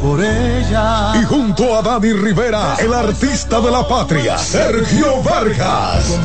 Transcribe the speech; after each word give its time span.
por 0.00 0.22
ella. 0.22 1.12
Y 1.20 1.24
junto 1.24 1.76
a 1.76 1.82
Dani 1.82 2.12
Rivera, 2.12 2.76
el 2.78 2.94
artista 2.94 3.60
de 3.60 3.70
la 3.70 3.86
patria, 3.86 4.38
Sergio 4.38 5.20
Vargas. 5.22 6.18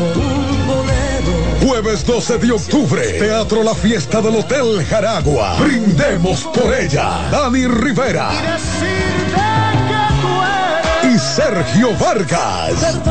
Jueves 1.65 2.05
12 2.05 2.37
de 2.37 2.51
octubre, 2.51 3.01
Teatro 3.19 3.63
La 3.63 3.73
Fiesta 3.73 4.21
del 4.21 4.35
Hotel 4.35 4.85
Jaragua. 4.85 5.57
Brindemos 5.59 6.43
por 6.43 6.73
ella. 6.73 7.27
Dani 7.31 7.67
Rivera. 7.67 8.29
Y 11.03 11.17
Sergio 11.17 11.97
Vargas. 11.97 13.01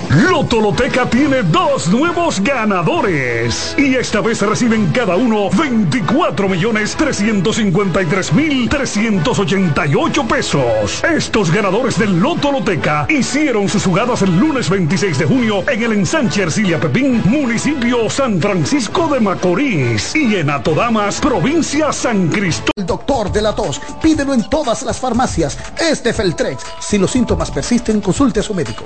Lotoloteca 0.09 1.09
tiene 1.09 1.43
dos 1.43 1.89
nuevos 1.89 2.39
ganadores. 2.39 3.75
Y 3.77 3.95
esta 3.95 4.21
vez 4.21 4.41
reciben 4.41 4.87
cada 4.93 5.17
uno 5.17 5.49
24 5.49 6.47
millones 6.47 6.95
353 6.95 8.33
mil 8.33 8.69
388 8.69 10.27
pesos. 10.27 11.03
Estos 11.03 11.51
ganadores 11.51 11.99
del 11.99 12.19
Lotoloteca 12.19 13.05
hicieron 13.09 13.67
sus 13.67 13.83
jugadas 13.83 14.21
el 14.21 14.37
lunes 14.39 14.69
26 14.69 15.17
de 15.19 15.25
junio 15.25 15.63
en 15.69 15.83
el 15.83 15.91
ensanche 15.91 16.43
Ercilia 16.43 16.79
Pepín, 16.79 17.21
municipio 17.25 18.09
San 18.09 18.39
Francisco 18.39 19.07
de 19.09 19.19
Macorís. 19.19 20.15
Y 20.15 20.35
en 20.35 20.49
Atodamas, 20.49 21.19
provincia 21.19 21.91
San 21.91 22.29
Cristóbal. 22.29 22.71
El 22.77 22.85
doctor 22.85 23.31
de 23.31 23.41
la 23.41 23.53
tos, 23.53 23.81
pídelo 24.01 24.33
en 24.33 24.49
todas 24.49 24.83
las 24.83 24.99
farmacias. 24.99 25.57
Este 25.77 26.13
Feltrex. 26.13 26.63
Si 26.79 26.97
los 26.97 27.11
síntomas 27.11 27.51
persisten, 27.51 27.99
consulte 27.99 28.39
a 28.39 28.43
su 28.43 28.53
médico. 28.53 28.85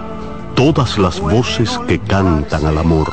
Todas 0.55 0.99
las 0.99 1.21
voces 1.21 1.79
que 1.87 1.99
cantan 2.01 2.67
al 2.67 2.79
amor. 2.79 3.13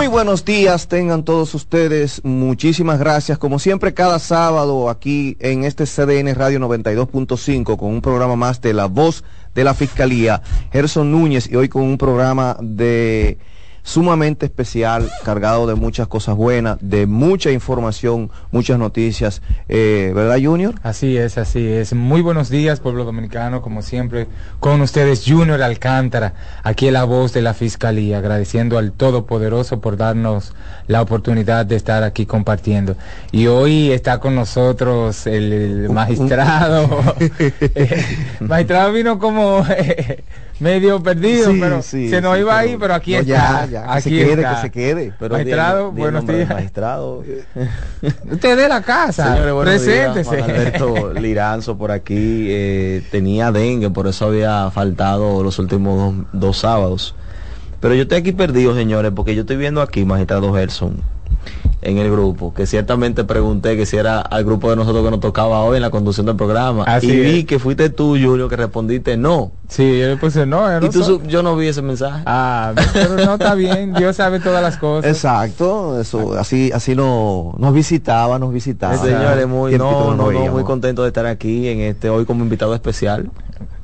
Muy 0.00 0.06
buenos 0.06 0.46
días, 0.46 0.88
tengan 0.88 1.26
todos 1.26 1.54
ustedes. 1.54 2.24
Muchísimas 2.24 2.98
gracias. 2.98 3.36
Como 3.36 3.58
siempre, 3.58 3.92
cada 3.92 4.18
sábado 4.18 4.88
aquí 4.88 5.36
en 5.40 5.64
este 5.64 5.84
CDN 5.84 6.34
Radio 6.34 6.58
92.5 6.58 7.76
con 7.76 7.90
un 7.90 8.00
programa 8.00 8.34
más 8.34 8.62
de 8.62 8.72
La 8.72 8.86
Voz 8.86 9.24
de 9.54 9.62
la 9.62 9.74
Fiscalía, 9.74 10.40
Gerson 10.72 11.12
Núñez, 11.12 11.50
y 11.50 11.56
hoy 11.56 11.68
con 11.68 11.82
un 11.82 11.98
programa 11.98 12.56
de 12.62 13.36
sumamente 13.82 14.46
especial, 14.46 15.10
cargado 15.24 15.66
de 15.66 15.74
muchas 15.74 16.08
cosas 16.08 16.36
buenas, 16.36 16.78
de 16.80 17.06
mucha 17.06 17.50
información, 17.50 18.30
muchas 18.50 18.78
noticias. 18.78 19.42
Eh, 19.68 20.12
¿Verdad, 20.14 20.38
Junior? 20.42 20.74
Así 20.82 21.16
es, 21.16 21.38
así 21.38 21.66
es. 21.66 21.92
Muy 21.92 22.20
buenos 22.22 22.50
días, 22.50 22.80
pueblo 22.80 23.04
dominicano, 23.04 23.62
como 23.62 23.82
siempre, 23.82 24.26
con 24.60 24.80
ustedes, 24.80 25.24
Junior 25.26 25.62
Alcántara, 25.62 26.34
aquí 26.62 26.88
en 26.88 26.94
la 26.94 27.04
voz 27.04 27.32
de 27.32 27.42
la 27.42 27.54
Fiscalía, 27.54 28.18
agradeciendo 28.18 28.78
al 28.78 28.92
Todopoderoso 28.92 29.80
por 29.80 29.96
darnos 29.96 30.54
la 30.86 31.02
oportunidad 31.02 31.66
de 31.66 31.76
estar 31.76 32.02
aquí 32.02 32.26
compartiendo. 32.26 32.96
Y 33.32 33.46
hoy 33.46 33.90
está 33.92 34.18
con 34.18 34.34
nosotros 34.34 35.26
el, 35.26 35.88
magistrado. 35.90 36.88
Eh, 37.72 38.04
magistrado 38.40 38.92
vino 38.92 39.18
como... 39.18 39.64
medio 40.60 41.02
perdido, 41.02 41.50
Sí, 41.50 41.58
pero 41.60 41.82
sí, 41.82 42.08
se 42.08 42.20
nos 42.20 42.34
sí, 42.34 42.40
iba 42.40 42.58
ahí, 42.58 42.76
pero 42.78 42.94
aquí 42.94 43.12
no, 43.14 43.18
está. 43.20 43.66
ya, 43.66 43.66
ya, 43.66 43.82
que 43.82 43.88
aquí 43.90 44.02
se 44.02 44.10
quede, 44.10 44.32
está. 44.42 44.54
que 44.54 44.60
se 44.60 44.70
quede. 44.70 45.12
Pero 45.18 45.34
magistrado, 45.34 45.90
di 45.90 46.00
buenos 46.00 46.26
días. 46.26 46.48
Magistrado. 46.48 47.24
Usted 48.30 48.56
de 48.56 48.68
la 48.68 48.82
casa, 48.82 49.36
Señores, 49.36 49.84
días. 49.84 50.12
preséntese. 50.12 50.42
Alberto 50.42 51.12
Liranzo 51.20 51.76
por 51.76 51.90
aquí 51.90 52.46
eh, 52.50 53.02
tenía 53.10 53.50
dengue, 53.52 53.90
por 53.90 54.06
eso 54.06 54.26
había 54.26 54.70
faltado 54.70 55.42
los 55.42 55.58
últimos 55.58 56.14
dos, 56.14 56.26
dos 56.32 56.56
sábados. 56.58 57.14
Pero 57.80 57.94
yo 57.94 58.02
estoy 58.02 58.18
aquí 58.18 58.32
perdido, 58.32 58.74
señores, 58.74 59.10
porque 59.16 59.34
yo 59.34 59.40
estoy 59.40 59.56
viendo 59.56 59.80
aquí, 59.80 60.04
magistrado 60.04 60.52
Gerson, 60.52 60.96
en 61.82 61.96
el 61.98 62.10
grupo, 62.10 62.52
que 62.52 62.66
ciertamente 62.66 63.24
pregunté 63.24 63.76
que 63.76 63.86
si 63.86 63.96
era 63.96 64.20
al 64.20 64.44
grupo 64.44 64.68
de 64.68 64.76
nosotros 64.76 65.02
que 65.04 65.10
nos 65.10 65.20
tocaba 65.20 65.60
hoy 65.62 65.76
en 65.76 65.82
la 65.82 65.90
conducción 65.90 66.26
del 66.26 66.36
programa. 66.36 66.84
Así 66.84 67.06
y 67.10 67.20
vi 67.20 67.38
es. 67.40 67.44
que 67.46 67.58
fuiste 67.58 67.88
tú, 67.88 68.18
Julio, 68.22 68.48
que 68.48 68.56
respondiste 68.56 69.16
no. 69.16 69.52
Sí, 69.68 69.98
yo 69.98 70.08
le 70.08 70.16
puse 70.16 70.44
no. 70.46 70.66
yo 70.70 70.80
no 70.80 70.86
Y 70.86 70.90
tú, 70.90 71.02
soy- 71.02 71.20
yo 71.26 71.42
no 71.42 71.56
vi 71.56 71.68
ese 71.68 71.80
mensaje. 71.80 72.22
Ah, 72.26 72.72
pero 72.92 73.16
no 73.16 73.32
está 73.34 73.54
bien, 73.54 73.94
Dios 73.94 74.16
sabe 74.16 74.40
todas 74.40 74.62
las 74.62 74.76
cosas. 74.76 75.10
Exacto, 75.10 75.98
eso, 76.00 76.34
así, 76.38 76.70
así 76.74 76.94
no, 76.94 77.54
nos 77.58 77.72
visitaba, 77.72 78.38
nos 78.38 78.52
visitaba. 78.52 78.94
Eh, 78.96 78.98
señores, 78.98 79.46
muy, 79.48 79.78
no, 79.78 80.14
no, 80.14 80.30
muy 80.30 80.64
contento 80.64 81.02
de 81.02 81.08
estar 81.08 81.24
aquí 81.26 81.68
en 81.68 81.80
este 81.80 82.10
hoy 82.10 82.24
como 82.26 82.42
invitado 82.44 82.74
especial. 82.74 83.30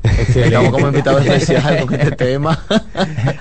Excelente. 0.03 0.47
Estamos 0.55 0.71
como 0.73 0.87
invitado 0.89 1.19
especial 1.19 1.85
con 1.85 1.95
este 1.95 2.13
tema. 2.17 2.59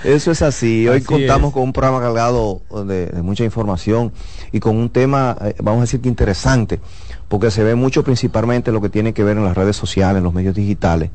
Eso 0.04 0.32
es 0.32 0.42
así. 0.42 0.88
Hoy 0.88 0.96
Así 0.98 1.06
contamos 1.06 1.48
es. 1.50 1.54
con 1.54 1.62
un 1.62 1.72
programa 1.72 2.00
cargado 2.00 2.60
de, 2.86 3.06
de 3.06 3.22
mucha 3.22 3.44
información 3.44 4.12
y 4.52 4.60
con 4.60 4.76
un 4.76 4.90
tema, 4.90 5.36
eh, 5.40 5.54
vamos 5.62 5.78
a 5.78 5.82
decir 5.82 6.00
que 6.00 6.08
interesante, 6.08 6.80
porque 7.28 7.50
se 7.50 7.64
ve 7.64 7.74
mucho 7.74 8.04
principalmente 8.04 8.72
lo 8.72 8.80
que 8.80 8.88
tiene 8.88 9.12
que 9.12 9.24
ver 9.24 9.36
en 9.36 9.44
las 9.44 9.56
redes 9.56 9.76
sociales, 9.76 10.18
en 10.18 10.24
los 10.24 10.34
medios 10.34 10.54
digitales, 10.54 11.10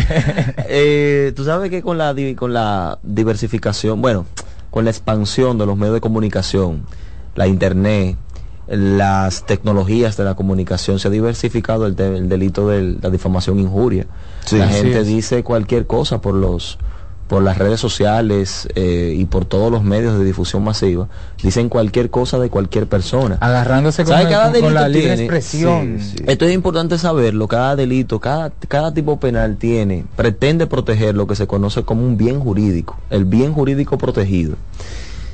Eh, 0.75 1.33
tú 1.37 1.45
sabes 1.45 1.71
que 1.71 1.83
con 1.83 1.99
la 1.99 2.15
con 2.37 2.53
la 2.55 2.99
diversificación, 3.03 4.01
bueno, 4.01 4.27
con 4.71 4.85
la 4.85 4.91
expansión 4.91 5.59
de 5.59 5.67
los 5.67 5.77
medios 5.77 5.95
de 5.95 6.01
comunicación, 6.01 6.85
la 7.35 7.47
internet, 7.47 8.17
las 8.69 9.45
tecnologías 9.45 10.17
de 10.17 10.25
la 10.25 10.35
comunicación 10.35 10.99
se 10.99 11.09
ha 11.09 11.11
diversificado 11.11 11.87
el, 11.87 11.97
de- 11.97 12.17
el 12.17 12.29
delito 12.29 12.69
de 12.69 12.97
la 13.03 13.11
difamación 13.11 13.59
e 13.59 13.63
injuria. 13.63 14.07
Sí, 14.45 14.57
la 14.57 14.69
gente 14.69 15.01
es. 15.01 15.07
dice 15.07 15.43
cualquier 15.43 15.87
cosa 15.87 16.21
por 16.21 16.35
los 16.35 16.79
por 17.33 17.43
las 17.43 17.57
redes 17.57 17.81
sociales 17.81 18.69
eh, 18.75 19.15
y 19.17 19.25
por 19.25 19.47
todos 19.47 19.73
los 19.73 19.83
medios 19.83 20.19
de 20.19 20.25
difusión 20.27 20.63
masiva, 20.65 21.09
dicen 21.43 21.71
cualquier 21.71 22.11
cosa 22.11 22.39
de 22.39 22.51
cualquier 22.51 22.87
persona. 22.87 23.39
Agarrándose 23.41 24.05
con, 24.05 24.19
el- 24.21 24.29
Cada 24.29 24.61
con- 24.61 24.75
la 24.75 24.87
libre 24.87 25.09
tiene- 25.17 25.23
expresión. 25.23 25.99
Esto 26.27 26.45
es 26.45 26.53
importante 26.53 26.99
saberlo, 26.99 27.49
cada 27.49 27.75
delito, 27.75 28.21
cada, 28.21 28.51
cada 28.69 28.93
tipo 28.93 29.19
penal 29.19 29.57
tiene, 29.57 30.05
pretende 30.15 30.67
proteger 30.67 31.15
lo 31.15 31.27
que 31.27 31.35
se 31.35 31.47
conoce 31.47 31.85
como 31.85 32.05
un 32.05 32.19
bien 32.19 32.39
jurídico, 32.39 32.99
el 33.09 33.25
bien 33.25 33.55
jurídico 33.55 33.97
protegido. 33.97 34.57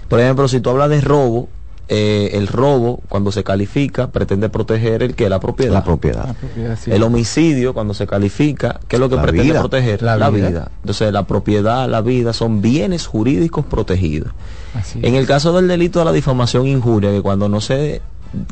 Por 0.09 0.21
ejemplo, 0.21 0.47
si 0.47 0.61
tú 0.61 0.71
hablas 0.71 0.91
de 0.91 1.01
robo, 1.01 1.49
eh, 1.89 2.31
el 2.35 2.47
robo, 2.49 3.01
cuando 3.09 3.33
se 3.33 3.43
califica, 3.45 4.09
pretende 4.11 4.49
proteger 4.51 5.03
el 5.03 5.15
que 5.15 5.29
la 5.29 5.41
propiedad. 5.41 5.73
La 5.73 5.85
propiedad. 5.85 6.27
La 6.27 6.35
propiedad, 6.35 6.79
sí. 6.79 6.91
El 6.91 7.03
homicidio, 7.03 7.73
cuando 7.75 7.95
se 7.95 8.07
califica, 8.07 8.79
¿qué 8.89 8.97
es 8.97 9.01
lo 9.01 9.09
que 9.09 9.17
La 9.17 9.23
pretende 9.23 9.45
vida. 9.53 9.61
proteger? 9.61 10.03
La 10.03 10.17
La, 10.17 10.29
vida. 10.31 10.49
vida. 10.49 10.71
Entonces, 10.83 11.13
la 11.13 11.27
propiedad, 11.27 11.89
la 11.89 12.01
vida 12.03 12.33
son 12.33 12.61
bienes 12.61 13.07
jurídicos 13.07 13.65
protegidos. 13.65 14.33
Así 14.75 14.99
En 15.03 15.15
es. 15.15 15.21
el 15.21 15.27
caso 15.27 15.53
del 15.55 15.67
delito 15.67 15.99
de 16.01 16.05
la 16.05 16.13
difamación 16.13 16.67
e 16.67 16.71
injuria, 16.71 17.11
que 17.11 17.23
cuando 17.23 17.49
no 17.49 17.61
se 17.61 18.03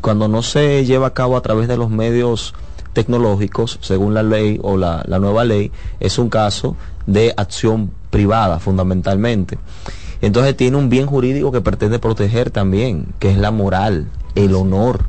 cuando 0.00 0.26
no 0.26 0.42
se 0.42 0.86
lleva 0.86 1.08
a 1.08 1.12
cabo 1.12 1.36
a 1.36 1.42
través 1.42 1.68
de 1.68 1.76
los 1.76 1.90
medios 1.90 2.54
tecnológicos, 2.94 3.78
según 3.82 4.14
la 4.14 4.22
ley 4.22 4.58
o 4.62 4.78
la, 4.78 5.04
la 5.06 5.18
nueva 5.18 5.44
ley, 5.44 5.70
es 6.00 6.18
un 6.18 6.30
caso 6.30 6.76
de 7.06 7.34
acción 7.36 7.90
privada 8.08 8.58
fundamentalmente. 8.58 9.58
Entonces 10.26 10.56
tiene 10.56 10.76
un 10.76 10.88
bien 10.88 11.06
jurídico 11.06 11.52
que 11.52 11.60
pretende 11.60 11.98
proteger 11.98 12.50
también, 12.50 13.06
que 13.18 13.30
es 13.30 13.38
la 13.38 13.50
moral, 13.50 14.06
el 14.34 14.54
honor. 14.54 15.04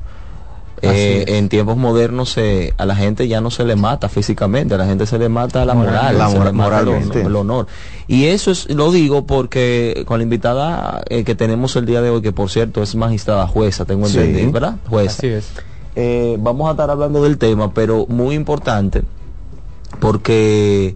Eh, 0.84 1.26
en 1.40 1.50
tiempos 1.50 1.76
modernos 1.76 2.30
se, 2.30 2.76
a 2.78 2.86
la 2.86 2.96
gente 2.96 3.28
ya 3.28 3.42
no 3.42 3.50
se 3.50 3.66
le 3.66 3.76
mata 3.76 4.10
físicamente, 4.10 4.76
a 4.76 4.78
la 4.78 4.86
gente 4.86 5.08
se 5.08 5.18
le 5.18 5.28
mata 5.28 5.66
la 5.66 5.74
Moral- 5.74 5.94
moral, 5.96 6.18
la 6.20 6.30
se 6.30 6.38
mora- 6.38 6.52
le 6.52 6.52
mata 6.56 6.80
el 6.82 6.86
moralmente. 6.86 7.18
honor, 7.22 7.32
el 7.32 7.36
honor. 7.36 7.68
Y 8.08 8.26
eso 8.26 8.52
es, 8.52 8.70
lo 8.70 8.92
digo 8.92 9.26
porque 9.26 10.04
con 10.06 10.20
la 10.20 10.24
invitada 10.24 11.04
eh, 11.10 11.24
que 11.24 11.34
tenemos 11.34 11.76
el 11.78 11.88
día 11.88 12.02
de 12.04 12.12
hoy, 12.12 12.22
que 12.22 12.32
por 12.32 12.52
cierto 12.52 12.84
es 12.84 12.94
magistrada 12.96 13.48
jueza, 13.48 13.86
tengo 13.86 14.06
Sí. 14.08 14.20
entendido, 14.20 14.52
¿verdad? 14.52 14.76
Jueza. 14.88 15.18
Así 15.18 15.28
es. 15.28 15.50
Eh, 15.96 16.38
vamos 16.40 16.68
a 16.68 16.72
estar 16.74 16.92
hablando 16.92 17.24
del 17.24 17.40
tema, 17.40 17.74
pero 17.74 18.06
muy 18.08 18.36
importante 18.36 19.02
porque 20.00 20.96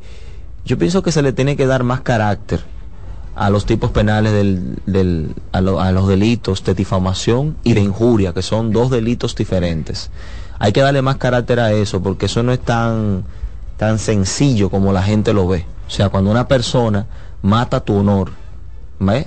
yo 0.64 0.78
pienso 0.78 1.02
que 1.02 1.12
se 1.12 1.24
le 1.24 1.34
tiene 1.34 1.56
que 1.56 1.66
dar 1.66 1.84
más 1.84 2.02
carácter 2.02 2.62
a 3.36 3.50
los 3.50 3.66
tipos 3.66 3.92
penales 3.92 4.34
del, 4.34 4.78
del- 4.86 5.34
a, 5.52 5.62
lo- 5.62 5.80
a 5.80 5.92
los 5.92 6.08
delitos 6.08 6.64
de 6.64 6.74
difamación 6.74 7.56
y 7.64 7.74
de 7.74 7.82
injuria, 7.82 8.34
que 8.34 8.42
son 8.42 8.72
dos 8.72 8.90
delitos 8.92 9.36
diferentes. 9.36 10.10
Hay 10.60 10.74
que 10.74 10.82
darle 10.82 11.02
más 11.02 11.18
carácter 11.18 11.60
a 11.60 11.72
eso, 11.72 12.02
porque 12.04 12.26
eso 12.28 12.44
no 12.44 12.52
es 12.52 12.60
tan, 12.60 13.24
tan 13.78 13.98
sencillo 14.00 14.70
como 14.70 14.94
la 14.94 15.02
gente 15.04 15.34
lo 15.34 15.48
ve. 15.48 15.66
O 15.88 15.90
sea, 15.90 16.10
cuando 16.10 16.30
una 16.30 16.48
persona 16.48 17.08
mata 17.42 17.80
tu 17.80 17.96
honor, 17.98 18.32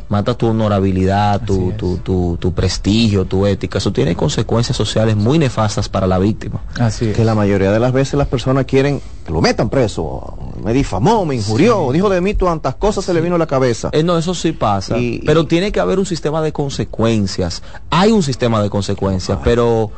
mata 0.09 0.35
tu 0.35 0.47
honorabilidad, 0.47 1.43
tu, 1.45 1.73
tu, 1.73 1.97
tu, 1.99 2.37
tu 2.41 2.53
prestigio, 2.55 3.25
tu 3.25 3.45
ética, 3.47 3.79
eso 3.79 3.93
tiene 3.93 4.15
consecuencias 4.15 4.77
sociales 4.77 5.17
muy 5.17 5.39
nefastas 5.39 5.89
para 5.89 6.07
la 6.07 6.19
víctima. 6.19 6.61
Así 6.79 7.07
es. 7.07 7.17
Que 7.17 7.25
la 7.25 7.35
mayoría 7.35 7.73
de 7.73 7.81
las 7.81 7.93
veces 7.93 8.15
las 8.15 8.29
personas 8.29 8.65
quieren 8.67 9.01
que 9.27 9.33
lo 9.33 9.41
metan 9.41 9.69
preso. 9.71 10.37
Me 10.63 10.73
difamó, 10.73 11.25
me 11.27 11.35
injurió, 11.35 11.91
dijo 11.93 12.09
de 12.09 12.21
mí 12.21 12.35
tantas 12.35 12.77
cosas, 12.77 13.05
se 13.05 13.13
le 13.13 13.21
vino 13.21 13.35
a 13.35 13.39
la 13.39 13.47
cabeza. 13.47 13.91
Eh, 13.93 14.03
no, 14.03 14.17
eso 14.17 14.35
sí 14.35 14.53
pasa. 14.53 14.97
Y- 14.97 15.21
pero 15.27 15.47
tiene 15.47 15.73
que 15.73 15.81
haber 15.81 15.99
un 15.99 16.07
sistema 16.07 16.41
de 16.41 16.53
consecuencias. 16.53 17.63
Hay 17.91 18.13
un 18.13 18.23
sistema 18.23 18.63
de 18.63 18.71
consecuencias, 18.71 19.39
pero 19.43 19.91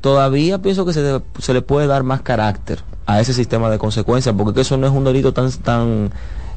todavía 0.00 0.58
pienso 0.58 0.84
que 0.84 0.92
se, 0.92 1.02
le- 1.02 1.22
se 1.38 1.52
le 1.54 1.62
puede 1.62 1.86
dar 1.86 2.02
más 2.02 2.22
carácter 2.22 2.82
a 3.06 3.20
ese 3.20 3.32
sistema 3.32 3.70
de 3.70 3.78
consecuencias, 3.78 4.34
porque 4.36 4.54
que 4.54 4.60
eso 4.60 4.76
no 4.76 4.86
es 4.86 4.92
un 4.92 5.04
delito 5.04 5.32
tan 5.32 5.50
tan 5.50 6.10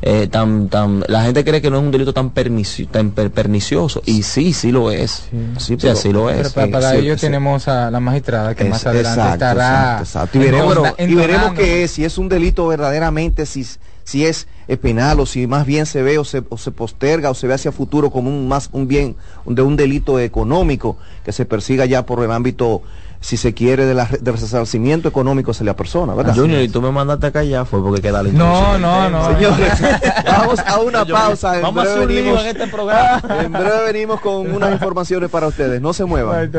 eh, 0.04 0.28
tan 0.28 0.68
tan 0.70 1.04
la 1.08 1.24
gente 1.24 1.44
cree 1.44 1.62
que 1.62 1.70
no 1.70 1.78
es 1.78 1.84
un 1.84 1.92
delito 1.92 2.14
tan 2.14 2.34
pernici- 2.34 2.88
tan 2.90 3.12
per- 3.12 3.30
pernicioso 3.32 4.02
y 4.06 4.24
sí, 4.24 4.52
sí 4.54 4.72
lo 4.72 4.90
es. 4.92 5.26
Sí, 5.58 5.78
pero- 5.78 5.96
sí 5.96 6.12
lo 6.12 6.28
Pero 6.28 6.42
es. 6.42 6.54
para, 6.54 6.72
para 6.72 6.92
sí, 6.92 6.98
ello 6.98 7.16
sí. 7.16 7.22
tenemos 7.22 7.68
a 7.68 7.92
la 7.92 8.00
magistrada 8.00 8.56
que 8.56 8.64
Es- 8.64 8.70
más 8.70 8.86
adelante 8.86 9.20
exacto, 9.22 9.34
estará. 9.34 9.64
exacto, 10.02 10.04
exacto. 10.04 10.38
Y 10.38 10.42
veremos, 10.42 10.78
y 10.98 11.16
veremos 11.16 11.54
qué 11.54 11.84
es, 11.84 11.92
si 11.92 12.04
es 12.04 12.18
un 12.18 12.30
delito 12.30 12.66
verdaderamente, 12.68 13.46
si, 13.46 13.66
si 14.04 14.26
es 14.26 14.48
penal 14.82 15.20
o 15.20 15.26
si 15.26 15.48
más 15.48 15.66
bien 15.66 15.86
se 15.86 16.02
ve 16.02 16.18
o 16.18 16.24
se, 16.24 16.44
o 16.50 16.58
se 16.58 16.72
posterga 16.72 17.30
o 17.30 17.34
se 17.34 17.46
ve 17.46 17.54
hacia 17.54 17.72
futuro 17.72 18.10
como 18.10 18.30
un 18.30 18.48
más 18.48 18.70
un 18.72 18.88
bien 18.88 19.16
de 19.46 19.62
un 19.62 19.76
delito 19.76 20.18
económico 20.20 20.98
que 21.26 21.32
se 21.34 21.46
persiga 21.46 21.86
ya 21.86 22.06
por 22.06 22.24
el 22.24 22.32
ámbito, 22.32 22.82
si 23.22 23.38
se 23.38 23.54
quiere, 23.54 23.86
de 23.86 23.94
la, 23.94 24.06
del 24.20 24.34
resarcimiento 24.34 25.08
económico 25.08 25.52
hacia 25.52 25.66
la 25.66 25.76
persona, 25.76 26.14
¿verdad? 26.16 26.36
Junior, 26.36 26.62
y 26.62 26.68
tú 26.70 26.82
me 26.82 26.92
mandaste 26.92 27.28
acá 27.28 27.44
ya 27.44 27.64
fue 27.66 27.82
porque 27.82 28.02
queda 28.02 28.22
la 28.24 28.32
No, 28.32 28.78
no, 28.78 29.10
no. 29.10 29.26
Señores, 29.34 29.74
vamos 30.26 30.60
a 30.60 30.80
una 30.80 31.06
pausa. 31.06 31.56
En 31.58 31.62
Vamos 31.62 31.86
a 31.88 31.94
breve 31.94 31.96
hacer 31.96 32.08
un 32.08 32.14
lío 32.14 32.24
venimos- 32.34 32.42
en 32.42 32.48
este 32.48 32.68
programa. 32.68 33.22
En 33.44 33.52
breve 33.54 33.84
venimos 33.94 34.20
con 34.22 34.52
unas 34.54 34.74
informaciones 34.74 35.30
para 35.30 35.48
ustedes. 35.48 35.80
No 35.82 35.94
se 35.94 36.04
muevan. 36.06 36.52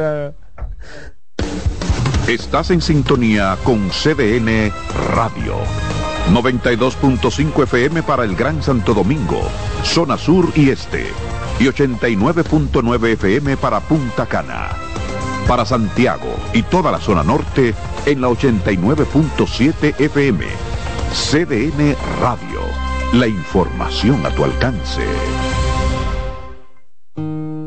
Estás 2.28 2.70
en 2.70 2.80
sintonía 2.80 3.56
con 3.64 3.90
CDN 3.90 4.72
Radio. 5.16 5.56
92.5 6.32 7.64
FM 7.64 8.04
para 8.04 8.22
el 8.22 8.36
Gran 8.36 8.62
Santo 8.62 8.94
Domingo, 8.94 9.40
zona 9.82 10.16
sur 10.16 10.46
y 10.54 10.70
este. 10.70 11.08
Y 11.58 11.64
89.9 11.64 13.06
FM 13.14 13.56
para 13.56 13.80
Punta 13.80 14.26
Cana. 14.26 14.68
Para 15.48 15.64
Santiago 15.64 16.36
y 16.52 16.62
toda 16.62 16.92
la 16.92 16.98
zona 16.98 17.22
norte 17.22 17.74
en 18.06 18.20
la 18.20 18.28
89.7 18.28 20.00
FM. 20.00 20.46
CDN 21.12 21.96
Radio. 22.20 22.60
La 23.12 23.26
información 23.26 24.24
a 24.24 24.30
tu 24.30 24.44
alcance. 24.44 25.02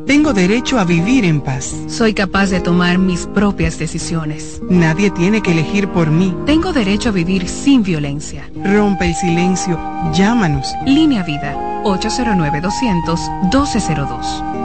Tengo 0.08 0.34
derecho 0.34 0.80
a 0.80 0.86
vivir 0.86 1.26
en 1.26 1.42
paz. 1.42 1.76
Soy 1.88 2.14
capaz 2.14 2.50
de 2.50 2.60
tomar 2.60 2.98
mis 2.98 3.28
propias 3.28 3.78
decisiones. 3.78 4.62
Nadie 4.70 5.12
tiene 5.12 5.42
que 5.42 5.52
elegir 5.52 5.88
por 5.90 6.10
mí. 6.10 6.36
Tengo 6.46 6.74
derecho 6.74 7.10
a 7.10 7.12
vivir 7.12 7.48
sin 7.48 7.84
violencia. 7.84 8.50
Rompe 8.64 9.06
el 9.06 9.16
silencio. 9.16 9.80
Llámanos. 10.14 10.74
Línea 10.86 11.24
Vida, 11.24 11.56
809-200-1202. 11.84 14.65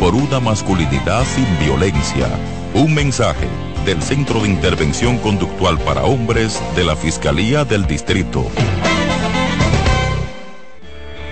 por 0.00 0.14
una 0.14 0.40
masculinidad 0.40 1.24
sin 1.24 1.46
violencia. 1.58 2.28
Un 2.74 2.94
mensaje 2.94 3.48
del 3.84 4.02
Centro 4.02 4.40
de 4.40 4.48
Intervención 4.48 5.18
Conductual 5.18 5.78
para 5.78 6.04
Hombres 6.04 6.60
de 6.74 6.84
la 6.84 6.96
Fiscalía 6.96 7.64
del 7.64 7.86
Distrito. 7.86 8.46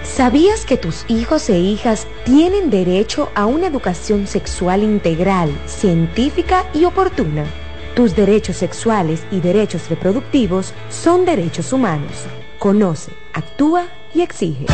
¿Sabías 0.03 0.65
que 0.65 0.77
tus 0.77 1.05
hijos 1.09 1.51
e 1.51 1.59
hijas 1.59 2.07
tienen 2.25 2.71
derecho 2.71 3.31
a 3.35 3.47
una 3.47 3.67
educación 3.67 4.27
sexual 4.27 4.83
integral, 4.83 5.51
científica 5.67 6.65
y 6.73 6.85
oportuna? 6.85 7.45
Tus 7.97 8.15
derechos 8.15 8.57
sexuales 8.57 9.25
y 9.31 9.41
derechos 9.41 9.89
reproductivos 9.89 10.73
son 10.89 11.25
derechos 11.25 11.73
humanos. 11.73 12.13
Conoce, 12.59 13.13
actúa 13.33 13.87
y 14.15 14.23
exige. 14.23 14.67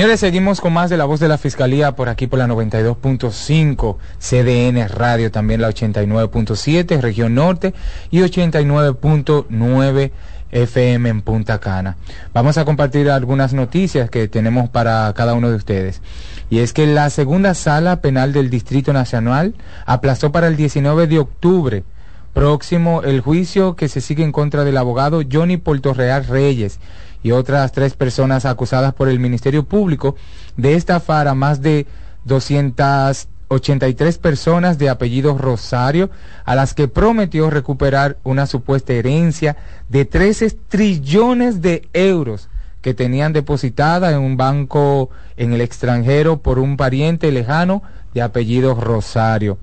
Señores, 0.00 0.20
seguimos 0.20 0.62
con 0.62 0.72
más 0.72 0.88
de 0.88 0.96
la 0.96 1.04
voz 1.04 1.20
de 1.20 1.28
la 1.28 1.36
Fiscalía 1.36 1.94
por 1.94 2.08
aquí 2.08 2.26
por 2.26 2.38
la 2.38 2.46
92.5 2.46 3.98
CDN 4.18 4.88
Radio, 4.88 5.30
también 5.30 5.60
la 5.60 5.68
89.7 5.68 7.02
región 7.02 7.34
norte 7.34 7.74
y 8.10 8.20
89.9 8.20 10.10
FM 10.52 11.06
en 11.06 11.20
Punta 11.20 11.60
Cana. 11.60 11.98
Vamos 12.32 12.56
a 12.56 12.64
compartir 12.64 13.10
algunas 13.10 13.52
noticias 13.52 14.08
que 14.08 14.26
tenemos 14.26 14.70
para 14.70 15.12
cada 15.12 15.34
uno 15.34 15.50
de 15.50 15.56
ustedes. 15.56 16.00
Y 16.48 16.60
es 16.60 16.72
que 16.72 16.86
la 16.86 17.10
segunda 17.10 17.52
sala 17.52 18.00
penal 18.00 18.32
del 18.32 18.48
Distrito 18.48 18.94
Nacional 18.94 19.54
aplazó 19.84 20.32
para 20.32 20.48
el 20.48 20.56
19 20.56 21.08
de 21.08 21.18
octubre 21.18 21.84
próximo 22.32 23.02
el 23.02 23.20
juicio 23.20 23.76
que 23.76 23.88
se 23.88 24.00
sigue 24.00 24.24
en 24.24 24.32
contra 24.32 24.64
del 24.64 24.78
abogado 24.78 25.20
Johnny 25.30 25.58
Portorreal 25.58 26.24
Reyes 26.24 26.78
y 27.22 27.32
otras 27.32 27.72
tres 27.72 27.94
personas 27.94 28.44
acusadas 28.46 28.94
por 28.94 29.08
el 29.08 29.18
Ministerio 29.18 29.64
Público 29.64 30.16
de 30.56 30.74
estafar 30.74 31.28
a 31.28 31.34
más 31.34 31.62
de 31.62 31.86
283 32.24 34.18
personas 34.18 34.78
de 34.78 34.88
apellido 34.88 35.36
Rosario, 35.36 36.10
a 36.44 36.54
las 36.54 36.74
que 36.74 36.88
prometió 36.88 37.50
recuperar 37.50 38.18
una 38.24 38.46
supuesta 38.46 38.92
herencia 38.92 39.56
de 39.88 40.04
13 40.04 40.50
trillones 40.68 41.60
de 41.60 41.88
euros 41.92 42.48
que 42.80 42.94
tenían 42.94 43.32
depositada 43.32 44.10
en 44.12 44.20
un 44.20 44.36
banco 44.36 45.10
en 45.36 45.52
el 45.52 45.60
extranjero 45.60 46.38
por 46.38 46.58
un 46.58 46.76
pariente 46.76 47.30
lejano 47.30 47.82
de 48.14 48.22
apellido 48.22 48.74
Rosario 48.74 49.58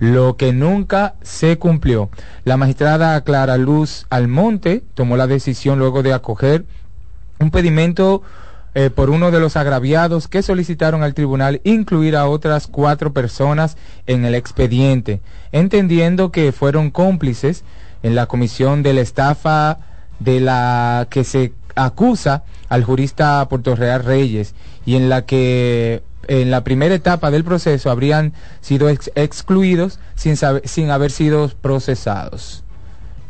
lo 0.00 0.36
que 0.36 0.52
nunca 0.52 1.14
se 1.22 1.58
cumplió. 1.58 2.10
La 2.44 2.56
magistrada 2.56 3.20
Clara 3.22 3.58
Luz 3.58 4.06
Almonte 4.08 4.82
tomó 4.94 5.16
la 5.16 5.26
decisión 5.26 5.78
luego 5.78 6.02
de 6.02 6.14
acoger 6.14 6.64
un 7.40 7.50
pedimento 7.50 8.22
eh, 8.74 8.90
por 8.90 9.10
uno 9.10 9.30
de 9.30 9.40
los 9.40 9.56
agraviados 9.56 10.28
que 10.28 10.42
solicitaron 10.42 11.02
al 11.02 11.14
tribunal 11.14 11.60
incluir 11.64 12.14
a 12.14 12.28
otras 12.28 12.66
cuatro 12.66 13.12
personas 13.12 13.76
en 14.06 14.24
el 14.24 14.34
expediente, 14.34 15.20
entendiendo 15.50 16.30
que 16.30 16.52
fueron 16.52 16.90
cómplices 16.90 17.64
en 18.02 18.14
la 18.14 18.26
comisión 18.26 18.82
de 18.82 18.92
la 18.92 19.00
estafa 19.00 19.78
de 20.20 20.40
la 20.40 21.08
que 21.10 21.24
se 21.24 21.52
acusa 21.74 22.44
al 22.68 22.84
jurista 22.84 23.46
Puerto 23.48 23.74
Real 23.74 24.04
Reyes 24.04 24.54
y 24.84 24.96
en 24.96 25.08
la 25.08 25.24
que 25.24 26.02
en 26.28 26.50
la 26.50 26.62
primera 26.62 26.94
etapa 26.94 27.30
del 27.30 27.42
proceso 27.42 27.90
habrían 27.90 28.34
sido 28.60 28.88
excluidos 28.88 29.98
sin, 30.14 30.36
sin 30.64 30.90
haber 30.90 31.10
sido 31.10 31.50
procesados. 31.60 32.62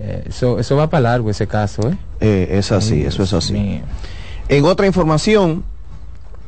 Eh, 0.01 0.25
eso, 0.29 0.59
eso 0.59 0.77
va 0.77 0.89
para 0.89 1.03
largo 1.03 1.29
ese 1.31 1.47
caso, 1.47 1.89
¿eh? 1.89 1.97
eh 2.21 2.49
es 2.53 2.73
así, 2.73 3.03
eso 3.03 3.23
es 3.23 3.33
así. 3.35 3.83
En 4.49 4.65
otra 4.65 4.87
información, 4.87 5.63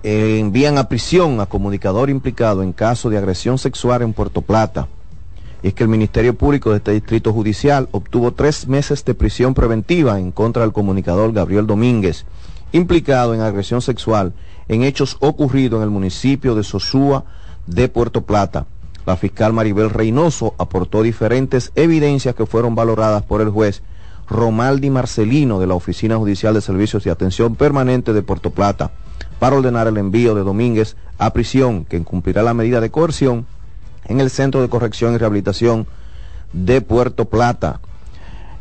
eh, 0.02 0.38
envían 0.40 0.78
a 0.78 0.88
prisión 0.88 1.40
a 1.40 1.46
comunicador 1.46 2.10
implicado 2.10 2.62
en 2.62 2.72
caso 2.72 3.10
de 3.10 3.18
agresión 3.18 3.58
sexual 3.58 4.02
en 4.02 4.12
Puerto 4.14 4.42
Plata. 4.42 4.88
Y 5.62 5.68
es 5.68 5.74
que 5.74 5.84
el 5.84 5.88
Ministerio 5.88 6.36
Público 6.36 6.70
de 6.70 6.78
este 6.78 6.92
distrito 6.92 7.32
judicial 7.32 7.88
obtuvo 7.92 8.32
tres 8.32 8.66
meses 8.66 9.04
de 9.04 9.14
prisión 9.14 9.54
preventiva 9.54 10.18
en 10.18 10.32
contra 10.32 10.62
del 10.62 10.72
comunicador 10.72 11.32
Gabriel 11.32 11.68
Domínguez, 11.68 12.24
implicado 12.72 13.34
en 13.34 13.42
agresión 13.42 13.80
sexual 13.80 14.32
en 14.66 14.82
hechos 14.82 15.16
ocurridos 15.20 15.78
en 15.78 15.84
el 15.84 15.90
municipio 15.90 16.54
de 16.54 16.64
Sosúa 16.64 17.24
de 17.66 17.88
Puerto 17.88 18.22
Plata. 18.22 18.66
La 19.04 19.16
fiscal 19.16 19.52
Maribel 19.52 19.90
Reynoso 19.90 20.54
aportó 20.58 21.02
diferentes 21.02 21.72
evidencias 21.74 22.34
que 22.34 22.46
fueron 22.46 22.74
valoradas 22.74 23.24
por 23.24 23.40
el 23.40 23.50
juez 23.50 23.82
Romaldi 24.28 24.90
Marcelino 24.90 25.58
de 25.58 25.66
la 25.66 25.74
Oficina 25.74 26.16
Judicial 26.16 26.54
de 26.54 26.60
Servicios 26.60 27.02
de 27.02 27.10
Atención 27.10 27.56
Permanente 27.56 28.12
de 28.12 28.22
Puerto 28.22 28.50
Plata 28.50 28.92
para 29.40 29.56
ordenar 29.56 29.88
el 29.88 29.96
envío 29.96 30.36
de 30.36 30.44
Domínguez 30.44 30.96
a 31.18 31.32
prisión, 31.32 31.84
que 31.84 32.00
cumplirá 32.02 32.42
la 32.42 32.54
medida 32.54 32.80
de 32.80 32.90
coerción 32.90 33.46
en 34.04 34.20
el 34.20 34.30
Centro 34.30 34.62
de 34.62 34.68
Corrección 34.68 35.14
y 35.14 35.18
Rehabilitación 35.18 35.86
de 36.52 36.80
Puerto 36.80 37.24
Plata. 37.24 37.80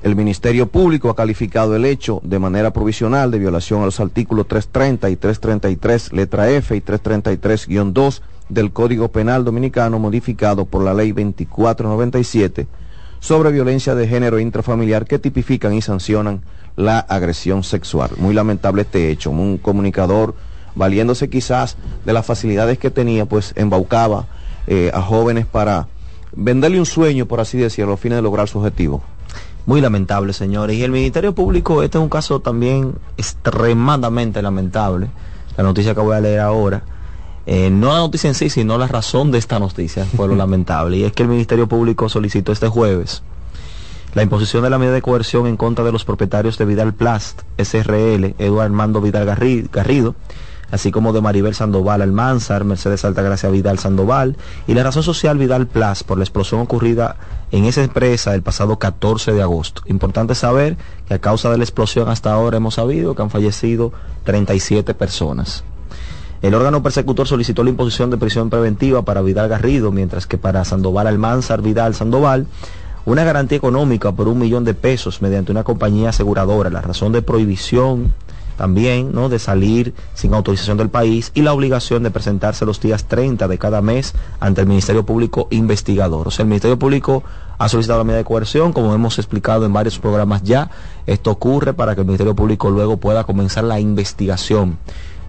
El 0.01 0.15
Ministerio 0.15 0.67
Público 0.67 1.11
ha 1.11 1.15
calificado 1.15 1.75
el 1.75 1.85
hecho 1.85 2.19
de 2.23 2.39
manera 2.39 2.73
provisional 2.73 3.29
de 3.29 3.37
violación 3.37 3.83
a 3.83 3.85
los 3.85 3.99
artículos 3.99 4.47
330 4.47 5.09
y 5.11 5.15
333, 5.15 6.13
letra 6.13 6.49
F 6.49 6.75
y 6.75 6.81
333-2 6.81 8.21
del 8.51 8.71
Código 8.71 9.09
Penal 9.09 9.45
Dominicano 9.45 9.97
modificado 9.97 10.65
por 10.65 10.83
la 10.83 10.93
Ley 10.93 11.11
2497 11.11 12.67
sobre 13.19 13.51
violencia 13.51 13.95
de 13.95 14.07
género 14.07 14.39
intrafamiliar 14.39 15.05
que 15.05 15.19
tipifican 15.19 15.73
y 15.73 15.81
sancionan 15.81 16.41
la 16.75 16.99
agresión 16.99 17.63
sexual. 17.63 18.11
Muy 18.17 18.33
lamentable 18.33 18.81
este 18.81 19.11
hecho. 19.11 19.29
Un 19.29 19.57
comunicador, 19.57 20.35
valiéndose 20.75 21.29
quizás 21.29 21.77
de 22.05 22.13
las 22.13 22.25
facilidades 22.25 22.77
que 22.77 22.89
tenía, 22.89 23.25
pues 23.25 23.53
embaucaba 23.55 24.25
eh, 24.67 24.91
a 24.93 25.01
jóvenes 25.01 25.45
para 25.45 25.87
venderle 26.33 26.79
un 26.79 26.85
sueño, 26.85 27.27
por 27.27 27.39
así 27.39 27.57
decirlo, 27.57 27.93
a 27.93 27.97
fines 27.97 28.17
de 28.17 28.23
lograr 28.23 28.47
su 28.47 28.57
objetivo. 28.57 29.03
Muy 29.67 29.79
lamentable, 29.81 30.33
señores. 30.33 30.75
Y 30.75 30.83
el 30.83 30.91
Ministerio 30.91 31.35
Público, 31.35 31.83
este 31.83 31.99
es 31.99 32.01
un 32.01 32.09
caso 32.09 32.39
también 32.39 32.95
extremadamente 33.17 34.41
lamentable. 34.41 35.09
La 35.55 35.63
noticia 35.63 35.93
que 35.93 36.01
voy 36.01 36.15
a 36.15 36.21
leer 36.21 36.39
ahora. 36.39 36.81
Eh, 37.45 37.69
no 37.69 37.87
la 37.93 37.99
noticia 37.99 38.27
en 38.27 38.35
sí, 38.35 38.49
sino 38.49 38.77
la 38.77 38.87
razón 38.87 39.31
de 39.31 39.37
esta 39.37 39.59
noticia 39.59 40.05
fue 40.05 40.27
lo 40.27 40.35
lamentable. 40.37 40.97
Y 40.97 41.03
es 41.03 41.11
que 41.11 41.23
el 41.23 41.29
Ministerio 41.29 41.67
Público 41.67 42.09
solicitó 42.09 42.51
este 42.51 42.67
jueves 42.67 43.23
la 44.13 44.23
imposición 44.23 44.63
de 44.63 44.69
la 44.69 44.77
medida 44.77 44.93
de 44.93 45.01
coerción 45.01 45.47
en 45.47 45.55
contra 45.55 45.85
de 45.85 45.91
los 45.91 46.03
propietarios 46.03 46.57
de 46.57 46.65
Vidal 46.65 46.93
Plast, 46.93 47.43
SRL, 47.57 48.35
Eduardo 48.39 48.61
Armando 48.61 48.99
Vidal 48.99 49.25
Garrido, 49.25 50.15
así 50.69 50.91
como 50.91 51.13
de 51.13 51.21
Maribel 51.21 51.55
Sandoval 51.55 52.01
Almanzar, 52.01 52.65
Mercedes 52.65 53.05
Altagracia 53.05 53.49
Vidal 53.49 53.79
Sandoval 53.79 54.35
y 54.67 54.73
la 54.73 54.83
razón 54.83 55.03
social 55.03 55.37
Vidal 55.37 55.67
Plus 55.67 56.03
por 56.03 56.17
la 56.17 56.23
explosión 56.23 56.59
ocurrida 56.61 57.15
en 57.51 57.65
esa 57.65 57.83
empresa 57.83 58.35
el 58.35 58.41
pasado 58.41 58.79
14 58.79 59.31
de 59.31 59.41
agosto. 59.41 59.81
Importante 59.85 60.35
saber 60.35 60.77
que 61.07 61.13
a 61.13 61.19
causa 61.19 61.49
de 61.49 61.57
la 61.57 61.63
explosión 61.63 62.09
hasta 62.09 62.33
ahora 62.33 62.57
hemos 62.57 62.75
sabido 62.75 63.15
que 63.15 63.21
han 63.21 63.29
fallecido 63.29 63.93
37 64.25 64.93
personas. 64.93 65.63
El 66.41 66.55
órgano 66.55 66.81
persecutor 66.81 67.27
solicitó 67.27 67.63
la 67.63 67.69
imposición 67.69 68.09
de 68.09 68.17
prisión 68.17 68.49
preventiva 68.49 69.03
para 69.03 69.21
Vidal 69.21 69.47
Garrido, 69.47 69.91
mientras 69.91 70.25
que 70.25 70.39
para 70.39 70.65
Sandoval 70.65 71.05
Almanzar 71.05 71.61
Vidal 71.61 71.93
Sandoval 71.93 72.47
una 73.05 73.23
garantía 73.23 73.57
económica 73.57 74.11
por 74.11 74.27
un 74.27 74.39
millón 74.39 74.63
de 74.63 74.73
pesos 74.73 75.21
mediante 75.21 75.51
una 75.51 75.63
compañía 75.63 76.09
aseguradora. 76.09 76.69
La 76.69 76.81
razón 76.81 77.11
de 77.11 77.21
prohibición 77.21 78.13
también 78.57 79.11
¿no? 79.11 79.29
de 79.29 79.39
salir 79.39 79.93
sin 80.13 80.33
autorización 80.33 80.77
del 80.77 80.89
país 80.89 81.31
y 81.33 81.41
la 81.41 81.53
obligación 81.53 82.03
de 82.03 82.11
presentarse 82.11 82.65
los 82.65 82.79
días 82.79 83.05
30 83.05 83.47
de 83.47 83.57
cada 83.57 83.81
mes 83.81 84.13
ante 84.39 84.61
el 84.61 84.67
Ministerio 84.67 85.05
Público 85.05 85.47
investigador. 85.51 86.27
O 86.27 86.31
sea, 86.31 86.43
el 86.43 86.49
Ministerio 86.49 86.77
Público 86.77 87.23
ha 87.57 87.69
solicitado 87.69 87.99
la 87.99 88.03
medida 88.03 88.17
de 88.17 88.23
coerción, 88.23 88.73
como 88.73 88.93
hemos 88.93 89.17
explicado 89.17 89.65
en 89.65 89.73
varios 89.73 89.99
programas 89.99 90.43
ya. 90.43 90.69
Esto 91.07 91.31
ocurre 91.31 91.73
para 91.73 91.95
que 91.95 92.01
el 92.01 92.07
Ministerio 92.07 92.35
Público 92.35 92.69
luego 92.69 92.97
pueda 92.97 93.23
comenzar 93.23 93.63
la 93.63 93.79
investigación 93.79 94.77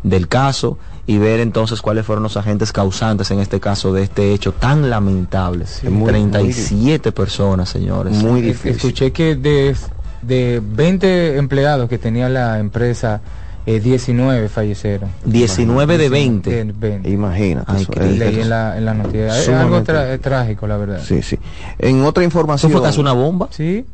del 0.02 0.28
caso 0.28 0.78
y 1.06 1.18
ver 1.18 1.40
entonces 1.40 1.80
cuáles 1.82 2.06
fueron 2.06 2.22
los 2.22 2.36
agentes 2.36 2.72
causantes 2.72 3.30
en 3.30 3.40
este 3.40 3.60
caso 3.60 3.92
de 3.92 4.02
este 4.02 4.32
hecho 4.32 4.52
tan 4.52 4.90
lamentable. 4.90 5.66
37 6.04 7.12
personas, 7.12 7.68
señores. 7.68 8.14
Muy 8.14 8.40
difícil. 8.40 8.72
Escuché 8.72 9.12
que 9.12 9.34
de 9.36 9.74
de 10.22 10.62
20 10.64 11.36
empleados 11.36 11.88
que 11.88 11.98
tenía 11.98 12.28
la 12.28 12.58
empresa, 12.58 13.20
19 13.66 14.44
eh, 14.44 14.48
fallecieron. 14.48 15.10
19 15.24 15.98
de 15.98 16.08
20. 16.08 16.74
Imagina. 17.04 17.64
leí 18.00 18.40
en 18.40 18.48
la, 18.48 18.78
en 18.78 18.84
la 18.84 18.94
noticia. 18.94 19.38
Es 19.38 19.48
algo 19.48 19.82
trágico, 19.82 20.66
la 20.66 20.76
verdad. 20.76 21.00
Sí, 21.04 21.22
sí. 21.22 21.38
En 21.78 22.02
otra 22.04 22.24
información. 22.24 22.70
¿Eso 22.70 22.78
fue 22.78 22.88
casi 22.88 23.00
una 23.00 23.12
bomba? 23.12 23.48
Sí. 23.50 23.84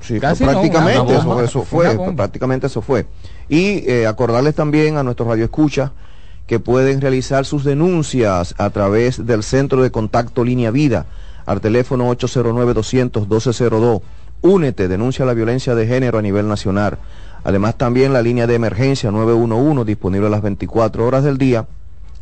Sí, 0.00 0.18
prácticamente 0.20 1.14
eso, 1.44 1.62
fue, 1.62 1.98
prácticamente 2.14 2.66
eso 2.66 2.82
fue. 2.82 3.06
Y 3.48 3.88
eh, 3.90 4.06
acordarles 4.06 4.54
también 4.54 4.96
a 4.96 5.02
nuestros 5.02 5.28
radioescuchas 5.28 5.90
que 6.46 6.60
pueden 6.60 7.00
realizar 7.00 7.44
sus 7.44 7.64
denuncias 7.64 8.54
a 8.58 8.70
través 8.70 9.26
del 9.26 9.42
Centro 9.42 9.82
de 9.82 9.90
Contacto 9.90 10.44
Línea 10.44 10.70
Vida 10.70 11.06
al 11.46 11.60
teléfono 11.60 12.08
809 12.08 12.74
200 12.74 13.22
1202 13.22 14.02
Únete, 14.44 14.88
denuncia 14.88 15.24
la 15.24 15.32
violencia 15.32 15.74
de 15.74 15.86
género 15.86 16.18
a 16.18 16.22
nivel 16.22 16.46
nacional. 16.48 16.98
Además 17.44 17.78
también 17.78 18.12
la 18.12 18.20
línea 18.20 18.46
de 18.46 18.54
emergencia 18.54 19.10
911 19.10 19.86
disponible 19.86 20.26
a 20.26 20.30
las 20.30 20.42
24 20.42 21.06
horas 21.06 21.24
del 21.24 21.38
día, 21.38 21.66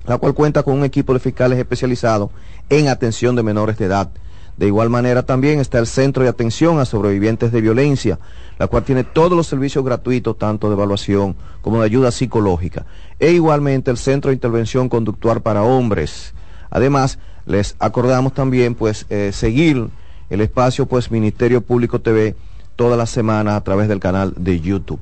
la 0.06 0.18
cual 0.18 0.32
cuenta 0.32 0.62
con 0.62 0.74
un 0.74 0.84
equipo 0.84 1.14
de 1.14 1.18
fiscales 1.18 1.58
especializados 1.58 2.30
en 2.70 2.86
atención 2.86 3.34
de 3.34 3.42
menores 3.42 3.76
de 3.76 3.86
edad. 3.86 4.10
De 4.56 4.66
igual 4.66 4.90
manera 4.90 5.22
también 5.22 5.60
está 5.60 5.78
el 5.78 5.86
Centro 5.86 6.22
de 6.22 6.28
Atención 6.28 6.78
a 6.78 6.84
Sobrevivientes 6.84 7.52
de 7.52 7.60
Violencia, 7.60 8.18
la 8.58 8.66
cual 8.66 8.84
tiene 8.84 9.02
todos 9.02 9.32
los 9.32 9.46
servicios 9.46 9.84
gratuitos, 9.84 10.38
tanto 10.38 10.68
de 10.68 10.74
evaluación 10.74 11.34
como 11.62 11.78
de 11.78 11.86
ayuda 11.86 12.10
psicológica. 12.10 12.84
E 13.18 13.32
igualmente 13.32 13.90
el 13.90 13.96
Centro 13.96 14.28
de 14.28 14.34
Intervención 14.34 14.88
Conductual 14.88 15.40
para 15.40 15.62
Hombres. 15.62 16.34
Además, 16.70 17.18
les 17.46 17.76
acordamos 17.78 18.34
también 18.34 18.74
pues 18.74 19.06
eh, 19.10 19.30
seguir 19.32 19.88
el 20.30 20.40
espacio 20.40 20.86
pues 20.86 21.10
Ministerio 21.10 21.60
Público 21.60 22.00
TV 22.00 22.36
toda 22.76 22.96
la 22.96 23.06
semana 23.06 23.56
a 23.56 23.64
través 23.64 23.88
del 23.88 24.00
canal 24.00 24.34
de 24.36 24.60
YouTube. 24.60 25.00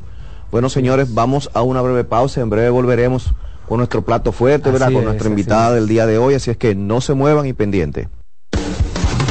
Bueno, 0.50 0.68
señores, 0.68 1.14
vamos 1.14 1.50
a 1.54 1.62
una 1.62 1.80
breve 1.80 2.04
pausa. 2.04 2.40
En 2.40 2.50
breve 2.50 2.70
volveremos 2.70 3.32
con 3.68 3.78
nuestro 3.78 4.02
plato 4.02 4.32
fuerte, 4.32 4.70
¿verdad? 4.70 4.92
Con 4.92 5.04
nuestra 5.04 5.28
invitada 5.28 5.74
del 5.74 5.86
día 5.86 6.06
de 6.06 6.18
hoy. 6.18 6.34
Así 6.34 6.50
es 6.50 6.56
que 6.56 6.74
no 6.74 7.00
se 7.00 7.14
muevan 7.14 7.46
y 7.46 7.52
pendiente. 7.52 8.08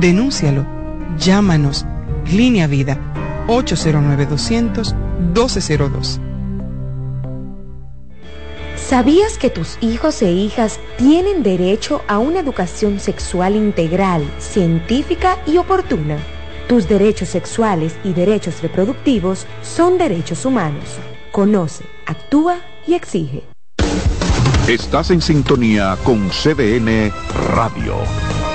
Denúncialo. 0.00 0.66
Llámanos. 1.18 1.84
Línea 2.30 2.66
Vida 2.66 2.98
809-200-1202. 3.48 6.20
¿Sabías 8.76 9.38
que 9.38 9.48
tus 9.50 9.78
hijos 9.80 10.20
e 10.22 10.30
hijas 10.32 10.78
tienen 10.98 11.42
derecho 11.42 12.02
a 12.08 12.18
una 12.18 12.40
educación 12.40 13.00
sexual 13.00 13.56
integral, 13.56 14.22
científica 14.38 15.38
y 15.46 15.56
oportuna? 15.56 16.18
Tus 16.68 16.86
derechos 16.88 17.30
sexuales 17.30 17.96
y 18.04 18.12
derechos 18.12 18.60
reproductivos 18.62 19.46
son 19.62 19.96
derechos 19.98 20.44
humanos. 20.44 20.84
Conoce, 21.30 21.84
actúa 22.06 22.58
y 22.86 22.94
exige. 22.94 23.44
Estás 24.68 25.10
en 25.10 25.20
sintonía 25.20 25.98
con 26.04 26.28
CDN 26.28 27.10
Radio. 27.54 27.96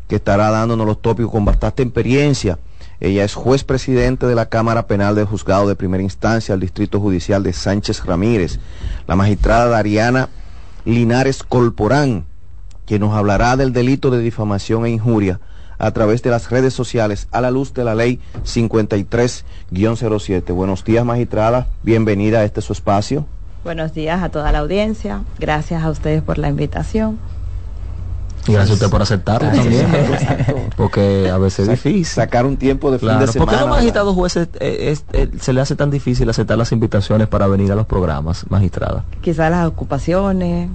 que 0.08 0.16
estará 0.16 0.50
dándonos 0.50 0.86
los 0.86 1.02
tópicos 1.02 1.32
con 1.32 1.44
bastante 1.44 1.82
experiencia. 1.82 2.58
Ella 3.00 3.24
es 3.24 3.34
juez 3.34 3.62
presidente 3.62 4.26
de 4.26 4.34
la 4.34 4.46
Cámara 4.46 4.86
Penal 4.86 5.14
del 5.14 5.26
Juzgado 5.26 5.68
de 5.68 5.76
Primera 5.76 6.02
Instancia 6.02 6.54
al 6.54 6.60
Distrito 6.60 6.98
Judicial 6.98 7.44
de 7.44 7.52
Sánchez 7.52 8.04
Ramírez, 8.04 8.58
la 9.06 9.14
magistrada 9.14 9.68
Dariana 9.68 10.30
Linares 10.84 11.44
Colporán, 11.44 12.24
quien 12.86 13.02
nos 13.02 13.14
hablará 13.14 13.56
del 13.56 13.72
delito 13.72 14.10
de 14.10 14.18
difamación 14.18 14.86
e 14.86 14.90
injuria 14.90 15.38
a 15.78 15.90
través 15.92 16.22
de 16.22 16.30
las 16.30 16.50
redes 16.50 16.74
sociales 16.74 17.28
a 17.32 17.40
la 17.40 17.50
luz 17.50 17.72
de 17.74 17.84
la 17.84 17.94
ley 17.94 18.20
53-07. 19.72 20.52
Buenos 20.54 20.84
días, 20.84 21.04
magistrada. 21.04 21.66
Bienvenida 21.82 22.40
a 22.40 22.44
este 22.44 22.60
su 22.62 22.72
espacio. 22.72 23.26
Buenos 23.64 23.92
días 23.94 24.22
a 24.22 24.28
toda 24.28 24.52
la 24.52 24.58
audiencia. 24.60 25.22
Gracias 25.38 25.82
a 25.82 25.90
ustedes 25.90 26.22
por 26.22 26.38
la 26.38 26.48
invitación. 26.48 27.18
Y 28.46 28.52
gracias 28.52 28.70
a 28.70 28.74
usted 28.74 28.90
por 28.90 29.02
aceptarlo 29.02 29.50
también. 29.50 29.86
porque 30.76 31.28
a 31.30 31.36
veces 31.38 31.68
es 31.68 31.82
difícil. 31.82 32.04
Sacar 32.06 32.46
un 32.46 32.56
tiempo 32.56 32.90
de 32.90 32.98
fin 32.98 33.08
Claro, 33.08 33.26
de 33.26 33.32
semana. 33.32 33.50
¿Por 33.50 33.58
qué 33.58 33.62
a 33.62 33.66
los 33.66 33.76
magistrados 33.76 34.14
jueces 34.14 34.48
eh, 34.60 34.90
es- 34.92 35.04
eh, 35.12 35.28
se 35.40 35.52
le 35.52 35.60
hace 35.60 35.76
tan 35.76 35.90
difícil 35.90 36.28
aceptar 36.30 36.56
las 36.56 36.72
invitaciones 36.72 37.28
para 37.28 37.46
venir 37.46 37.70
a 37.72 37.74
los 37.74 37.84
programas, 37.86 38.46
magistrada? 38.48 39.04
Quizás 39.20 39.50
las 39.50 39.66
ocupaciones. 39.66 40.70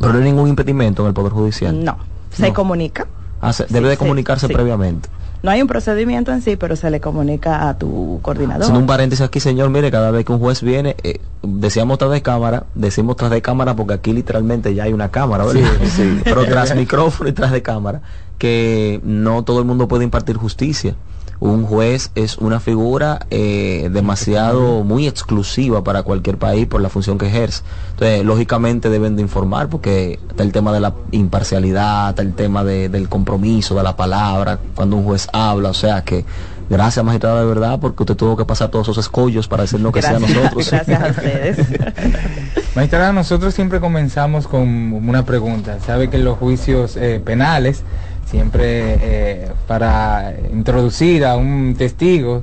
Pero 0.00 0.12
no 0.12 0.18
hay 0.18 0.24
ningún 0.24 0.48
impedimento 0.48 1.02
en 1.02 1.08
el 1.08 1.14
Poder 1.14 1.32
Judicial. 1.32 1.84
No. 1.84 1.98
Se 2.32 2.48
No. 2.48 2.54
comunica. 2.54 3.06
Ah, 3.40 3.52
se- 3.52 3.66
Sí, 3.66 3.74
debe 3.74 3.88
de 3.88 3.94
sí, 3.94 3.98
comunicarse 3.98 4.46
sí. 4.46 4.52
previamente. 4.52 5.08
No 5.40 5.52
hay 5.52 5.62
un 5.62 5.68
procedimiento 5.68 6.32
en 6.32 6.42
sí, 6.42 6.56
pero 6.56 6.74
se 6.74 6.90
le 6.90 7.00
comunica 7.00 7.68
a 7.68 7.78
tu 7.78 8.18
coordinador. 8.22 8.62
Haciendo 8.62 8.80
un 8.80 8.86
paréntesis 8.88 9.24
aquí, 9.24 9.38
señor, 9.38 9.70
mire, 9.70 9.88
cada 9.90 10.10
vez 10.10 10.24
que 10.24 10.32
un 10.32 10.40
juez 10.40 10.62
viene, 10.62 10.96
eh, 11.04 11.20
decíamos 11.42 11.98
tras 11.98 12.10
de 12.10 12.22
cámara, 12.22 12.64
decimos 12.74 13.14
tras 13.14 13.30
de 13.30 13.40
cámara 13.40 13.76
porque 13.76 13.94
aquí 13.94 14.12
literalmente 14.12 14.74
ya 14.74 14.82
hay 14.84 14.92
una 14.92 15.10
cámara, 15.10 15.44
¿verdad? 15.44 15.62
Sí, 15.84 15.88
sí. 15.90 16.20
Pero 16.24 16.44
tras 16.44 16.74
micrófono 16.74 17.30
y 17.30 17.32
tras 17.32 17.52
de 17.52 17.62
cámara, 17.62 18.02
que 18.36 19.00
no 19.04 19.44
todo 19.44 19.60
el 19.60 19.64
mundo 19.64 19.86
puede 19.86 20.02
impartir 20.02 20.36
justicia. 20.36 20.96
Un 21.40 21.64
juez 21.66 22.10
es 22.16 22.38
una 22.38 22.58
figura 22.58 23.20
eh, 23.30 23.88
demasiado, 23.92 24.82
muy 24.82 25.06
exclusiva 25.06 25.84
para 25.84 26.02
cualquier 26.02 26.36
país 26.36 26.66
por 26.66 26.80
la 26.80 26.88
función 26.88 27.16
que 27.16 27.26
ejerce. 27.28 27.62
Entonces, 27.92 28.24
lógicamente 28.24 28.90
deben 28.90 29.14
de 29.14 29.22
informar 29.22 29.68
porque 29.68 30.18
está 30.28 30.42
el 30.42 30.50
tema 30.50 30.72
de 30.72 30.80
la 30.80 30.94
imparcialidad, 31.12 32.10
está 32.10 32.22
el 32.22 32.34
tema 32.34 32.64
de- 32.64 32.88
del 32.88 33.08
compromiso, 33.08 33.76
de 33.76 33.82
la 33.84 33.94
palabra, 33.94 34.58
cuando 34.74 34.96
un 34.96 35.04
juez 35.04 35.28
habla, 35.32 35.70
o 35.70 35.74
sea 35.74 36.02
que 36.02 36.24
Gracias, 36.70 37.02
magistrada, 37.02 37.40
de 37.40 37.46
verdad, 37.46 37.78
porque 37.80 38.02
usted 38.02 38.14
tuvo 38.14 38.36
que 38.36 38.44
pasar 38.44 38.68
todos 38.68 38.84
esos 38.86 38.98
escollos 38.98 39.48
para 39.48 39.62
decirnos 39.62 39.90
que 39.90 40.02
sea 40.02 40.18
Gracias, 40.18 40.36
nosotros. 40.36 40.70
gracias 40.70 41.02
a 41.02 41.06
ustedes. 41.08 41.58
Magistrada, 42.74 43.10
nosotros 43.14 43.54
siempre 43.54 43.80
comenzamos 43.80 44.46
con 44.46 44.68
una 44.92 45.24
pregunta. 45.24 45.78
Sabe 45.86 46.10
que 46.10 46.18
en 46.18 46.24
los 46.26 46.36
juicios 46.36 46.96
eh, 46.96 47.22
penales, 47.24 47.84
siempre 48.28 48.98
eh, 49.00 49.52
para 49.66 50.34
introducir 50.52 51.24
a 51.24 51.36
un 51.36 51.74
testigo, 51.76 52.42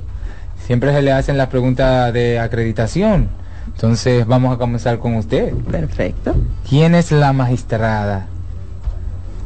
siempre 0.66 0.92
se 0.92 1.02
le 1.02 1.12
hacen 1.12 1.38
las 1.38 1.48
preguntas 1.48 2.12
de 2.12 2.40
acreditación. 2.40 3.28
Entonces 3.66 4.26
vamos 4.26 4.54
a 4.54 4.58
comenzar 4.58 4.98
con 4.98 5.14
usted. 5.14 5.52
Perfecto. 5.54 6.34
¿Quién 6.68 6.94
es 6.94 7.12
la 7.12 7.32
magistrada? 7.32 8.26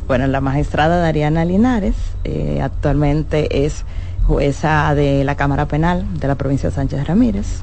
Bueno, 0.07 0.27
la 0.27 0.41
magistrada 0.41 0.99
Dariana 0.99 1.45
Linares 1.45 1.95
eh, 2.25 2.61
actualmente 2.63 3.65
es 3.65 3.85
jueza 4.27 4.95
de 4.95 5.25
la 5.25 5.35
Cámara 5.35 5.67
Penal 5.67 6.07
de 6.19 6.29
la 6.29 6.37
provincia 6.37 6.71
de 6.71 6.75
Sánchez 6.75 7.07
Ramírez. 7.07 7.63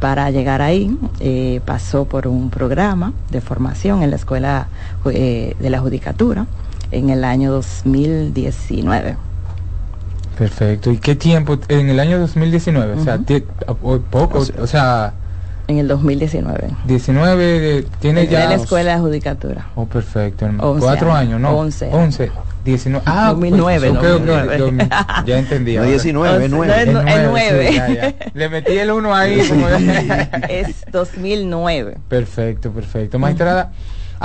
Para 0.00 0.30
llegar 0.30 0.60
ahí 0.60 0.96
eh, 1.20 1.60
pasó 1.64 2.04
por 2.04 2.26
un 2.26 2.50
programa 2.50 3.12
de 3.30 3.40
formación 3.40 4.02
en 4.02 4.10
la 4.10 4.16
Escuela 4.16 4.68
eh, 5.10 5.56
de 5.58 5.70
la 5.70 5.80
Judicatura 5.80 6.46
en 6.94 7.10
el 7.10 7.24
año 7.24 7.50
2019. 7.52 9.16
Perfecto. 10.38 10.90
¿Y 10.90 10.98
qué 10.98 11.14
tiempo? 11.14 11.58
En 11.68 11.88
el 11.88 12.00
año 12.00 12.18
2019, 12.18 12.94
o 13.00 13.04
sea, 13.04 13.14
Ujú. 13.16 13.24
ti- 13.24 13.44
o- 13.66 13.98
poco, 13.98 14.42
o 14.60 14.66
sea, 14.66 15.12
En 15.68 15.78
el 15.78 15.88
2019. 15.88 16.70
19, 16.86 17.78
eh, 17.78 17.86
tiene 18.00 18.22
En 18.22 18.28
ya... 18.30 18.48
la 18.48 18.54
Escuela 18.56 18.94
de 18.96 19.00
Judicatura. 19.00 19.66
Oh, 19.76 19.86
perfecto. 19.86 20.44
Once 20.46 20.84
Cuatro 20.84 21.12
años. 21.12 21.34
años, 21.36 21.40
¿no? 21.40 21.50
Once. 21.56 21.88
11. 21.90 22.30
19. 22.64 23.02
Ah, 23.06 23.28
2009, 23.30 23.88
pues, 23.90 23.98
ok, 23.98 24.20
ok, 24.20 24.26
2009. 24.26 24.58
dos- 24.58 24.72
ya 25.26 25.38
entendí. 25.38 25.74
No, 25.74 25.80
ahora. 25.80 25.90
19, 25.90 26.48
No, 26.48 26.56
9. 26.56 26.82
es 26.82 26.86
nu- 26.92 27.00
es 27.00 27.28
nueve. 27.30 27.68
sí, 27.68 27.74
ya, 27.76 27.88
ya. 27.88 28.14
Le 28.34 28.48
metí 28.48 28.72
el 28.72 28.90
uno 28.90 29.14
ahí. 29.14 29.38
como- 29.48 29.68
Es 30.48 30.84
2009. 30.90 31.98
perfecto, 32.08 32.70
perfecto. 32.70 33.18
Magistrada, 33.18 33.70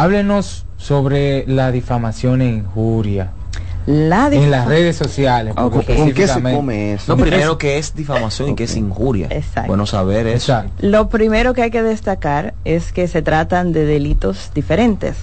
háblenos 0.03 0.65
sobre 0.77 1.43
la 1.47 1.71
difamación 1.71 2.41
e 2.41 2.47
injuria 2.47 3.31
La 3.85 4.27
en 4.31 4.49
las 4.49 4.65
redes 4.65 4.95
sociales. 4.95 5.53
¿Con 5.55 5.71
qué 6.13 6.25
se 6.27 6.41
come 6.41 6.93
eso? 6.93 7.15
No, 7.15 7.21
primero 7.21 7.57
que 7.57 7.77
es 7.77 7.93
difamación 7.95 8.49
y 8.51 8.55
que 8.55 8.63
es 8.63 8.77
injuria. 8.77 9.27
Exacto. 9.29 9.67
Bueno 9.67 9.85
saber 9.85 10.25
eso. 10.27 10.53
Exacto. 10.53 10.71
Lo 10.87 11.09
primero 11.09 11.53
que 11.53 11.63
hay 11.63 11.71
que 11.71 11.83
destacar 11.83 12.53
es 12.63 12.93
que 12.93 13.07
se 13.09 13.21
tratan 13.21 13.73
de 13.73 13.83
delitos 13.85 14.51
diferentes 14.55 15.17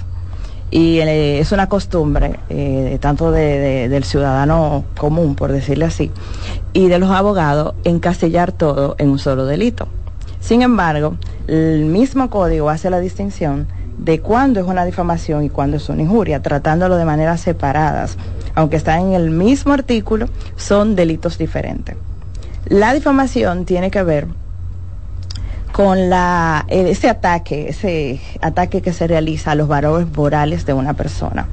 y 0.70 0.98
eh, 0.98 1.38
es 1.38 1.52
una 1.52 1.68
costumbre 1.70 2.32
eh, 2.50 2.98
tanto 3.00 3.30
de- 3.30 3.58
de- 3.58 3.88
del 3.88 4.04
ciudadano 4.04 4.84
común, 4.98 5.36
por 5.36 5.52
decirle 5.52 5.86
así, 5.86 6.10
y 6.74 6.88
de 6.88 6.98
los 6.98 7.10
abogados 7.12 7.74
encasillar 7.84 8.52
todo 8.52 8.94
en 8.98 9.08
un 9.08 9.18
solo 9.18 9.46
delito. 9.46 9.88
Sin 10.40 10.60
embargo, 10.62 11.16
el 11.48 11.86
mismo 11.86 12.28
código 12.30 12.68
hace 12.68 12.90
la 12.90 12.98
distinción 13.00 13.68
de 13.98 14.20
cuándo 14.20 14.60
es 14.60 14.66
una 14.66 14.84
difamación 14.84 15.44
y 15.44 15.50
cuándo 15.50 15.76
es 15.78 15.88
una 15.88 16.02
injuria, 16.02 16.42
tratándolo 16.42 16.96
de 16.96 17.04
maneras 17.04 17.40
separadas. 17.40 18.16
Aunque 18.54 18.76
están 18.76 19.00
en 19.00 19.12
el 19.12 19.30
mismo 19.30 19.72
artículo, 19.72 20.28
son 20.56 20.96
delitos 20.96 21.38
diferentes. 21.38 21.96
La 22.66 22.92
difamación 22.94 23.64
tiene 23.64 23.90
que 23.90 24.02
ver 24.02 24.26
con 25.72 26.08
la, 26.08 26.64
ese 26.68 27.08
ataque, 27.10 27.68
ese 27.68 28.20
ataque 28.40 28.80
que 28.80 28.92
se 28.92 29.06
realiza 29.06 29.52
a 29.52 29.54
los 29.54 29.68
valores 29.68 30.06
morales 30.16 30.64
de 30.64 30.72
una 30.72 30.94
persona. 30.94 31.46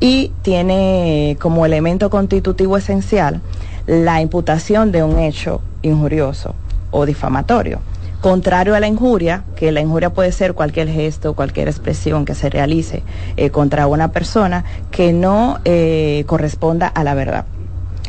Y 0.00 0.32
tiene 0.42 1.36
como 1.40 1.66
elemento 1.66 2.08
constitutivo 2.08 2.76
esencial 2.76 3.40
la 3.86 4.20
imputación 4.20 4.90
de 4.90 5.02
un 5.02 5.18
hecho 5.18 5.60
injurioso 5.82 6.54
o 6.90 7.04
difamatorio. 7.04 7.80
Contrario 8.20 8.74
a 8.74 8.80
la 8.80 8.88
injuria, 8.88 9.44
que 9.54 9.70
la 9.70 9.80
injuria 9.80 10.10
puede 10.10 10.32
ser 10.32 10.54
cualquier 10.54 10.88
gesto, 10.88 11.34
cualquier 11.34 11.68
expresión 11.68 12.24
que 12.24 12.34
se 12.34 12.50
realice 12.50 13.04
eh, 13.36 13.50
contra 13.50 13.86
una 13.86 14.10
persona 14.10 14.64
que 14.90 15.12
no 15.12 15.60
eh, 15.64 16.24
corresponda 16.26 16.88
a 16.88 17.04
la 17.04 17.14
verdad. 17.14 17.44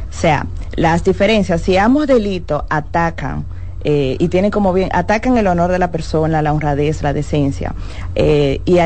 O 0.10 0.14
sea, 0.14 0.48
las 0.76 1.04
diferencias, 1.04 1.62
si 1.62 1.78
ambos 1.78 2.08
delitos 2.08 2.64
atacan 2.72 3.46
eh, 3.84 4.16
y 4.18 4.30
tienen 4.30 4.50
como 4.50 4.74
bien, 4.74 4.90
atacan 4.94 5.38
el 5.38 5.46
honor 5.46 5.72
de 5.72 5.78
la 5.78 5.92
persona, 5.92 6.42
la 6.42 6.54
honradez, 6.54 7.04
la 7.04 7.14
decencia, 7.14 7.76
y 8.16 8.80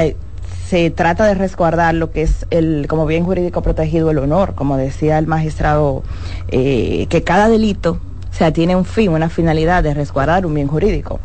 se 0.68 0.90
trata 0.90 1.26
de 1.26 1.36
resguardar 1.36 1.94
lo 1.96 2.12
que 2.12 2.24
es 2.24 2.46
el, 2.50 2.86
como 2.90 3.06
bien 3.06 3.24
jurídico 3.24 3.62
protegido, 3.62 4.12
el 4.12 4.18
honor, 4.18 4.56
como 4.56 4.76
decía 4.76 5.18
el 5.20 5.28
magistrado, 5.28 6.04
que 6.50 7.24
cada 7.26 7.48
delito, 7.48 8.00
o 8.34 8.36
sea, 8.36 8.52
tiene 8.52 8.76
un 8.76 8.84
fin, 8.84 9.12
una 9.12 9.30
finalidad 9.30 9.84
de 9.84 9.94
resguardar 9.94 10.48
un 10.48 10.56
bien 10.56 10.68
jurídico 10.68 11.20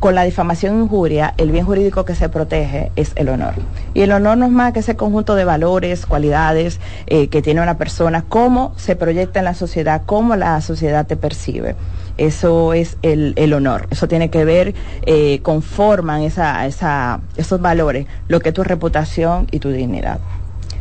con 0.00 0.16
la 0.16 0.24
difamación 0.24 0.74
e 0.74 0.82
injuria, 0.82 1.32
el 1.36 1.52
bien 1.52 1.64
jurídico 1.64 2.04
que 2.04 2.16
se 2.16 2.28
protege 2.28 2.90
es 2.96 3.12
el 3.14 3.28
honor. 3.28 3.54
Y 3.94 4.00
el 4.00 4.10
honor 4.10 4.36
no 4.36 4.46
es 4.46 4.50
más 4.50 4.72
que 4.72 4.80
ese 4.80 4.96
conjunto 4.96 5.36
de 5.36 5.44
valores, 5.44 6.06
cualidades 6.06 6.80
eh, 7.06 7.28
que 7.28 7.40
tiene 7.40 7.62
una 7.62 7.78
persona, 7.78 8.24
cómo 8.28 8.72
se 8.76 8.96
proyecta 8.96 9.38
en 9.38 9.44
la 9.44 9.54
sociedad, 9.54 10.02
cómo 10.04 10.34
la 10.34 10.60
sociedad 10.60 11.06
te 11.06 11.16
percibe. 11.16 11.76
Eso 12.18 12.72
es 12.72 12.96
el, 13.02 13.34
el 13.36 13.52
honor. 13.52 13.86
Eso 13.92 14.08
tiene 14.08 14.28
que 14.28 14.44
ver, 14.44 14.74
eh, 15.06 15.38
conforman 15.42 16.22
esa, 16.22 16.66
esa, 16.66 17.20
esos 17.36 17.60
valores, 17.60 18.08
lo 18.26 18.40
que 18.40 18.48
es 18.48 18.54
tu 18.56 18.64
reputación 18.64 19.46
y 19.52 19.60
tu 19.60 19.70
dignidad. 19.70 20.18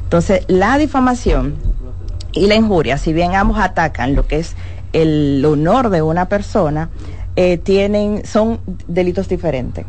Entonces, 0.01 0.45
la 0.47 0.79
difamación 0.79 1.57
y 2.31 2.47
la 2.47 2.55
injuria, 2.55 2.97
si 2.97 3.13
bien 3.13 3.35
ambos 3.35 3.59
atacan 3.59 4.15
lo 4.15 4.25
que 4.25 4.39
es 4.39 4.55
el 4.93 5.43
honor 5.45 5.89
de 5.89 6.01
una 6.01 6.27
persona, 6.27 6.89
eh, 7.35 7.57
tienen, 7.57 8.25
son 8.25 8.59
delitos 8.87 9.29
diferentes. 9.29 9.85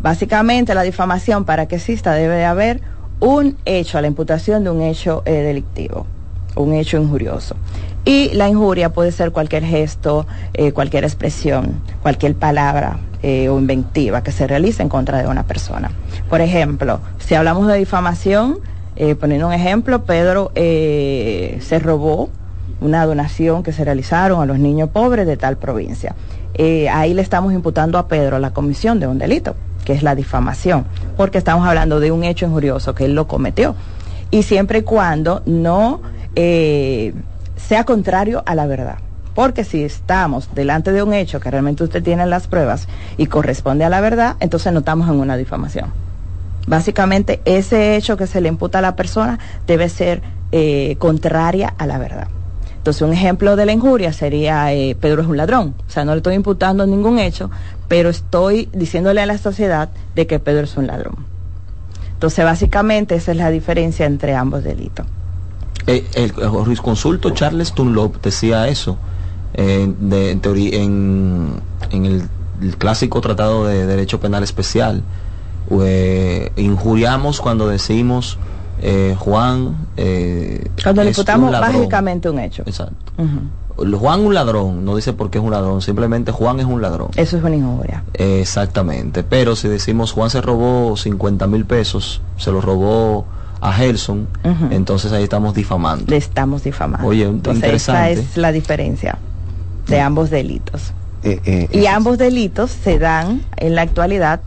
Básicamente 0.00 0.74
la 0.74 0.82
difamación 0.82 1.44
para 1.44 1.66
que 1.66 1.76
exista 1.76 2.12
debe 2.14 2.36
de 2.36 2.44
haber 2.44 2.80
un 3.20 3.56
hecho, 3.64 4.00
la 4.00 4.06
imputación 4.06 4.64
de 4.64 4.70
un 4.70 4.80
hecho 4.80 5.22
eh, 5.26 5.32
delictivo, 5.32 6.06
un 6.56 6.72
hecho 6.72 6.96
injurioso. 6.96 7.56
Y 8.04 8.30
la 8.32 8.48
injuria 8.48 8.90
puede 8.90 9.12
ser 9.12 9.32
cualquier 9.32 9.64
gesto, 9.64 10.26
eh, 10.54 10.72
cualquier 10.72 11.04
expresión, 11.04 11.82
cualquier 12.02 12.34
palabra 12.34 13.00
o 13.20 13.58
inventiva 13.58 14.22
que 14.22 14.30
se 14.30 14.46
realice 14.46 14.80
en 14.80 14.88
contra 14.88 15.20
de 15.20 15.26
una 15.26 15.42
persona. 15.42 15.90
Por 16.30 16.40
ejemplo, 16.40 17.00
si 17.18 17.34
hablamos 17.34 17.66
de 17.66 17.76
difamación, 17.76 18.60
poniendo 19.18 19.48
un 19.48 19.52
ejemplo, 19.52 20.04
Pedro 20.04 20.52
se 20.54 21.80
robó 21.82 22.30
una 22.80 23.04
donación 23.06 23.62
que 23.62 23.72
se 23.72 23.84
realizaron 23.84 24.40
a 24.40 24.46
los 24.46 24.58
niños 24.58 24.90
pobres 24.90 25.26
de 25.26 25.36
tal 25.36 25.56
provincia. 25.56 26.14
Eh, 26.54 26.88
ahí 26.88 27.14
le 27.14 27.22
estamos 27.22 27.52
imputando 27.52 27.98
a 27.98 28.08
Pedro 28.08 28.38
la 28.38 28.50
comisión 28.50 29.00
de 29.00 29.06
un 29.06 29.18
delito, 29.18 29.54
que 29.84 29.92
es 29.92 30.02
la 30.02 30.14
difamación, 30.14 30.84
porque 31.16 31.38
estamos 31.38 31.66
hablando 31.66 32.00
de 32.00 32.10
un 32.12 32.24
hecho 32.24 32.46
injurioso 32.46 32.94
que 32.94 33.04
él 33.04 33.14
lo 33.14 33.26
cometió. 33.26 33.74
Y 34.30 34.42
siempre 34.42 34.80
y 34.80 34.82
cuando 34.82 35.42
no 35.46 36.00
eh, 36.34 37.14
sea 37.56 37.84
contrario 37.84 38.42
a 38.46 38.54
la 38.54 38.66
verdad. 38.66 38.98
Porque 39.34 39.62
si 39.62 39.84
estamos 39.84 40.52
delante 40.54 40.90
de 40.90 41.02
un 41.02 41.14
hecho 41.14 41.38
que 41.38 41.50
realmente 41.50 41.84
usted 41.84 42.02
tiene 42.02 42.26
las 42.26 42.48
pruebas 42.48 42.88
y 43.16 43.26
corresponde 43.26 43.84
a 43.84 43.88
la 43.88 44.00
verdad, 44.00 44.36
entonces 44.40 44.72
no 44.72 44.80
estamos 44.80 45.08
en 45.08 45.14
una 45.14 45.36
difamación. 45.36 45.92
Básicamente, 46.66 47.40
ese 47.44 47.96
hecho 47.96 48.16
que 48.16 48.26
se 48.26 48.40
le 48.40 48.48
imputa 48.48 48.80
a 48.80 48.82
la 48.82 48.96
persona 48.96 49.38
debe 49.66 49.88
ser 49.88 50.22
eh, 50.52 50.96
contraria 50.98 51.72
a 51.78 51.86
la 51.86 51.98
verdad. 51.98 52.28
Entonces, 52.88 53.02
un 53.02 53.12
ejemplo 53.12 53.54
de 53.54 53.66
la 53.66 53.72
injuria 53.72 54.14
sería 54.14 54.72
eh, 54.72 54.96
Pedro 54.98 55.20
es 55.20 55.28
un 55.28 55.36
ladrón. 55.36 55.74
O 55.86 55.90
sea, 55.90 56.06
no 56.06 56.12
le 56.12 56.18
estoy 56.20 56.36
imputando 56.36 56.86
ningún 56.86 57.18
hecho, 57.18 57.50
pero 57.86 58.08
estoy 58.08 58.70
diciéndole 58.72 59.20
a 59.20 59.26
la 59.26 59.36
sociedad 59.36 59.90
de 60.14 60.26
que 60.26 60.38
Pedro 60.38 60.64
es 60.64 60.74
un 60.78 60.86
ladrón. 60.86 61.16
Entonces, 62.14 62.46
básicamente, 62.46 63.14
esa 63.16 63.32
es 63.32 63.36
la 63.36 63.50
diferencia 63.50 64.06
entre 64.06 64.34
ambos 64.34 64.64
delitos. 64.64 65.04
Eh, 65.86 66.02
el, 66.14 66.32
jurisconsulto 66.32 67.28
Charles 67.32 67.74
Dunlop 67.74 68.22
decía 68.22 68.68
eso 68.68 68.96
eh, 69.52 69.82
en, 69.82 70.40
teoría, 70.40 70.80
en, 70.80 71.60
el, 71.92 72.22
el 72.62 72.76
clásico 72.78 73.20
tratado 73.20 73.66
de 73.66 73.84
derecho 73.84 74.18
penal 74.18 74.42
especial. 74.44 75.02
injuriamos 76.56 77.42
cuando 77.42 77.68
decimos 77.68 78.38
eh, 78.82 79.16
Juan. 79.18 79.76
eh, 79.96 80.68
Cuando 80.82 81.02
le 81.04 81.10
imputamos 81.10 81.52
básicamente 81.52 82.28
un 82.30 82.38
hecho. 82.38 82.62
Exacto. 82.66 83.12
Juan 83.76 84.20
un 84.20 84.34
ladrón, 84.34 84.84
no 84.84 84.96
dice 84.96 85.12
por 85.12 85.30
qué 85.30 85.38
es 85.38 85.44
un 85.44 85.52
ladrón, 85.52 85.80
simplemente 85.82 86.32
Juan 86.32 86.58
es 86.58 86.66
un 86.66 86.82
ladrón. 86.82 87.10
Eso 87.14 87.36
es 87.36 87.44
una 87.44 87.54
injuria. 87.54 88.02
Exactamente, 88.14 89.22
pero 89.22 89.54
si 89.54 89.68
decimos 89.68 90.10
Juan 90.12 90.30
se 90.30 90.40
robó 90.40 90.96
50 90.96 91.46
mil 91.46 91.64
pesos, 91.64 92.20
se 92.38 92.50
lo 92.50 92.60
robó 92.60 93.24
a 93.60 93.72
Gerson, 93.72 94.26
entonces 94.70 95.12
ahí 95.12 95.22
estamos 95.24 95.54
difamando. 95.54 96.04
Le 96.08 96.16
estamos 96.16 96.64
difamando. 96.64 97.06
Oye, 97.06 97.24
Entonces, 97.24 97.62
interesante. 97.62 98.12
esa 98.12 98.20
es 98.22 98.36
la 98.36 98.50
diferencia 98.52 99.18
de 99.86 100.00
ambos 100.00 100.30
delitos. 100.30 100.92
Eh, 101.22 101.40
eh, 101.44 101.68
Y 101.72 101.86
ambos 101.86 102.18
delitos 102.18 102.70
se 102.70 102.98
dan 102.98 103.42
en 103.56 103.74
la 103.74 103.82
actualidad 103.82 104.40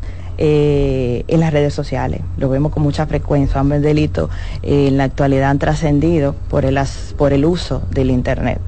eh, 0.43 1.23
en 1.27 1.39
las 1.39 1.53
redes 1.53 1.71
sociales. 1.71 2.21
Lo 2.37 2.49
vemos 2.49 2.71
con 2.71 2.81
mucha 2.81 3.05
frecuencia. 3.05 3.59
Ambos 3.59 3.81
delitos 3.81 4.31
eh, 4.63 4.87
en 4.87 4.97
la 4.97 5.03
actualidad 5.03 5.51
han 5.51 5.59
trascendido 5.59 6.33
por 6.49 6.65
el, 6.65 6.79
as- 6.79 7.13
por 7.15 7.31
el 7.31 7.45
uso 7.45 7.83
del 7.91 8.09
Internet. 8.09 8.59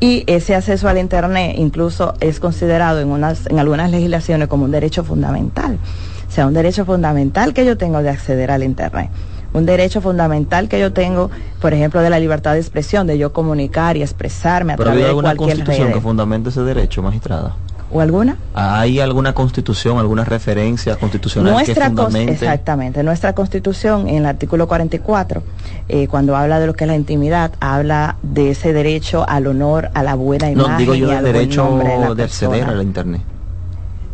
Y 0.00 0.24
ese 0.26 0.54
acceso 0.54 0.88
al 0.88 0.96
Internet 0.96 1.56
incluso 1.58 2.14
es 2.20 2.40
considerado 2.40 3.00
en, 3.00 3.08
unas, 3.08 3.46
en 3.48 3.58
algunas 3.58 3.90
legislaciones 3.90 4.48
como 4.48 4.64
un 4.64 4.70
derecho 4.70 5.04
fundamental. 5.04 5.78
O 6.26 6.32
sea, 6.32 6.46
un 6.46 6.54
derecho 6.54 6.86
fundamental 6.86 7.52
que 7.52 7.66
yo 7.66 7.76
tengo 7.76 8.02
de 8.02 8.08
acceder 8.08 8.50
al 8.50 8.62
Internet. 8.62 9.10
Un 9.52 9.66
derecho 9.66 10.00
fundamental 10.00 10.68
que 10.70 10.80
yo 10.80 10.92
tengo, 10.94 11.28
por 11.60 11.74
ejemplo, 11.74 12.00
de 12.00 12.08
la 12.08 12.18
libertad 12.18 12.52
de 12.54 12.60
expresión, 12.60 13.06
de 13.06 13.18
yo 13.18 13.32
comunicar 13.34 13.98
y 13.98 14.02
expresarme 14.02 14.72
a 14.72 14.76
Pero 14.76 14.90
hay 14.90 14.94
través 14.94 15.04
de 15.04 15.08
alguna 15.10 15.34
cualquier 15.34 15.56
constitución 15.58 15.88
red. 15.88 15.94
que 15.94 16.00
fundamente 16.00 16.48
ese 16.48 16.62
derecho, 16.62 17.02
magistrada. 17.02 17.56
¿O 17.92 18.00
alguna? 18.00 18.36
¿Hay 18.54 19.00
alguna 19.00 19.32
constitución, 19.32 19.98
alguna 19.98 20.24
referencia 20.24 20.94
constitucional 20.96 21.52
Nuestra 21.54 21.88
que 21.90 21.96
fundamente? 21.96 22.32
exactamente, 22.32 23.02
nuestra 23.02 23.32
constitución 23.32 24.08
en 24.08 24.18
el 24.18 24.26
artículo 24.26 24.68
44, 24.68 25.42
eh, 25.88 26.06
cuando 26.08 26.36
habla 26.36 26.60
de 26.60 26.68
lo 26.68 26.74
que 26.74 26.84
es 26.84 26.88
la 26.88 26.94
intimidad, 26.96 27.50
habla 27.58 28.16
de 28.22 28.50
ese 28.50 28.72
derecho 28.72 29.28
al 29.28 29.48
honor, 29.48 29.90
a 29.94 30.02
la 30.04 30.14
buena 30.14 30.50
imagen 30.50 30.70
No, 30.72 30.78
digo 30.78 30.94
yo 30.94 31.12
y 31.12 31.22
derecho 31.22 31.78
de 31.78 31.98
la 31.98 32.14
de 32.14 32.22
acceder 32.22 32.50
persona. 32.60 32.72
al 32.78 32.82
Internet. 32.86 33.22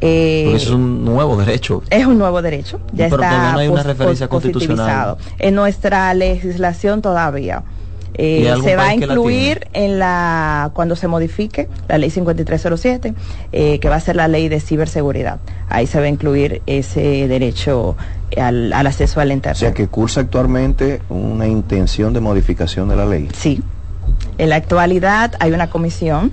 Eh, 0.01 0.43
Porque 0.45 0.57
eso 0.57 0.69
es 0.69 0.75
un 0.75 1.05
nuevo 1.05 1.37
derecho. 1.37 1.83
es 1.91 2.07
un 2.07 2.19
nuevo 2.19 2.41
derecho, 2.43 2.81
ya 2.93 3.09
Pero 3.09 3.23
está 3.23 3.53
no 3.53 3.59
hay 3.59 3.69
una 3.69 3.83
referencia 3.83 4.29
constitucional. 4.29 5.17
En 5.39 5.55
nuestra 5.55 6.13
legislación 6.15 7.03
todavía. 7.03 7.63
Eh, 8.19 8.41
¿Y 8.43 8.47
hay 8.47 8.49
algún 8.49 8.65
se 8.65 8.77
va 8.77 8.89
a 8.89 8.95
incluir 8.95 9.69
en 9.73 9.99
la 9.99 10.71
cuando 10.75 10.97
se 10.97 11.09
modifique 11.09 11.69
la 11.89 11.99
ley 11.99 12.11
5307 12.11 13.15
eh, 13.53 13.79
que 13.79 13.89
va 13.89 13.97
a 13.97 14.01
ser 14.01 14.17
la 14.17 14.29
ley 14.29 14.49
de 14.49 14.61
ciberseguridad 14.61 15.39
ahí 15.69 15.87
se 15.87 15.99
va 15.99 16.07
a 16.07 16.09
incluir 16.09 16.63
ese 16.67 17.29
derecho 17.29 17.97
al, 18.37 18.73
al 18.73 18.87
acceso 18.87 19.21
al 19.21 19.31
O 19.31 19.35
internet 19.35 19.59
sea 19.59 19.75
que 19.75 19.89
cursa 19.89 20.21
actualmente 20.21 21.01
una 21.09 21.47
intención 21.47 22.13
de 22.13 22.21
modificación 22.21 22.89
de 22.89 22.97
la 22.97 23.07
ley. 23.07 23.29
Sí. 23.35 23.63
En 24.39 24.51
la 24.51 24.57
actualidad 24.57 25.35
hay 25.41 25.53
una 25.53 25.71
comisión 25.71 26.33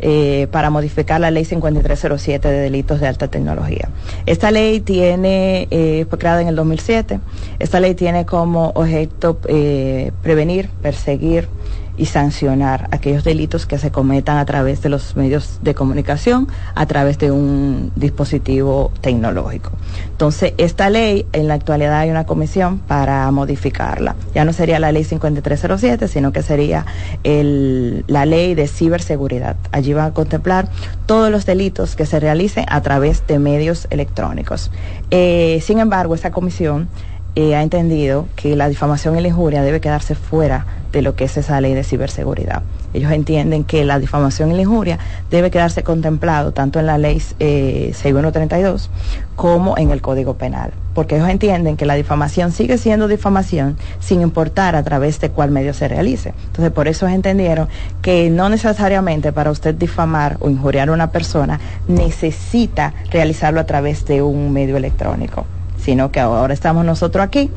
eh, 0.00 0.48
para 0.50 0.70
modificar 0.70 1.20
la 1.20 1.30
ley 1.30 1.44
5307 1.44 2.48
de 2.48 2.58
delitos 2.58 3.00
de 3.00 3.06
alta 3.06 3.28
tecnología. 3.28 3.88
Esta 4.26 4.50
ley 4.50 4.80
tiene, 4.80 5.68
eh, 5.70 6.06
fue 6.08 6.18
creada 6.18 6.42
en 6.42 6.48
el 6.48 6.56
2007, 6.56 7.20
esta 7.58 7.80
ley 7.80 7.94
tiene 7.94 8.26
como 8.26 8.72
objeto 8.74 9.38
eh, 9.48 10.12
prevenir, 10.22 10.68
perseguir 10.82 11.48
y 11.96 12.06
sancionar 12.06 12.88
aquellos 12.90 13.24
delitos 13.24 13.66
que 13.66 13.78
se 13.78 13.90
cometan 13.90 14.38
a 14.38 14.44
través 14.44 14.82
de 14.82 14.88
los 14.88 15.16
medios 15.16 15.58
de 15.62 15.74
comunicación, 15.74 16.48
a 16.74 16.86
través 16.86 17.18
de 17.18 17.30
un 17.30 17.92
dispositivo 17.96 18.90
tecnológico. 19.00 19.70
Entonces, 20.10 20.54
esta 20.58 20.90
ley, 20.90 21.26
en 21.32 21.48
la 21.48 21.54
actualidad 21.54 21.98
hay 22.00 22.10
una 22.10 22.24
comisión 22.26 22.78
para 22.78 23.30
modificarla. 23.30 24.16
Ya 24.34 24.44
no 24.44 24.52
sería 24.52 24.78
la 24.78 24.92
ley 24.92 25.04
5307, 25.04 26.08
sino 26.08 26.32
que 26.32 26.42
sería 26.42 26.86
el- 27.22 28.04
la 28.08 28.26
ley 28.26 28.54
de 28.54 28.66
ciberseguridad. 28.68 29.56
Allí 29.72 29.92
van 29.92 30.06
a 30.06 30.14
contemplar 30.14 30.68
todos 31.06 31.30
los 31.30 31.46
delitos 31.46 31.96
que 31.96 32.06
se 32.06 32.20
realicen 32.20 32.64
a 32.68 32.80
través 32.80 33.26
de 33.26 33.38
medios 33.38 33.86
electrónicos. 33.90 34.70
Eh, 35.10 35.60
sin 35.62 35.78
embargo, 35.78 36.14
esa 36.14 36.30
comisión 36.30 36.88
eh, 37.36 37.56
ha 37.56 37.62
entendido 37.62 38.26
que 38.36 38.54
la 38.54 38.68
difamación 38.68 39.18
y 39.18 39.20
la 39.20 39.28
injuria 39.28 39.62
debe 39.62 39.80
quedarse 39.80 40.14
fuera 40.14 40.66
de 40.92 41.02
lo 41.02 41.16
que 41.16 41.24
es 41.24 41.36
esa 41.36 41.60
ley 41.60 41.74
de 41.74 41.82
ciberseguridad. 41.82 42.62
Ellos 42.92 43.10
entienden 43.10 43.64
que 43.64 43.84
la 43.84 43.98
difamación 43.98 44.52
y 44.52 44.54
la 44.54 44.62
injuria 44.62 45.00
debe 45.28 45.50
quedarse 45.50 45.82
contemplado 45.82 46.52
tanto 46.52 46.78
en 46.78 46.86
la 46.86 46.96
ley 46.96 47.20
eh, 47.40 47.90
6132 47.92 48.88
como 49.34 49.76
en 49.76 49.90
el 49.90 50.00
Código 50.00 50.34
Penal, 50.34 50.72
porque 50.94 51.16
ellos 51.16 51.28
entienden 51.28 51.76
que 51.76 51.86
la 51.86 51.96
difamación 51.96 52.52
sigue 52.52 52.78
siendo 52.78 53.08
difamación 53.08 53.76
sin 53.98 54.20
importar 54.20 54.76
a 54.76 54.84
través 54.84 55.18
de 55.18 55.30
cuál 55.30 55.50
medio 55.50 55.74
se 55.74 55.88
realice. 55.88 56.34
Entonces, 56.46 56.70
por 56.70 56.86
eso 56.86 57.08
entendieron 57.08 57.68
que 58.00 58.30
no 58.30 58.48
necesariamente 58.48 59.32
para 59.32 59.50
usted 59.50 59.74
difamar 59.74 60.36
o 60.38 60.48
injuriar 60.48 60.88
a 60.88 60.92
una 60.92 61.10
persona 61.10 61.58
necesita 61.88 62.94
realizarlo 63.10 63.58
a 63.58 63.66
través 63.66 64.06
de 64.06 64.22
un 64.22 64.52
medio 64.52 64.76
electrónico 64.76 65.46
sino 65.84 66.10
que 66.10 66.20
ahora 66.20 66.54
estamos 66.54 66.84
nosotros 66.84 67.24
aquí, 67.24 67.50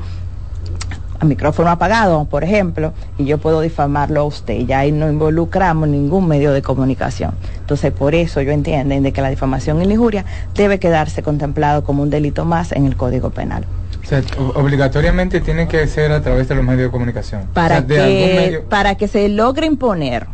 a 1.19 1.25
micrófono 1.25 1.69
apagado, 1.71 2.25
por 2.25 2.43
ejemplo, 2.43 2.93
y 3.17 3.25
yo 3.25 3.39
puedo 3.39 3.61
difamarlo 3.61 4.21
a 4.21 4.23
usted. 4.25 4.59
Ya 4.67 4.79
ahí 4.79 4.91
no 4.91 5.09
involucramos 5.09 5.89
ningún 5.89 6.27
medio 6.27 6.51
de 6.53 6.61
comunicación. 6.61 7.31
Entonces, 7.59 7.91
por 7.91 8.13
eso 8.13 8.39
yo 8.41 8.51
entiendo 8.51 8.93
de 9.01 9.11
que 9.11 9.21
la 9.23 9.29
difamación 9.29 9.81
y 9.81 9.85
la 9.85 9.93
injuria 9.93 10.25
debe 10.53 10.77
quedarse 10.77 11.23
contemplado 11.23 11.83
como 11.83 12.03
un 12.03 12.11
delito 12.11 12.45
más 12.45 12.71
en 12.71 12.85
el 12.85 12.95
Código 12.95 13.31
Penal. 13.31 13.65
O 14.03 14.07
sea, 14.07 14.21
obligatoriamente 14.55 15.41
tiene 15.41 15.67
que 15.67 15.85
ser 15.87 16.11
a 16.11 16.21
través 16.21 16.47
de 16.47 16.55
los 16.55 16.63
medios 16.63 16.83
de 16.83 16.91
comunicación. 16.91 17.41
Para, 17.53 17.79
O 17.79 17.87
sea, 17.87 17.87
que, 17.87 18.33
medio- 18.37 18.63
para 18.69 18.95
que 18.95 19.07
se 19.07 19.27
logre 19.27 19.65
imponer 19.65 20.27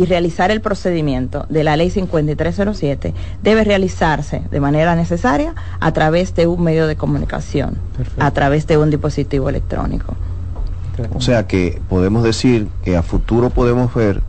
y 0.00 0.06
realizar 0.06 0.50
el 0.50 0.62
procedimiento 0.62 1.44
de 1.50 1.62
la 1.62 1.76
ley 1.76 1.90
5307 1.90 3.12
debe 3.42 3.64
realizarse 3.64 4.40
de 4.50 4.58
manera 4.58 4.96
necesaria 4.96 5.54
a 5.78 5.92
través 5.92 6.34
de 6.34 6.46
un 6.46 6.64
medio 6.64 6.86
de 6.86 6.96
comunicación, 6.96 7.76
a 8.18 8.30
través 8.30 8.66
de 8.66 8.78
un 8.78 8.88
dispositivo 8.88 9.50
electrónico. 9.50 10.16
O 11.12 11.20
sea 11.20 11.46
que 11.46 11.82
podemos 11.90 12.22
decir 12.22 12.68
que 12.82 12.96
a 12.96 13.02
futuro 13.02 13.50
podemos 13.50 13.92
ver 13.94 14.22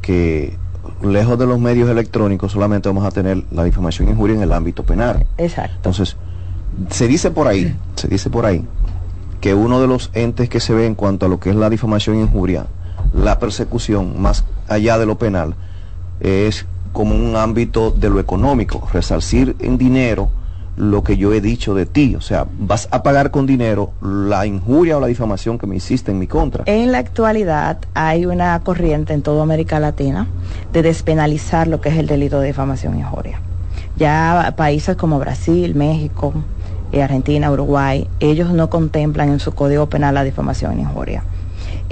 que 0.00 0.56
lejos 1.02 1.38
de 1.38 1.46
los 1.46 1.60
medios 1.60 1.90
electrónicos 1.90 2.52
solamente 2.52 2.88
vamos 2.88 3.04
a 3.04 3.10
tener 3.10 3.44
la 3.50 3.64
difamación 3.64 4.08
e 4.08 4.12
injuria 4.12 4.36
en 4.36 4.42
el 4.42 4.52
ámbito 4.52 4.82
penal. 4.82 5.26
Exacto. 5.36 5.76
Entonces, 5.76 6.16
se 6.88 7.06
dice 7.06 7.30
por 7.30 7.48
ahí, 7.48 7.76
se 7.96 8.08
dice 8.08 8.30
por 8.30 8.46
ahí, 8.46 8.64
que 9.42 9.52
uno 9.52 9.78
de 9.78 9.88
los 9.88 10.10
entes 10.14 10.48
que 10.48 10.60
se 10.60 10.72
ve 10.72 10.86
en 10.86 10.94
cuanto 10.94 11.26
a 11.26 11.28
lo 11.28 11.38
que 11.38 11.50
es 11.50 11.56
la 11.56 11.68
difamación 11.68 12.16
e 12.16 12.20
injuria, 12.22 12.64
la 13.12 13.38
persecución, 13.38 14.20
más 14.20 14.44
allá 14.72 14.98
de 14.98 15.06
lo 15.06 15.18
penal, 15.18 15.54
es 16.20 16.66
como 16.92 17.14
un 17.14 17.36
ámbito 17.36 17.90
de 17.90 18.10
lo 18.10 18.20
económico, 18.20 18.86
resarcir 18.92 19.56
en 19.60 19.78
dinero 19.78 20.30
lo 20.76 21.02
que 21.02 21.16
yo 21.16 21.32
he 21.32 21.40
dicho 21.40 21.74
de 21.74 21.86
ti. 21.86 22.14
O 22.16 22.20
sea, 22.20 22.46
vas 22.58 22.88
a 22.90 23.02
pagar 23.02 23.30
con 23.30 23.46
dinero 23.46 23.92
la 24.00 24.46
injuria 24.46 24.96
o 24.96 25.00
la 25.00 25.06
difamación 25.06 25.58
que 25.58 25.66
me 25.66 25.76
hiciste 25.76 26.10
en 26.10 26.18
mi 26.18 26.26
contra. 26.26 26.64
En 26.66 26.92
la 26.92 26.98
actualidad 26.98 27.78
hay 27.94 28.26
una 28.26 28.58
corriente 28.60 29.12
en 29.12 29.22
toda 29.22 29.42
América 29.42 29.80
Latina 29.80 30.26
de 30.72 30.82
despenalizar 30.82 31.68
lo 31.68 31.80
que 31.80 31.90
es 31.90 31.96
el 31.96 32.06
delito 32.06 32.40
de 32.40 32.48
difamación 32.48 32.96
y 32.96 33.00
injuria. 33.00 33.40
Ya 33.96 34.54
países 34.56 34.96
como 34.96 35.18
Brasil, 35.18 35.74
México, 35.74 36.32
eh, 36.92 37.02
Argentina, 37.02 37.50
Uruguay, 37.50 38.08
ellos 38.20 38.50
no 38.50 38.70
contemplan 38.70 39.28
en 39.28 39.40
su 39.40 39.52
código 39.52 39.88
penal 39.88 40.14
la 40.14 40.24
difamación 40.24 40.78
y 40.78 40.82
injuria. 40.82 41.22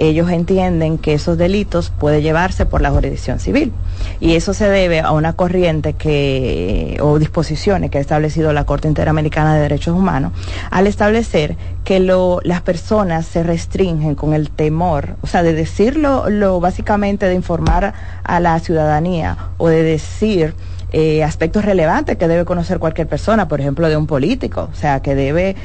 Ellos 0.02 0.30
entienden 0.30 0.96
que 0.96 1.12
esos 1.12 1.36
delitos 1.36 1.90
pueden 1.90 2.22
llevarse 2.22 2.64
por 2.64 2.80
la 2.80 2.90
jurisdicción 2.90 3.38
civil. 3.38 3.70
Y 4.18 4.34
eso 4.34 4.54
se 4.54 4.66
debe 4.66 5.00
a 5.00 5.10
una 5.12 5.34
corriente 5.34 5.92
que 5.92 6.96
o 7.02 7.18
disposiciones 7.18 7.90
que 7.90 7.98
ha 7.98 8.00
establecido 8.00 8.54
la 8.54 8.64
Corte 8.64 8.88
Interamericana 8.88 9.54
de 9.54 9.60
Derechos 9.60 9.94
Humanos 9.94 10.32
al 10.70 10.86
establecer 10.86 11.56
que 11.84 12.00
las 12.00 12.62
personas 12.62 13.26
se 13.26 13.42
restringen 13.42 14.14
con 14.14 14.32
el 14.32 14.48
temor, 14.48 15.16
o 15.20 15.26
sea, 15.26 15.42
de 15.42 15.52
decirlo 15.52 16.30
lo 16.30 16.60
básicamente 16.60 17.26
de 17.26 17.34
informar 17.34 17.92
a 18.24 18.40
la 18.40 18.58
ciudadanía 18.58 19.36
o 19.58 19.68
de 19.68 19.82
decir 19.82 20.54
eh, 20.92 21.22
aspectos 21.22 21.66
relevantes 21.66 22.16
que 22.16 22.26
debe 22.26 22.46
conocer 22.46 22.78
cualquier 22.78 23.06
persona, 23.06 23.48
por 23.48 23.60
ejemplo, 23.60 23.86
de 23.90 23.98
un 23.98 24.06
político, 24.06 24.70
o 24.72 24.74
sea, 24.74 25.00
que 25.02 25.14
debe 25.14 25.56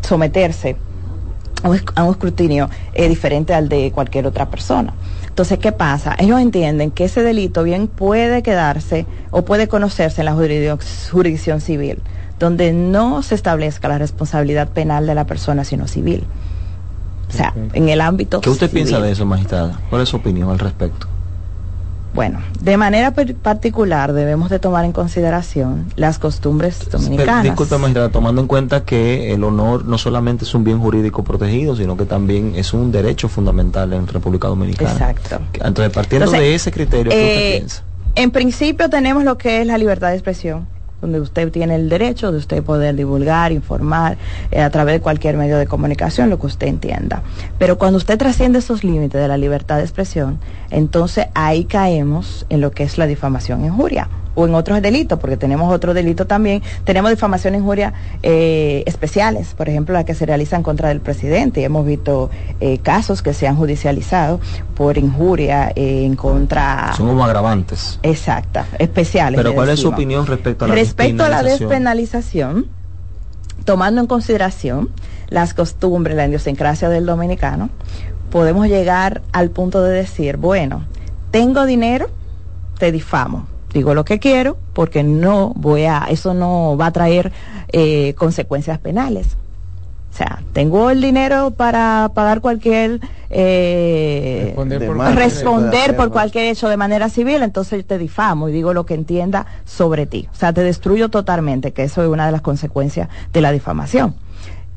someterse 0.00 0.74
a 1.64 1.68
un, 1.70 1.76
esc- 1.76 1.92
a 1.96 2.04
un 2.04 2.10
escrutinio 2.12 2.68
eh, 2.92 3.08
diferente 3.08 3.54
al 3.54 3.68
de 3.68 3.90
cualquier 3.90 4.26
otra 4.26 4.46
persona. 4.50 4.92
Entonces, 5.26 5.58
¿qué 5.58 5.72
pasa? 5.72 6.14
Ellos 6.18 6.38
entienden 6.40 6.90
que 6.92 7.04
ese 7.06 7.22
delito 7.22 7.64
bien 7.64 7.88
puede 7.88 8.42
quedarse 8.42 9.06
o 9.30 9.42
puede 9.42 9.66
conocerse 9.66 10.20
en 10.20 10.26
la 10.26 10.34
jurisdic- 10.34 11.10
jurisdicción 11.10 11.60
civil, 11.60 11.98
donde 12.38 12.72
no 12.72 13.22
se 13.22 13.34
establezca 13.34 13.88
la 13.88 13.98
responsabilidad 13.98 14.68
penal 14.68 15.06
de 15.06 15.14
la 15.14 15.24
persona, 15.26 15.64
sino 15.64 15.88
civil. 15.88 16.24
O 17.28 17.32
sea, 17.36 17.52
en 17.72 17.88
el 17.88 18.00
ámbito 18.00 18.40
¿Qué 18.42 18.50
usted 18.50 18.70
piensa 18.70 19.00
de 19.00 19.10
eso, 19.10 19.24
magistrada? 19.24 19.80
¿Cuál 19.90 20.02
es 20.02 20.10
su 20.10 20.16
opinión 20.18 20.50
al 20.50 20.58
respecto? 20.58 21.08
Bueno, 22.14 22.40
de 22.60 22.76
manera 22.76 23.12
particular 23.12 24.12
debemos 24.12 24.48
de 24.48 24.60
tomar 24.60 24.84
en 24.84 24.92
consideración 24.92 25.86
las 25.96 26.20
costumbres 26.20 26.88
dominicanas. 26.88 27.42
Disculpe, 27.42 27.76
magistrada, 27.76 28.08
tomando 28.10 28.40
en 28.40 28.46
cuenta 28.46 28.84
que 28.84 29.32
el 29.32 29.42
honor 29.42 29.84
no 29.84 29.98
solamente 29.98 30.44
es 30.44 30.54
un 30.54 30.62
bien 30.62 30.78
jurídico 30.78 31.24
protegido, 31.24 31.74
sino 31.74 31.96
que 31.96 32.04
también 32.04 32.52
es 32.54 32.72
un 32.72 32.92
derecho 32.92 33.28
fundamental 33.28 33.92
en 33.92 34.06
República 34.06 34.46
Dominicana. 34.46 34.92
Exacto. 34.92 35.40
Entonces, 35.54 35.92
partiendo 35.92 36.26
Entonces, 36.26 36.40
de 36.40 36.54
ese 36.54 36.70
criterio, 36.70 37.10
¿qué 37.10 37.16
eh, 37.16 37.36
usted 37.36 37.58
piensa? 37.58 37.82
En 38.14 38.30
principio 38.30 38.88
tenemos 38.88 39.24
lo 39.24 39.36
que 39.36 39.60
es 39.60 39.66
la 39.66 39.76
libertad 39.76 40.10
de 40.10 40.14
expresión, 40.14 40.68
donde 41.04 41.20
usted 41.20 41.52
tiene 41.52 41.74
el 41.74 41.90
derecho 41.90 42.32
de 42.32 42.38
usted 42.38 42.62
poder 42.62 42.96
divulgar, 42.96 43.52
informar 43.52 44.16
eh, 44.50 44.62
a 44.62 44.70
través 44.70 44.94
de 44.94 45.00
cualquier 45.00 45.36
medio 45.36 45.58
de 45.58 45.66
comunicación, 45.66 46.30
lo 46.30 46.38
que 46.38 46.46
usted 46.46 46.66
entienda. 46.66 47.22
Pero 47.58 47.76
cuando 47.76 47.98
usted 47.98 48.16
trasciende 48.16 48.60
esos 48.60 48.84
límites 48.84 49.20
de 49.20 49.28
la 49.28 49.36
libertad 49.36 49.76
de 49.76 49.82
expresión, 49.82 50.38
entonces 50.70 51.26
ahí 51.34 51.66
caemos 51.66 52.46
en 52.48 52.62
lo 52.62 52.70
que 52.70 52.84
es 52.84 52.96
la 52.96 53.06
difamación 53.06 53.62
e 53.62 53.66
injuria 53.66 54.08
o 54.34 54.46
en 54.46 54.54
otros 54.54 54.80
delitos, 54.82 55.18
porque 55.18 55.36
tenemos 55.36 55.72
otro 55.72 55.94
delito 55.94 56.26
también. 56.26 56.62
Tenemos 56.84 57.10
difamación 57.10 57.54
e 57.54 57.58
injuria 57.58 57.92
eh, 58.22 58.82
especiales, 58.86 59.54
por 59.54 59.68
ejemplo, 59.68 59.94
las 59.94 60.04
que 60.04 60.14
se 60.14 60.26
realizan 60.26 60.62
contra 60.62 60.90
el 60.90 61.00
presidente. 61.00 61.60
Y 61.60 61.64
hemos 61.64 61.86
visto 61.86 62.30
eh, 62.60 62.78
casos 62.78 63.22
que 63.22 63.34
se 63.34 63.46
han 63.46 63.56
judicializado 63.56 64.40
por 64.74 64.98
injuria 64.98 65.72
eh, 65.74 66.04
en 66.04 66.16
contra... 66.16 66.92
Son 66.96 67.08
como 67.08 67.24
agravantes. 67.24 67.98
Exacta, 68.02 68.66
especiales. 68.78 69.38
Pero 69.38 69.54
¿cuál 69.54 69.70
es 69.70 69.80
su 69.80 69.88
opinión 69.88 70.26
respecto 70.26 70.64
a 70.64 70.68
la 70.68 70.74
Respecto 70.74 71.24
a 71.24 71.28
la 71.28 71.42
despenalización, 71.42 72.66
tomando 73.64 74.00
en 74.00 74.06
consideración 74.06 74.90
las 75.28 75.54
costumbres, 75.54 76.16
la 76.16 76.26
idiosincrasia 76.26 76.88
del 76.88 77.06
dominicano, 77.06 77.70
podemos 78.30 78.66
llegar 78.66 79.22
al 79.32 79.50
punto 79.50 79.82
de 79.82 79.92
decir, 79.92 80.36
bueno, 80.36 80.84
tengo 81.30 81.66
dinero, 81.66 82.08
te 82.78 82.92
difamo. 82.92 83.46
Digo 83.74 83.92
lo 83.94 84.04
que 84.04 84.18
quiero 84.18 84.56
porque 84.72 85.02
no 85.02 85.52
voy 85.56 85.84
a, 85.84 86.06
eso 86.08 86.32
no 86.32 86.76
va 86.76 86.86
a 86.86 86.92
traer 86.92 87.32
eh, 87.72 88.14
consecuencias 88.16 88.78
penales. 88.78 89.36
O 90.12 90.16
sea, 90.16 90.42
tengo 90.52 90.90
el 90.90 91.00
dinero 91.00 91.50
para 91.50 92.08
pagar 92.14 92.40
cualquier 92.40 93.00
eh, 93.30 94.44
Responder 94.54 94.86
por 94.86 94.96
responder, 95.16 95.70
cualquier- 95.72 95.96
por 95.96 96.10
cualquier 96.12 96.44
hecho 96.46 96.68
de 96.68 96.76
manera 96.76 97.08
civil, 97.08 97.42
entonces 97.42 97.80
yo 97.82 97.84
te 97.86 97.98
difamo 97.98 98.48
y 98.48 98.52
digo 98.52 98.72
lo 98.72 98.86
que 98.86 98.94
entienda 98.94 99.46
sobre 99.64 100.06
ti. 100.06 100.28
O 100.32 100.36
sea, 100.36 100.52
te 100.52 100.62
destruyo 100.62 101.08
totalmente, 101.08 101.72
que 101.72 101.82
eso 101.82 102.00
es 102.02 102.08
una 102.08 102.26
de 102.26 102.32
las 102.32 102.42
consecuencias 102.42 103.08
de 103.32 103.40
la 103.40 103.50
difamación. 103.50 104.14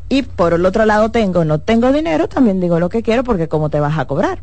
Y 0.09 0.23
por 0.23 0.53
el 0.53 0.65
otro 0.65 0.85
lado 0.85 1.11
tengo, 1.11 1.45
no 1.45 1.59
tengo 1.59 1.91
dinero, 1.91 2.27
también 2.27 2.59
digo 2.59 2.79
lo 2.79 2.89
que 2.89 3.03
quiero 3.03 3.23
porque 3.23 3.47
cómo 3.47 3.69
te 3.69 3.79
vas 3.79 3.97
a 3.99 4.05
cobrar. 4.05 4.39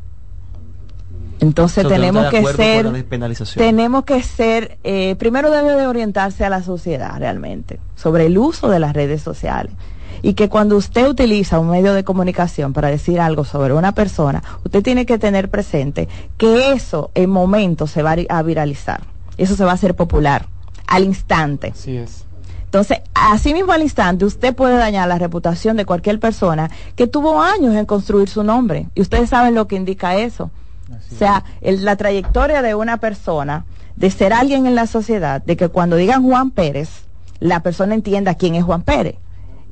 Entonces 1.41 1.85
O 1.85 1.89
sea, 1.89 1.97
¿usted 1.99 2.13
no 2.13 2.21
tenemos 2.21 2.31
que 2.31 2.45
ser, 2.55 3.07
tenemos 3.57 4.05
que 4.05 4.23
ser, 4.23 4.79
eh, 4.85 5.17
primero 5.19 5.51
debe 5.51 5.75
de 5.75 5.87
orientarse 5.87 6.45
a 6.45 6.51
la 6.51 6.63
sociedad 6.63 7.19
realmente 7.19 7.81
sobre 7.97 8.27
el 8.27 8.39
uso 8.39 8.69
de 8.69 8.79
las 8.79 8.93
redes 8.93 9.21
sociales 9.23 9.73
y 10.23 10.35
que 10.35 10.49
cuando 10.49 10.77
usted 10.77 11.07
utiliza 11.07 11.59
un 11.59 11.69
medio 11.69 11.93
de 11.93 12.03
comunicación 12.03 12.73
para 12.73 12.89
decir 12.89 13.21
algo 13.21 13.45
sobre 13.45 13.75
una 13.75 13.93
persona, 13.93 14.43
usted 14.65 14.83
tiene 14.83 15.05
que 15.07 15.19
tener 15.19 15.51
presente 15.51 16.09
que 16.39 16.73
eso 16.73 17.11
en 17.15 17.31
momento 17.31 17.87
se 17.87 18.03
va 18.03 18.17
a 18.29 18.43
viralizar, 18.43 19.03
eso 19.37 19.55
se 19.55 19.65
va 19.65 19.73
a 19.73 19.75
hacer 19.75 19.95
popular 19.95 20.47
al 20.87 21.05
instante. 21.05 21.73
Así 21.75 21.97
es. 21.97 22.25
Entonces, 22.75 23.03
así 23.15 23.55
mismo 23.55 23.73
al 23.73 23.83
instante, 23.83 24.25
usted 24.25 24.53
puede 24.53 24.77
dañar 24.77 25.07
la 25.07 25.17
reputación 25.17 25.77
de 25.77 25.85
cualquier 25.85 26.19
persona 26.19 26.71
que 26.97 27.07
tuvo 27.07 27.41
años 27.41 27.73
en 27.77 27.87
construir 27.87 28.29
su 28.29 28.43
nombre. 28.43 28.89
Y 28.97 29.01
ustedes 29.01 29.31
saben 29.31 29.55
lo 29.55 29.69
que 29.69 29.77
indica 29.77 30.17
eso. 30.17 30.51
O 31.15 31.19
sea, 31.19 31.45
el- 31.61 31.85
la 31.85 31.97
trayectoria 31.97 32.63
de 32.63 32.75
una 32.75 32.97
persona, 32.99 33.65
de 33.97 34.11
ser 34.11 34.33
alguien 34.33 34.67
en 34.67 34.75
la 34.75 34.87
sociedad, 34.87 35.43
de 35.43 35.57
que 35.57 35.69
cuando 35.69 35.97
digan 35.97 36.23
Juan 36.23 36.51
Pérez, 36.51 36.89
la 37.41 37.61
persona 37.61 37.95
entienda 37.95 38.35
quién 38.35 38.55
es 38.55 38.65
Juan 38.65 38.83
Pérez. 38.83 39.17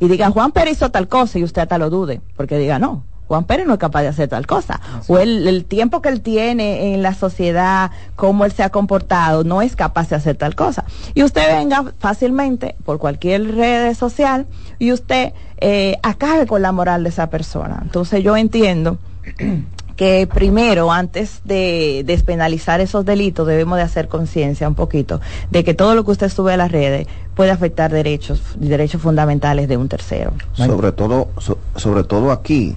Y 0.00 0.08
digan 0.08 0.32
Juan 0.32 0.52
Pérez 0.52 0.74
hizo 0.74 0.90
tal 0.90 1.08
cosa 1.08 1.38
y 1.38 1.44
usted 1.44 1.62
hasta 1.62 1.78
lo 1.78 1.88
dude, 1.90 2.20
porque 2.36 2.58
diga 2.58 2.78
no. 2.78 3.04
Juan 3.28 3.44
Pérez 3.44 3.66
no 3.66 3.72
es 3.74 3.78
capaz 3.78 4.02
de 4.02 4.08
hacer 4.08 4.28
tal 4.28 4.46
cosa. 4.46 4.78
O 5.08 5.16
el, 5.18 5.48
el 5.48 5.64
tiempo 5.64 6.02
que 6.02 6.10
él 6.10 6.20
tiene 6.20 6.92
en 6.92 7.02
la 7.02 7.14
sociedad, 7.14 7.90
cómo 8.14 8.44
él 8.44 8.52
se 8.52 8.62
ha 8.62 8.68
comportado, 8.68 9.42
no 9.42 9.62
es 9.62 9.74
capaz 9.74 10.10
de 10.10 10.16
hacer 10.16 10.36
tal 10.36 10.54
cosa. 10.54 10.84
Y 11.14 11.22
usted 11.22 11.42
venga 11.56 11.92
fácilmente 11.98 12.74
por 12.84 12.98
cualquier 12.98 13.54
red 13.54 13.94
social 13.94 14.46
y 14.78 14.92
usted 14.92 15.32
eh, 15.58 15.96
acabe 16.02 16.46
con 16.46 16.60
la 16.60 16.72
moral 16.72 17.04
de 17.04 17.08
esa 17.08 17.30
persona. 17.30 17.78
Entonces 17.80 18.22
yo 18.22 18.36
entiendo 18.36 18.98
que 19.96 20.26
primero, 20.26 20.90
antes 20.92 21.40
de 21.44 22.02
despenalizar 22.06 22.80
esos 22.80 23.04
delitos, 23.04 23.46
debemos 23.46 23.76
de 23.76 23.82
hacer 23.82 24.08
conciencia 24.08 24.66
un 24.68 24.74
poquito 24.74 25.20
de 25.50 25.64
que 25.64 25.74
todo 25.74 25.94
lo 25.94 26.04
que 26.04 26.12
usted 26.12 26.28
sube 26.28 26.52
a 26.52 26.56
las 26.56 26.70
redes 26.72 27.06
puede 27.34 27.50
afectar 27.50 27.92
derechos, 27.92 28.40
derechos 28.56 29.00
fundamentales 29.02 29.68
de 29.68 29.76
un 29.76 29.88
tercero. 29.88 30.32
Sobre 30.54 30.92
todo, 30.92 31.28
so- 31.38 31.58
sobre 31.76 32.04
todo 32.04 32.30
aquí, 32.32 32.76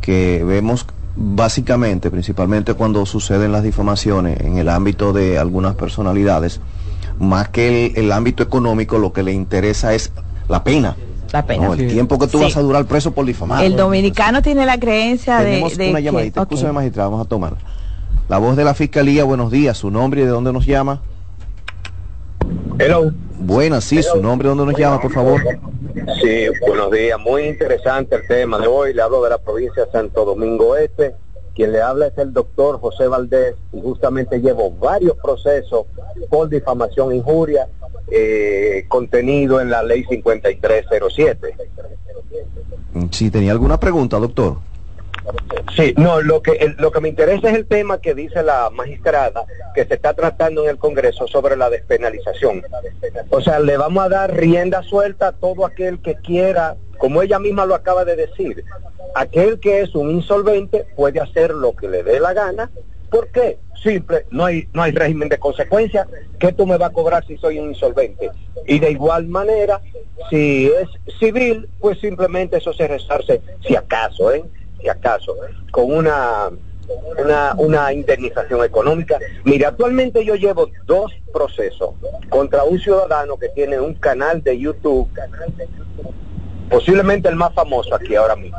que 0.00 0.42
vemos 0.44 0.86
básicamente, 1.16 2.10
principalmente 2.10 2.74
cuando 2.74 3.04
suceden 3.06 3.52
las 3.52 3.62
difamaciones 3.62 4.40
en 4.40 4.58
el 4.58 4.68
ámbito 4.68 5.12
de 5.12 5.38
algunas 5.38 5.74
personalidades, 5.74 6.60
más 7.18 7.48
que 7.50 7.86
el, 7.86 7.96
el 7.96 8.12
ámbito 8.12 8.42
económico, 8.42 8.98
lo 8.98 9.12
que 9.12 9.22
le 9.22 9.32
interesa 9.32 9.94
es 9.94 10.10
la 10.48 10.64
pena. 10.64 10.96
La 11.32 11.46
pena. 11.46 11.66
No, 11.68 11.74
el 11.74 11.88
tiempo 11.88 12.18
que 12.18 12.26
tú 12.26 12.38
Sí. 12.38 12.44
vas 12.44 12.56
a 12.56 12.60
durar 12.60 12.84
preso 12.84 13.12
por 13.12 13.24
difamar. 13.24 13.64
El 13.64 13.74
dominicano 13.76 14.42
tiene 14.42 14.66
la 14.66 14.78
creencia 14.78 15.38
de, 15.38 15.44
Tenemos 15.52 15.76
de 15.78 15.90
una 15.90 15.98
que- 15.98 16.04
llamadita, 16.04 16.42
ok. 16.42 16.52
escúchame 16.52 16.72
magistrado, 16.72 17.10
vamos 17.10 17.26
a 17.26 17.28
tomar. 17.28 17.54
La 18.28 18.38
voz 18.38 18.56
de 18.56 18.64
la 18.64 18.74
Fiscalía, 18.74 19.24
buenos 19.24 19.50
días, 19.50 19.76
su 19.78 19.90
nombre 19.90 20.20
y 20.20 20.24
de 20.24 20.30
dónde 20.30 20.52
nos 20.52 20.66
llama. 20.66 21.00
Hello. 22.78 23.12
Buenas, 23.38 23.84
sí, 23.84 24.02
su 24.02 24.20
nombre 24.22 24.46
y 24.46 24.50
dónde 24.54 24.66
nos 24.72 24.78
llama, 24.78 25.00
por 25.00 25.12
favor. 25.12 25.40
Sí, 26.22 26.46
buenos 26.66 26.90
días. 26.90 27.18
Muy 27.20 27.42
interesante 27.44 28.14
el 28.16 28.26
tema 28.26 28.58
de 28.58 28.66
hoy. 28.66 28.94
Le 28.94 29.02
hablo 29.02 29.22
de 29.24 29.30
la 29.30 29.38
provincia 29.38 29.84
de 29.84 29.90
Santo 29.90 30.24
Domingo 30.24 30.76
Este. 30.76 31.14
Quien 31.54 31.72
le 31.72 31.82
habla 31.82 32.06
es 32.06 32.18
el 32.18 32.32
doctor 32.32 32.80
José 32.80 33.08
Valdés 33.08 33.54
y 33.72 33.80
justamente 33.80 34.40
llevo 34.40 34.70
varios 34.70 35.16
procesos 35.18 35.86
por 36.30 36.48
difamación 36.48 37.14
injuria 37.14 37.68
eh, 38.10 38.84
contenido 38.88 39.60
en 39.60 39.70
la 39.70 39.82
ley 39.82 40.04
5307. 40.08 41.54
Si 43.10 43.30
tenía 43.30 43.52
alguna 43.52 43.78
pregunta, 43.78 44.18
doctor. 44.18 44.58
Sí, 45.76 45.94
no, 45.96 46.20
lo 46.20 46.42
que 46.42 46.74
lo 46.78 46.90
que 46.90 47.00
me 47.00 47.08
interesa 47.08 47.48
es 47.48 47.56
el 47.56 47.66
tema 47.66 48.00
que 48.00 48.14
dice 48.14 48.42
la 48.42 48.68
magistrada 48.70 49.44
que 49.74 49.84
se 49.84 49.94
está 49.94 50.12
tratando 50.14 50.64
en 50.64 50.70
el 50.70 50.78
Congreso 50.78 51.26
sobre 51.28 51.56
la 51.56 51.70
despenalización. 51.70 52.62
O 53.30 53.40
sea, 53.40 53.58
le 53.60 53.76
vamos 53.76 54.04
a 54.04 54.08
dar 54.08 54.34
rienda 54.34 54.82
suelta 54.82 55.28
a 55.28 55.32
todo 55.32 55.64
aquel 55.64 56.00
que 56.00 56.16
quiera, 56.16 56.76
como 56.98 57.22
ella 57.22 57.38
misma 57.38 57.64
lo 57.64 57.74
acaba 57.74 58.04
de 58.04 58.16
decir, 58.16 58.64
aquel 59.14 59.60
que 59.60 59.80
es 59.80 59.94
un 59.94 60.10
insolvente 60.10 60.86
puede 60.94 61.20
hacer 61.20 61.52
lo 61.52 61.74
que 61.74 61.88
le 61.88 62.02
dé 62.02 62.20
la 62.20 62.34
gana. 62.34 62.70
¿Por 63.10 63.28
qué? 63.28 63.58
Simple, 63.82 64.26
no 64.30 64.44
hay 64.44 64.68
no 64.72 64.82
hay 64.82 64.92
régimen 64.92 65.28
de 65.28 65.38
consecuencias. 65.38 66.06
¿Qué 66.38 66.52
tú 66.52 66.66
me 66.66 66.76
vas 66.76 66.90
a 66.90 66.92
cobrar 66.92 67.24
si 67.26 67.36
soy 67.38 67.58
un 67.58 67.70
insolvente? 67.70 68.30
Y 68.66 68.78
de 68.78 68.90
igual 68.90 69.26
manera, 69.26 69.80
si 70.30 70.66
es 70.66 70.88
civil, 71.18 71.68
pues 71.80 71.98
simplemente 71.98 72.58
eso 72.58 72.72
se 72.72 72.86
resarce, 72.86 73.40
si 73.66 73.74
acaso, 73.74 74.32
¿eh? 74.32 74.44
Si 74.82 74.88
acaso, 74.88 75.36
con 75.70 75.92
una 75.92 76.50
una, 77.18 77.54
una 77.56 77.92
indemnización 77.92 78.64
económica. 78.64 79.18
Mira, 79.44 79.68
actualmente 79.68 80.24
yo 80.24 80.34
llevo 80.34 80.68
dos 80.84 81.12
procesos 81.32 81.94
contra 82.28 82.64
un 82.64 82.78
ciudadano 82.78 83.36
que 83.36 83.48
tiene 83.50 83.78
un 83.80 83.94
canal 83.94 84.42
de 84.42 84.58
YouTube, 84.58 85.08
posiblemente 86.70 87.28
el 87.28 87.36
más 87.36 87.52
famoso 87.54 87.94
aquí 87.94 88.14
ahora 88.14 88.36
mismo. 88.36 88.58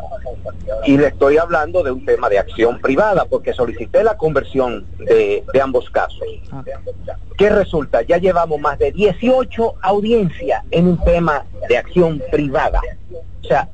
Y 0.85 0.97
le 0.97 1.07
estoy 1.07 1.37
hablando 1.37 1.83
de 1.83 1.91
un 1.91 2.05
tema 2.05 2.29
de 2.29 2.37
acción 2.37 2.79
privada, 2.79 3.25
porque 3.25 3.53
solicité 3.53 4.03
la 4.03 4.17
conversión 4.17 4.85
de, 4.97 5.43
de 5.51 5.61
ambos 5.61 5.89
casos. 5.89 6.21
¿Qué 7.37 7.49
resulta? 7.49 8.01
Ya 8.03 8.17
llevamos 8.17 8.59
más 8.59 8.77
de 8.79 8.91
18 8.91 9.75
audiencias 9.81 10.63
en 10.71 10.87
un 10.87 11.03
tema 11.03 11.45
de 11.67 11.77
acción 11.77 12.21
privada. 12.31 12.81
O 13.43 13.47
sea, 13.47 13.69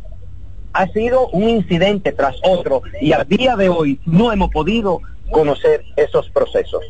ha 0.79 0.87
sido 0.93 1.27
un 1.31 1.49
incidente 1.49 2.13
tras 2.13 2.37
otro 2.41 2.83
y 3.01 3.11
al 3.11 3.27
día 3.27 3.57
de 3.57 3.67
hoy 3.67 3.99
no 4.05 4.31
hemos 4.31 4.49
podido 4.49 5.01
conocer 5.29 5.83
esos 5.97 6.29
procesos. 6.29 6.81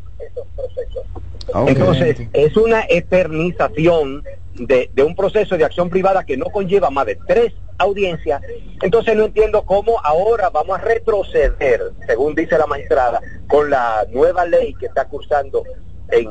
Entonces, 1.66 2.28
es 2.34 2.56
una 2.56 2.84
eternización 2.88 4.24
de, 4.54 4.92
de 4.94 5.04
un 5.04 5.16
proceso 5.16 5.58
de 5.58 5.64
acción 5.66 5.90
privada 5.90 6.24
que 6.24 6.38
no 6.38 6.46
conlleva 6.52 6.92
más 6.92 7.08
de 7.08 7.18
tres 7.26 7.54
audiencias. 7.80 8.44
Entonces, 8.84 9.16
no 9.16 9.26
entiendo 9.26 9.64
cómo 9.64 10.00
ahora 10.04 10.52
vamos 10.52 10.78
a 10.78 10.82
retroceder, 10.84 11.82
según 12.06 12.36
dice 12.36 12.60
la 12.60 12.68
magistrada, 12.68 13.20
con 13.48 13.72
la 13.72 14.06
nueva 14.12 14.46
ley 14.46 14.76
que 14.76 14.86
está 14.86 15.06
cursando 15.06 15.64
en, 16.12 16.30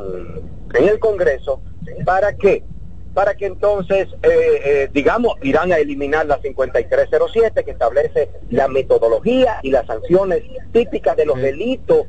en 0.75 0.89
el 0.89 1.01
Congreso. 1.01 1.61
¿Para 2.05 2.37
qué? 2.37 2.63
Para 3.19 3.35
que 3.35 3.47
entonces, 3.47 4.07
eh, 4.23 4.29
eh, 4.65 4.91
digamos, 4.95 5.35
irán 5.43 5.73
a 5.73 5.79
eliminar 5.79 6.25
la 6.27 6.39
5307 6.41 7.65
que 7.65 7.73
establece 7.73 8.31
la 8.51 8.69
metodología 8.69 9.59
y 9.65 9.73
las 9.73 9.87
sanciones 9.87 10.45
típicas 10.73 11.17
de 11.17 11.27
los 11.27 11.37
delitos 11.43 12.07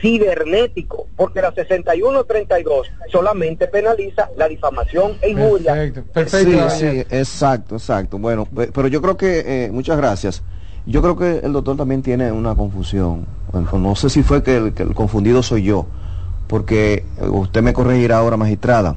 cibernéticos, 0.00 1.02
porque 1.14 1.42
la 1.42 1.52
6132 1.52 2.86
solamente 3.12 3.66
penaliza 3.68 4.30
la 4.38 4.48
difamación 4.48 5.18
e 5.20 5.28
injuria. 5.32 5.92
sí, 6.26 6.54
sí, 6.70 7.04
exacto, 7.10 7.74
exacto. 7.74 8.16
Bueno, 8.16 8.46
pe- 8.46 8.70
pero 8.72 8.88
yo 8.88 9.02
creo 9.02 9.18
que, 9.18 9.40
eh, 9.66 9.70
muchas 9.70 9.98
gracias. 9.98 10.42
Yo 10.86 11.02
creo 11.02 11.18
que 11.18 11.44
el 11.44 11.52
doctor 11.52 11.76
también 11.76 12.00
tiene 12.00 12.32
una 12.32 12.54
confusión. 12.54 13.26
Bueno, 13.52 13.68
no 13.78 13.94
sé 13.94 14.08
si 14.08 14.22
fue 14.22 14.42
que 14.42 14.56
el, 14.56 14.72
que 14.72 14.84
el 14.84 14.94
confundido 14.94 15.42
soy 15.42 15.64
yo, 15.64 15.84
porque 16.46 17.04
eh, 17.20 17.28
usted 17.28 17.60
me 17.60 17.74
corregirá 17.74 18.16
ahora, 18.16 18.38
magistrada. 18.38 18.96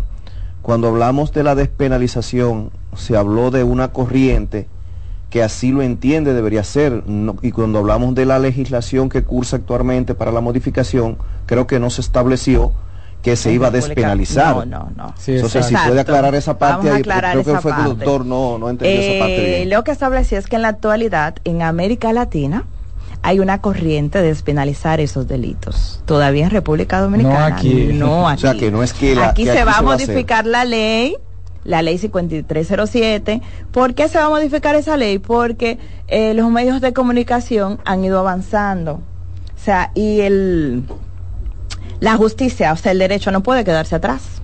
Cuando 0.62 0.88
hablamos 0.89 1.32
de 1.32 1.43
la 1.43 1.55
despenalización, 1.55 2.72
se 2.95 3.16
habló 3.18 3.51
de 3.51 3.64
una 3.64 3.89
corriente 3.89 4.68
que 5.30 5.43
así 5.43 5.72
lo 5.72 5.82
entiende 5.82 6.34
debería 6.34 6.64
ser. 6.64 7.03
No- 7.07 7.36
y 7.41 7.51
cuando 7.51 7.80
hablamos 7.80 8.16
de 8.16 8.26
la 8.26 8.39
legislación 8.39 9.10
que 9.10 9.24
cursa 9.24 9.57
actualmente 9.57 10.16
para 10.16 10.32
la 10.32 10.41
modificación, 10.41 11.18
creo 11.45 11.68
que 11.68 11.80
no 11.80 11.89
se 11.89 12.01
estableció 12.01 12.72
que 13.22 13.36
se 13.36 13.51
iba 13.51 13.68
a 13.68 13.72
despenalizar. 13.72 14.55
No, 14.55 14.66
no, 14.66 14.91
no. 14.95 15.14
Entonces, 15.28 15.66
si 15.66 15.76
puede 15.76 15.99
aclarar 15.99 16.34
esa 16.36 16.57
parte 16.57 16.88
Vamos 16.88 16.91
a 16.91 16.95
ahí, 16.95 17.03
porque 17.03 17.12
aclarar 17.12 17.32
creo 17.34 17.43
que 17.55 17.62
fue 17.62 17.72
que 17.72 17.78
el 17.82 17.88
parte. 17.88 18.05
doctor 18.05 18.26
no, 18.26 18.57
no 18.57 18.70
entendió 18.70 18.99
esa 18.99 19.20
parte 19.20 19.36
Eh, 19.36 19.57
bien. 19.57 19.70
Lo 19.70 19.84
que 19.84 19.91
estableció 19.91 20.38
es 20.39 20.47
que 20.47 20.55
en 20.55 20.62
la 20.62 20.70
actualidad, 20.70 21.36
en 21.43 21.62
América 21.62 22.14
Latina, 22.14 22.64
hay 23.22 23.39
una 23.39 23.59
corriente 23.61 24.22
de 24.22 24.28
despenalizar 24.30 24.99
esos 24.99 25.28
delitos. 25.28 26.01
Todavía 26.05 26.45
en 26.45 26.51
República 26.51 26.99
Dominicana. 27.01 27.47
aquí. 27.57 27.89
No 27.93 28.24
O 28.24 28.28
aquí. 28.28 28.41
sea, 28.41 28.53
que 28.55 28.72
no 28.72 28.82
es 28.84 28.93
que 28.93 29.15
la- 29.15 29.30
aquí 29.30 29.43
que 29.43 29.51
se 29.53 29.63
va 29.65 29.74
se 29.74 29.80
a 29.80 29.82
va 29.84 29.91
a 29.91 29.95
hacer. 29.95 30.07
modificar 30.07 30.45
la 30.45 30.63
ley, 30.65 31.15
la 31.65 31.82
ley 31.82 31.97
5307. 31.97 33.41
¿Por 33.72 33.93
qué 33.93 34.07
se 34.07 34.17
va 34.17 34.26
a 34.26 34.30
modificar 34.30 34.76
esa 34.76 34.95
ley? 34.97 35.20
Porque 35.20 35.78
eh, 36.07 36.34
los 36.34 36.49
medios 36.49 36.80
de 36.82 36.93
comunicación 36.93 37.80
han 37.86 38.03
ido 38.05 38.20
avanzando. 38.20 38.93
O 38.93 39.61
sea, 39.63 39.91
y 39.93 40.22
el 40.22 40.84
la 41.99 42.15
justicia, 42.15 42.72
o 42.72 42.78
sea, 42.78 42.93
el 42.93 42.99
derecho 42.99 43.30
no 43.32 43.43
puede 43.43 43.65
quedarse 43.65 43.95
atrás. 43.95 44.39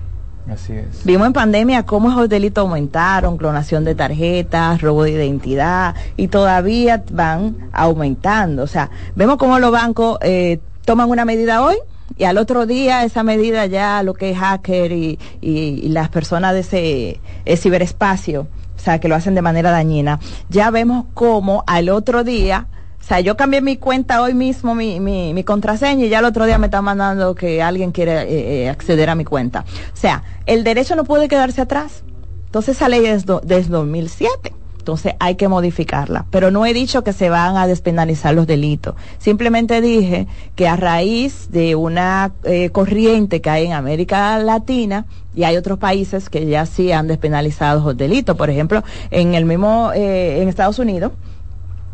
Así 0.50 0.72
es. 0.74 1.04
Vimos 1.04 1.26
en 1.26 1.32
pandemia 1.32 1.82
cómo 1.84 2.10
esos 2.10 2.28
delitos 2.28 2.62
aumentaron, 2.62 3.36
clonación 3.36 3.84
de 3.84 3.94
tarjetas, 3.94 4.80
robo 4.80 5.02
de 5.02 5.10
identidad, 5.12 5.94
y 6.16 6.28
todavía 6.28 7.02
van 7.10 7.56
aumentando. 7.72 8.62
O 8.62 8.66
sea, 8.68 8.90
vemos 9.16 9.36
cómo 9.38 9.58
los 9.58 9.72
bancos 9.72 10.18
eh, 10.22 10.60
toman 10.84 11.10
una 11.10 11.24
medida 11.24 11.62
hoy 11.64 11.76
y 12.16 12.24
al 12.24 12.38
otro 12.38 12.64
día 12.66 13.02
esa 13.04 13.24
medida 13.24 13.66
ya 13.66 14.02
lo 14.04 14.14
que 14.14 14.30
es 14.30 14.38
hacker 14.38 14.92
y, 14.92 15.18
y- 15.40 15.88
las 15.88 16.08
personas 16.10 16.54
de 16.54 16.60
ese 16.60 17.20
eh, 17.44 17.56
ciberespacio, 17.56 18.42
o 18.76 18.78
sea, 18.78 19.00
que 19.00 19.08
lo 19.08 19.16
hacen 19.16 19.34
de 19.34 19.42
manera 19.42 19.72
dañina, 19.72 20.20
ya 20.48 20.70
vemos 20.70 21.06
cómo 21.14 21.64
al 21.66 21.88
otro 21.88 22.22
día 22.22 22.68
o 23.06 23.08
sea, 23.08 23.20
yo 23.20 23.36
cambié 23.36 23.60
mi 23.60 23.76
cuenta 23.76 24.20
hoy 24.20 24.34
mismo, 24.34 24.74
mi, 24.74 24.98
mi, 24.98 25.44
contraseña, 25.44 26.04
y 26.04 26.08
ya 26.08 26.18
el 26.18 26.24
otro 26.24 26.44
día 26.44 26.58
me 26.58 26.66
está 26.66 26.82
mandando 26.82 27.36
que 27.36 27.62
alguien 27.62 27.92
quiere 27.92 28.22
eh, 28.22 28.64
eh, 28.64 28.68
acceder 28.68 29.08
a 29.10 29.14
mi 29.14 29.24
cuenta. 29.24 29.64
O 29.94 29.96
sea, 29.96 30.24
el 30.44 30.64
derecho 30.64 30.96
no 30.96 31.04
puede 31.04 31.28
quedarse 31.28 31.60
atrás. 31.60 32.02
Entonces 32.46 32.74
esa 32.74 32.88
ley 32.88 33.06
es 33.06 33.24
do- 33.24 33.40
desde 33.44 33.70
2007. 33.70 34.52
Entonces 34.78 35.14
hay 35.20 35.36
que 35.36 35.46
modificarla. 35.46 36.26
Pero 36.32 36.50
no 36.50 36.66
he 36.66 36.74
dicho 36.74 37.04
que 37.04 37.12
se 37.12 37.30
van 37.30 37.56
a 37.56 37.68
despenalizar 37.68 38.34
los 38.34 38.48
delitos. 38.48 38.96
Simplemente 39.18 39.80
dije 39.80 40.26
que 40.56 40.66
a 40.66 40.74
raíz 40.74 41.52
de 41.52 41.76
una 41.76 42.32
eh, 42.42 42.70
corriente 42.70 43.40
que 43.40 43.50
hay 43.50 43.66
en 43.66 43.72
América 43.72 44.36
Latina, 44.40 45.06
y 45.32 45.44
hay 45.44 45.56
otros 45.56 45.78
países 45.78 46.28
que 46.28 46.44
ya 46.46 46.66
sí 46.66 46.90
han 46.90 47.06
despenalizado 47.06 47.84
los 47.84 47.96
delitos. 47.96 48.36
Por 48.36 48.50
ejemplo, 48.50 48.82
en 49.12 49.36
el 49.36 49.44
mismo, 49.44 49.92
eh, 49.94 50.42
en 50.42 50.48
Estados 50.48 50.80
Unidos, 50.80 51.12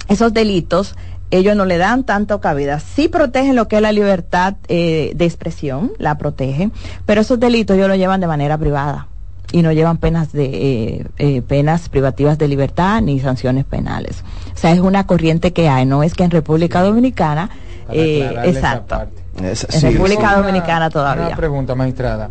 esos 0.09 0.33
delitos 0.33 0.97
ellos 1.31 1.57
no 1.57 1.65
le 1.65 1.79
dan 1.79 2.05
tanto 2.05 2.41
cabida. 2.41 2.79
Sí 2.79 3.09
protegen 3.09 3.57
lo 3.57 3.67
que 3.67 3.77
es 3.77 3.83
la 3.83 3.93
libertad 3.93 4.57
eh, 4.69 5.13
de 5.15 5.25
expresión, 5.25 5.93
la 5.99 6.19
protegen, 6.19 6.73
pero 7.07 7.23
esos 7.23 7.41
delitos 7.41 7.77
ellos 7.77 7.89
lo 7.89 7.97
llevan 7.97 8.21
de 8.21 8.27
manera 8.27 8.59
privada 8.59 9.09
y 9.53 9.63
no 9.63 9.71
llevan 9.71 9.99
penas 9.99 10.33
de 10.33 10.45
eh, 10.45 11.07
eh, 11.19 11.43
penas 11.43 11.89
privativas 11.89 12.39
de 12.39 12.49
libertad 12.49 13.01
ni 13.03 13.21
sanciones 13.21 13.65
penales. 13.65 14.25
O 14.55 14.59
sea, 14.59 14.73
es 14.73 14.81
una 14.81 15.07
corriente 15.07 15.53
que 15.53 15.69
hay, 15.69 15.87
no 15.87 16.03
es 16.03 16.15
que 16.15 16.25
en 16.25 16.31
República 16.31 16.83
Dominicana, 16.83 17.51
eh, 17.91 18.35
exacto, 18.45 18.97
parte. 18.97 19.23
en 19.39 19.83
República 19.93 20.37
Dominicana 20.37 20.91
todavía. 20.91 21.29
Una 21.29 21.37
pregunta, 21.37 21.75
magistrada. 21.75 22.31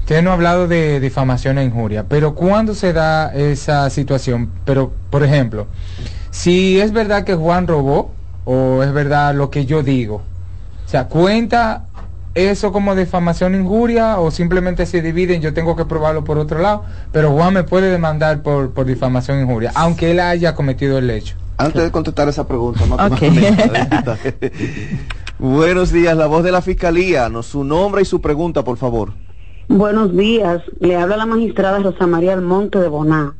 Usted 0.00 0.22
no 0.22 0.30
ha 0.30 0.34
hablado 0.34 0.66
de 0.66 1.00
difamación 1.00 1.58
e 1.58 1.64
injuria, 1.64 2.04
pero 2.08 2.34
¿cuándo 2.34 2.74
se 2.74 2.94
da 2.94 3.32
esa 3.34 3.90
situación? 3.90 4.50
Pero, 4.64 4.90
por 5.10 5.22
ejemplo, 5.22 5.66
si 6.30 6.80
es 6.80 6.92
verdad 6.92 7.24
que 7.24 7.34
Juan 7.34 7.66
robó 7.66 8.12
o 8.44 8.82
es 8.82 8.92
verdad 8.92 9.34
lo 9.34 9.50
que 9.50 9.66
yo 9.66 9.82
digo, 9.82 10.22
o 10.86 10.88
sea, 10.88 11.08
¿cuenta 11.08 11.84
eso 12.34 12.72
como 12.72 12.94
difamación 12.94 13.54
injuria 13.54 14.18
o 14.18 14.30
simplemente 14.30 14.86
se 14.86 15.02
dividen? 15.02 15.42
Yo 15.42 15.52
tengo 15.52 15.76
que 15.76 15.84
probarlo 15.84 16.24
por 16.24 16.38
otro 16.38 16.60
lado, 16.60 16.84
pero 17.12 17.32
Juan 17.32 17.54
me 17.54 17.64
puede 17.64 17.90
demandar 17.90 18.42
por, 18.42 18.70
por 18.70 18.86
difamación 18.86 19.40
injuria, 19.40 19.72
aunque 19.74 20.10
él 20.10 20.20
haya 20.20 20.54
cometido 20.54 20.98
el 20.98 21.10
hecho. 21.10 21.36
Antes 21.58 21.82
de 21.82 21.90
contestar 21.90 22.28
esa 22.28 22.46
pregunta, 22.46 22.86
no 22.86 22.94
Ok. 22.94 23.20
Buenos 25.40 25.92
días, 25.92 26.16
la 26.16 26.26
voz 26.26 26.44
de 26.44 26.52
la 26.52 26.62
fiscalía, 26.62 27.28
nos, 27.28 27.46
su 27.46 27.64
nombre 27.64 28.02
y 28.02 28.04
su 28.04 28.20
pregunta, 28.20 28.64
por 28.64 28.76
favor. 28.76 29.12
Buenos 29.68 30.16
días, 30.16 30.62
le 30.80 30.96
habla 30.96 31.16
la 31.16 31.26
magistrada 31.26 31.78
Rosa 31.80 32.06
María 32.06 32.32
Almonte 32.32 32.78
de 32.78 32.88
Boná, 32.88 33.34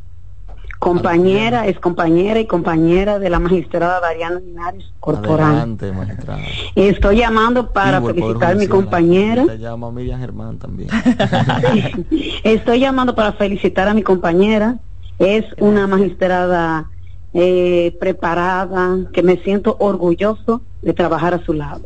compañera, 0.78 1.66
es 1.66 1.78
compañera 1.78 2.40
y 2.40 2.46
compañera 2.46 3.18
de 3.18 3.30
la 3.30 3.38
magistrada 3.38 4.00
Dariana 4.00 4.40
Linares 4.40 4.84
Corporán. 5.00 5.50
Adelante, 5.50 5.92
magistrada. 5.92 6.40
Estoy 6.74 7.16
llamando 7.16 7.72
para 7.72 8.00
felicitar 8.00 8.52
a 8.52 8.54
mi 8.54 8.66
compañera, 8.66 9.44
Se 9.46 9.58
llama 9.58 9.90
Miriam 9.90 10.20
Germán 10.20 10.58
también. 10.58 10.88
estoy 12.44 12.80
llamando 12.80 13.14
para 13.14 13.32
felicitar 13.32 13.88
a 13.88 13.94
mi 13.94 14.02
compañera, 14.02 14.76
es 15.18 15.44
una 15.58 15.86
magistrada 15.86 16.90
eh, 17.34 17.96
preparada, 18.00 18.98
que 19.12 19.22
me 19.22 19.36
siento 19.38 19.76
orgulloso 19.80 20.62
de 20.82 20.92
trabajar 20.92 21.34
a 21.34 21.44
su 21.44 21.52
lado. 21.52 21.82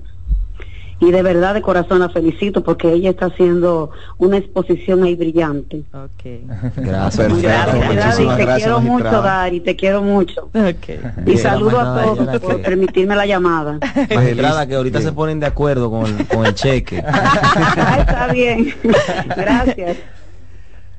Y 1.05 1.11
de 1.11 1.21
verdad 1.23 1.53
de 1.53 1.63
corazón 1.63 1.99
la 1.99 2.09
felicito 2.11 2.63
porque 2.63 2.93
ella 2.93 3.11
está 3.11 3.27
haciendo 3.27 3.91
una 4.19 4.37
exposición 4.37 5.03
ahí 5.03 5.17
brillante. 5.17 5.83
Gracias. 6.77 7.29
Muy 7.29 7.43
Perfecto, 7.43 7.43
Gracias, 7.43 7.89
muchísimas 7.89 8.17
Dari, 8.17 8.37
te 8.37 8.43
gracias, 8.45 8.57
quiero 8.63 8.81
mucho. 8.81 9.23
Dari, 9.23 9.61
te 9.61 9.77
quiero 9.77 10.03
mucho. 10.03 10.51
Y 10.55 11.23
Bien, 11.25 11.39
saludo 11.39 11.81
a 11.81 12.03
todos 12.05 12.39
por 12.39 12.57
que- 12.57 12.63
permitirme 12.63 13.17
la 13.17 13.27
llamada. 13.27 13.81
Magistrada, 14.15 14.65
que 14.69 14.77
ahorita 14.77 15.01
se 15.01 15.11
ponen 15.11 15.41
de 15.41 15.47
acuerdo 15.47 15.91
con 15.91 16.07
el, 16.07 16.25
con 16.29 16.47
el 16.47 16.55
cheque. 16.55 16.99
Está 17.99 18.29
bien. 18.33 18.73
Gracias. 19.37 19.97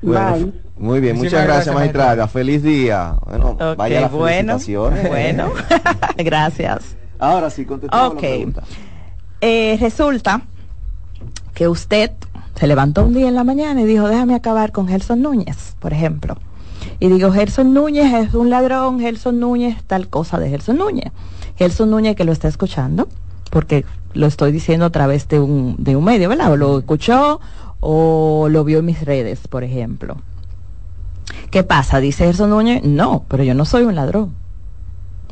Bueno, 0.02 0.32
Bye. 0.36 0.52
Muy 0.76 1.00
bien, 1.00 1.16
muchas 1.16 1.32
gracias, 1.32 1.46
gracias, 1.54 1.74
magistrada. 1.74 2.28
Feliz 2.28 2.62
día. 2.62 3.14
Bueno, 3.24 3.56
vaya 3.74 4.02
las 4.02 4.12
bueno, 4.12 4.58
felicitaciones. 4.58 5.08
bueno. 5.08 5.50
Gracias. 6.18 6.94
Ahora 7.18 7.48
sí, 7.48 7.64
contestamos 7.64 8.08
Ok. 8.08 8.14
la 8.16 8.20
pregunta. 8.28 8.62
Eh, 9.46 9.76
resulta 9.78 10.40
que 11.52 11.68
usted 11.68 12.12
se 12.54 12.66
levantó 12.66 13.04
un 13.04 13.12
día 13.12 13.28
en 13.28 13.34
la 13.34 13.44
mañana 13.44 13.82
y 13.82 13.84
dijo, 13.84 14.08
déjame 14.08 14.34
acabar 14.34 14.72
con 14.72 14.88
Gerson 14.88 15.20
Núñez, 15.20 15.76
por 15.80 15.92
ejemplo. 15.92 16.38
Y 16.98 17.08
digo, 17.08 17.30
Gerson 17.30 17.74
Núñez 17.74 18.10
es 18.14 18.32
un 18.32 18.48
ladrón, 18.48 19.00
Gerson 19.00 19.40
Núñez, 19.40 19.76
tal 19.86 20.08
cosa 20.08 20.38
de 20.38 20.48
Gerson 20.48 20.78
Núñez. 20.78 21.12
Gerson 21.56 21.90
Núñez 21.90 22.16
que 22.16 22.24
lo 22.24 22.32
está 22.32 22.48
escuchando, 22.48 23.06
porque 23.50 23.84
lo 24.14 24.28
estoy 24.28 24.50
diciendo 24.50 24.86
a 24.86 24.90
través 24.90 25.28
de 25.28 25.40
un, 25.40 25.76
de 25.78 25.94
un 25.94 26.04
medio, 26.04 26.30
¿verdad? 26.30 26.52
O 26.52 26.56
lo 26.56 26.78
escuchó 26.78 27.38
o 27.80 28.48
lo 28.48 28.64
vio 28.64 28.78
en 28.78 28.86
mis 28.86 29.04
redes, 29.04 29.46
por 29.46 29.62
ejemplo. 29.62 30.16
¿Qué 31.50 31.64
pasa? 31.64 32.00
Dice 32.00 32.24
Gerson 32.24 32.48
Núñez, 32.48 32.82
no, 32.82 33.26
pero 33.28 33.44
yo 33.44 33.52
no 33.52 33.66
soy 33.66 33.82
un 33.82 33.94
ladrón. 33.94 34.34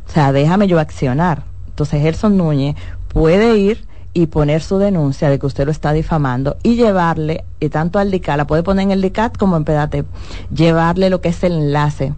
O 0.06 0.12
sea, 0.12 0.32
déjame 0.32 0.68
yo 0.68 0.78
accionar. 0.78 1.44
Entonces 1.68 2.02
Gerson 2.02 2.36
Núñez 2.36 2.76
puede 3.08 3.56
ir 3.56 3.90
y 4.14 4.26
poner 4.26 4.62
su 4.62 4.78
denuncia 4.78 5.30
de 5.30 5.38
que 5.38 5.46
usted 5.46 5.64
lo 5.64 5.70
está 5.70 5.92
difamando 5.92 6.56
y 6.62 6.76
llevarle, 6.76 7.44
y 7.60 7.68
tanto 7.68 7.98
al 7.98 8.10
DICAT, 8.10 8.36
la 8.36 8.46
puede 8.46 8.62
poner 8.62 8.84
en 8.84 8.90
el 8.90 9.02
DICAT 9.02 9.36
como 9.36 9.56
en 9.56 9.64
PEDATEP, 9.64 10.06
llevarle 10.54 11.10
lo 11.10 11.20
que 11.20 11.30
es 11.30 11.42
el 11.44 11.52
enlace, 11.52 12.14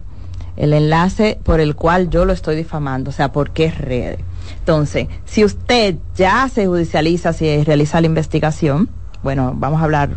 el 0.57 0.73
enlace 0.73 1.39
por 1.43 1.59
el 1.59 1.75
cual 1.75 2.09
yo 2.09 2.25
lo 2.25 2.33
estoy 2.33 2.55
difamando, 2.55 3.09
o 3.09 3.13
sea, 3.13 3.31
por 3.31 3.51
qué 3.51 3.71
red. 3.71 4.19
Entonces, 4.59 5.07
si 5.25 5.45
usted 5.45 5.95
ya 6.15 6.49
se 6.49 6.67
judicializa, 6.67 7.33
si 7.33 7.63
realiza 7.63 8.01
la 8.01 8.07
investigación, 8.07 8.89
bueno, 9.23 9.53
vamos 9.55 9.81
a 9.81 9.85
hablar, 9.85 10.09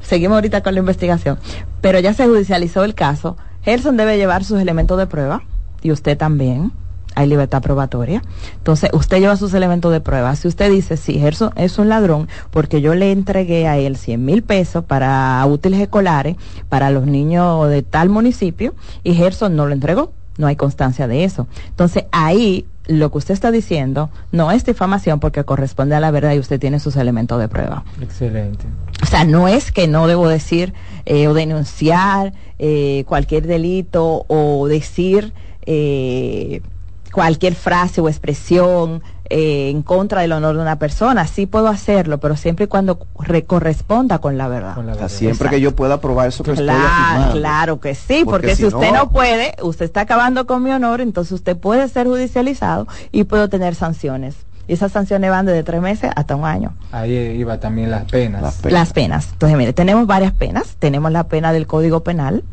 seguimos 0.00 0.36
ahorita 0.36 0.62
con 0.62 0.74
la 0.74 0.80
investigación, 0.80 1.38
pero 1.80 1.98
ya 1.98 2.14
se 2.14 2.26
judicializó 2.26 2.84
el 2.84 2.94
caso, 2.94 3.36
Gerson 3.62 3.96
debe 3.96 4.16
llevar 4.16 4.44
sus 4.44 4.60
elementos 4.60 4.98
de 4.98 5.06
prueba 5.06 5.42
y 5.82 5.92
usted 5.92 6.16
también. 6.16 6.72
Hay 7.20 7.26
libertad 7.26 7.60
probatoria. 7.60 8.22
Entonces, 8.56 8.88
usted 8.94 9.20
lleva 9.20 9.36
sus 9.36 9.52
elementos 9.52 9.92
de 9.92 10.00
prueba. 10.00 10.34
Si 10.36 10.48
usted 10.48 10.70
dice, 10.70 10.96
sí, 10.96 11.18
Gerson 11.18 11.50
es 11.54 11.78
un 11.78 11.90
ladrón 11.90 12.28
porque 12.50 12.80
yo 12.80 12.94
le 12.94 13.12
entregué 13.12 13.68
a 13.68 13.76
él 13.76 13.98
100 13.98 14.24
mil 14.24 14.42
pesos 14.42 14.86
para 14.86 15.44
útiles 15.44 15.80
escolares 15.80 16.36
para 16.70 16.90
los 16.90 17.04
niños 17.04 17.68
de 17.68 17.82
tal 17.82 18.08
municipio 18.08 18.74
y 19.04 19.12
Gerson 19.12 19.54
no 19.54 19.66
lo 19.66 19.74
entregó, 19.74 20.12
no 20.38 20.46
hay 20.46 20.56
constancia 20.56 21.06
de 21.06 21.24
eso. 21.24 21.46
Entonces, 21.68 22.04
ahí 22.10 22.64
lo 22.86 23.10
que 23.12 23.18
usted 23.18 23.34
está 23.34 23.50
diciendo 23.50 24.08
no 24.32 24.50
es 24.50 24.64
difamación 24.64 25.20
porque 25.20 25.44
corresponde 25.44 25.94
a 25.94 26.00
la 26.00 26.10
verdad 26.10 26.32
y 26.32 26.38
usted 26.38 26.58
tiene 26.58 26.80
sus 26.80 26.96
elementos 26.96 27.38
de 27.38 27.48
prueba. 27.48 27.84
Excelente. 28.00 28.64
O 29.02 29.06
sea, 29.06 29.24
no 29.24 29.46
es 29.46 29.72
que 29.72 29.88
no 29.88 30.06
debo 30.06 30.26
decir 30.26 30.72
eh, 31.04 31.28
o 31.28 31.34
denunciar 31.34 32.32
eh, 32.58 33.04
cualquier 33.06 33.46
delito 33.46 34.24
o 34.26 34.66
decir 34.68 35.34
eh, 35.66 36.62
cualquier 37.12 37.54
frase 37.54 38.00
o 38.00 38.08
expresión 38.08 39.02
eh, 39.32 39.70
en 39.70 39.82
contra 39.82 40.22
del 40.22 40.32
honor 40.32 40.56
de 40.56 40.62
una 40.62 40.78
persona. 40.78 41.26
Sí 41.26 41.46
puedo 41.46 41.68
hacerlo, 41.68 42.18
pero 42.18 42.36
siempre 42.36 42.64
y 42.64 42.68
cuando 42.68 42.98
re- 43.18 43.44
corresponda 43.44 44.18
con 44.18 44.36
la 44.38 44.48
verdad. 44.48 44.76
O 44.78 44.94
sea, 44.94 45.08
siempre 45.08 45.48
que 45.50 45.60
yo 45.60 45.74
pueda 45.76 46.00
probar 46.00 46.28
eso 46.28 46.42
que 46.42 46.50
estoy 46.52 46.66
Claro, 46.66 46.80
afirmando. 46.88 47.32
claro 47.34 47.80
que 47.80 47.94
sí, 47.94 48.22
porque, 48.24 48.48
Porque 48.48 48.50
si 48.56 48.62
si 48.62 48.64
usted 48.66 48.90
no- 48.92 49.04
no 49.04 49.10
puede, 49.10 49.54
usted 49.62 49.84
está 49.84 50.00
acabando 50.02 50.46
con 50.46 50.62
mi 50.62 50.70
honor, 50.70 51.00
entonces 51.00 51.32
usted 51.32 51.56
puede 51.56 51.88
ser 51.88 52.06
judicializado 52.06 52.86
y 53.12 53.24
puedo 53.24 53.48
tener 53.48 53.74
sanciones. 53.74 54.34
Y 54.68 54.74
esas 54.74 54.92
sanciones 54.92 55.30
van 55.30 55.46
desde 55.46 55.64
tres 55.64 55.80
meses 55.80 56.12
hasta 56.14 56.36
un 56.36 56.44
año. 56.44 56.74
Ahí 56.92 57.12
iba 57.12 57.58
también 57.58 57.90
las 57.90 58.04
penas. 58.04 58.64
Las 58.64 58.92
penas. 58.92 59.28
Entonces, 59.32 59.58
mire, 59.58 59.72
tenemos 59.72 60.06
varias 60.06 60.32
penas. 60.32 60.76
Tenemos 60.78 61.10
la 61.10 61.24
pena 61.24 61.52
del 61.52 61.66
Código 61.66 62.04
Penal, 62.04 62.44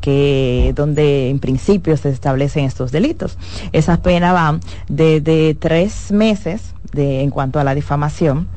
que 0.00 0.72
donde 0.74 1.28
en 1.28 1.38
principio 1.38 1.96
se 1.96 2.10
establecen 2.10 2.64
estos 2.64 2.92
delitos. 2.92 3.38
Esas 3.72 3.98
penas 3.98 4.32
van 4.32 4.60
desde 4.88 5.54
tres 5.54 6.10
meses 6.10 6.74
de, 6.92 7.22
en 7.22 7.30
cuanto 7.30 7.60
a 7.60 7.64
la 7.64 7.74
difamación, 7.74 8.48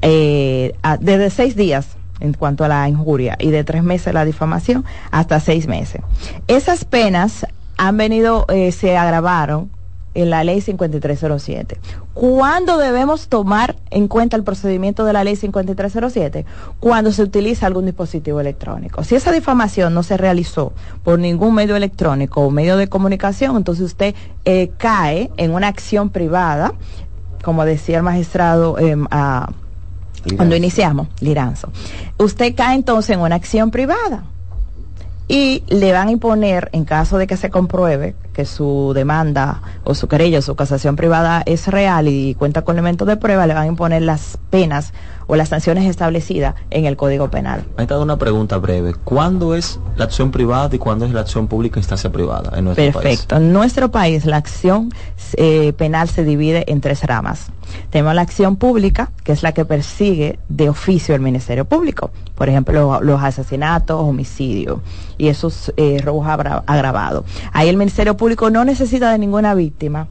eh, 0.00 0.74
desde 1.00 1.30
seis 1.30 1.56
días 1.56 1.96
en 2.20 2.34
cuanto 2.34 2.64
a 2.64 2.68
la 2.68 2.88
injuria 2.88 3.36
y 3.38 3.50
de 3.50 3.64
tres 3.64 3.82
meses 3.82 4.14
la 4.14 4.24
difamación 4.24 4.84
hasta 5.10 5.40
seis 5.40 5.66
meses. 5.66 6.00
Esas 6.46 6.84
penas 6.84 7.46
han 7.76 7.96
venido, 7.96 8.46
eh, 8.48 8.70
se 8.70 8.96
agravaron 8.96 9.70
en 10.14 10.30
la 10.30 10.44
ley 10.44 10.60
5307. 10.60 11.78
¿Cuándo 12.14 12.76
debemos 12.78 13.28
tomar 13.28 13.76
en 13.90 14.08
cuenta 14.08 14.36
el 14.36 14.44
procedimiento 14.44 15.04
de 15.04 15.12
la 15.12 15.24
ley 15.24 15.36
5307? 15.36 16.44
Cuando 16.80 17.12
se 17.12 17.22
utiliza 17.22 17.66
algún 17.66 17.86
dispositivo 17.86 18.40
electrónico. 18.40 19.04
Si 19.04 19.14
esa 19.14 19.32
difamación 19.32 19.94
no 19.94 20.02
se 20.02 20.16
realizó 20.16 20.72
por 21.02 21.18
ningún 21.18 21.54
medio 21.54 21.76
electrónico 21.76 22.42
o 22.42 22.50
medio 22.50 22.76
de 22.76 22.88
comunicación, 22.88 23.56
entonces 23.56 23.84
usted 23.86 24.14
eh, 24.44 24.70
cae 24.76 25.30
en 25.36 25.52
una 25.54 25.68
acción 25.68 26.10
privada, 26.10 26.74
como 27.42 27.64
decía 27.64 27.96
el 27.98 28.02
magistrado 28.02 28.78
em, 28.78 29.06
a- 29.10 29.50
cuando 30.36 30.54
iniciamos, 30.54 31.08
Liranzo. 31.20 31.70
Usted 32.18 32.54
cae 32.54 32.76
entonces 32.76 33.10
en 33.16 33.20
una 33.20 33.34
acción 33.34 33.70
privada 33.72 34.24
y 35.28 35.62
le 35.68 35.92
van 35.92 36.08
a 36.08 36.10
imponer, 36.10 36.68
en 36.72 36.84
caso 36.84 37.18
de 37.18 37.26
que 37.26 37.36
se 37.36 37.50
compruebe 37.50 38.14
que 38.32 38.44
su 38.44 38.92
demanda 38.94 39.60
o 39.84 39.94
su 39.94 40.08
querella 40.08 40.38
o 40.38 40.42
su 40.42 40.56
casación 40.56 40.96
privada 40.96 41.42
es 41.46 41.68
real 41.68 42.08
y 42.08 42.34
cuenta 42.34 42.62
con 42.62 42.76
elementos 42.76 43.06
de 43.06 43.16
prueba, 43.16 43.46
le 43.46 43.54
van 43.54 43.64
a 43.64 43.66
imponer 43.66 44.02
las 44.02 44.38
penas 44.50 44.92
o 45.26 45.36
las 45.36 45.50
sanciones 45.50 45.88
establecidas 45.88 46.54
en 46.70 46.86
el 46.86 46.96
Código 46.96 47.30
Penal. 47.30 47.64
Me 47.76 47.84
ha 47.84 47.86
dado 47.86 48.02
una 48.02 48.18
pregunta 48.18 48.58
breve. 48.58 48.94
¿Cuándo 49.04 49.54
es 49.54 49.78
la 49.96 50.04
acción 50.04 50.30
privada 50.30 50.74
y 50.74 50.78
cuándo 50.78 51.04
es 51.04 51.12
la 51.12 51.20
acción 51.20 51.46
pública 51.46 51.76
en 51.76 51.80
instancia 51.80 52.10
privada 52.10 52.58
en 52.58 52.64
nuestro 52.64 52.84
país? 52.84 52.94
Perfecto. 52.94 53.36
En 53.36 53.52
nuestro 53.52 53.90
país 53.90 54.24
la 54.24 54.36
acción 54.36 54.90
eh, 55.36 55.72
penal 55.74 56.08
se 56.08 56.24
divide 56.24 56.70
en 56.70 56.80
tres 56.80 57.04
ramas. 57.04 57.50
Tenemos 57.90 58.14
la 58.14 58.22
acción 58.22 58.56
pública, 58.56 59.10
que 59.24 59.32
es 59.32 59.42
la 59.42 59.52
que 59.52 59.64
persigue 59.64 60.38
de 60.48 60.68
oficio 60.68 61.14
el 61.14 61.20
Ministerio 61.20 61.64
Público. 61.64 62.10
Por 62.34 62.48
ejemplo, 62.48 63.00
los 63.02 63.22
asesinatos, 63.22 64.00
homicidios 64.00 64.80
y 65.18 65.28
esos 65.28 65.72
eh, 65.76 66.00
robos 66.04 66.26
agra- 66.26 66.62
agravados. 66.66 67.24
Ahí 67.52 67.68
el 67.68 67.76
Ministerio 67.76 68.16
Público 68.16 68.50
no 68.50 68.64
necesita 68.64 69.10
de 69.12 69.18
ninguna 69.18 69.54
víctima 69.54 70.06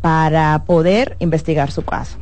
para 0.00 0.62
poder 0.64 1.16
investigar 1.20 1.70
su 1.70 1.82
caso. 1.82 2.16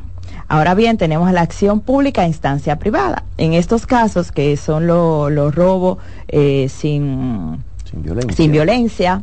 Ahora 0.48 0.74
bien, 0.74 0.96
tenemos 0.96 1.30
la 1.32 1.42
acción 1.42 1.80
pública 1.80 2.22
a 2.22 2.26
instancia 2.26 2.78
privada. 2.78 3.24
En 3.36 3.52
estos 3.52 3.86
casos, 3.86 4.32
que 4.32 4.56
son 4.56 4.86
lo- 4.86 5.28
los 5.30 5.54
robos 5.54 5.98
eh, 6.28 6.68
sin, 6.70 7.62
Sin 7.90 8.02
violencia. 8.02 8.36
sin 8.36 8.52
violencia, 8.52 9.22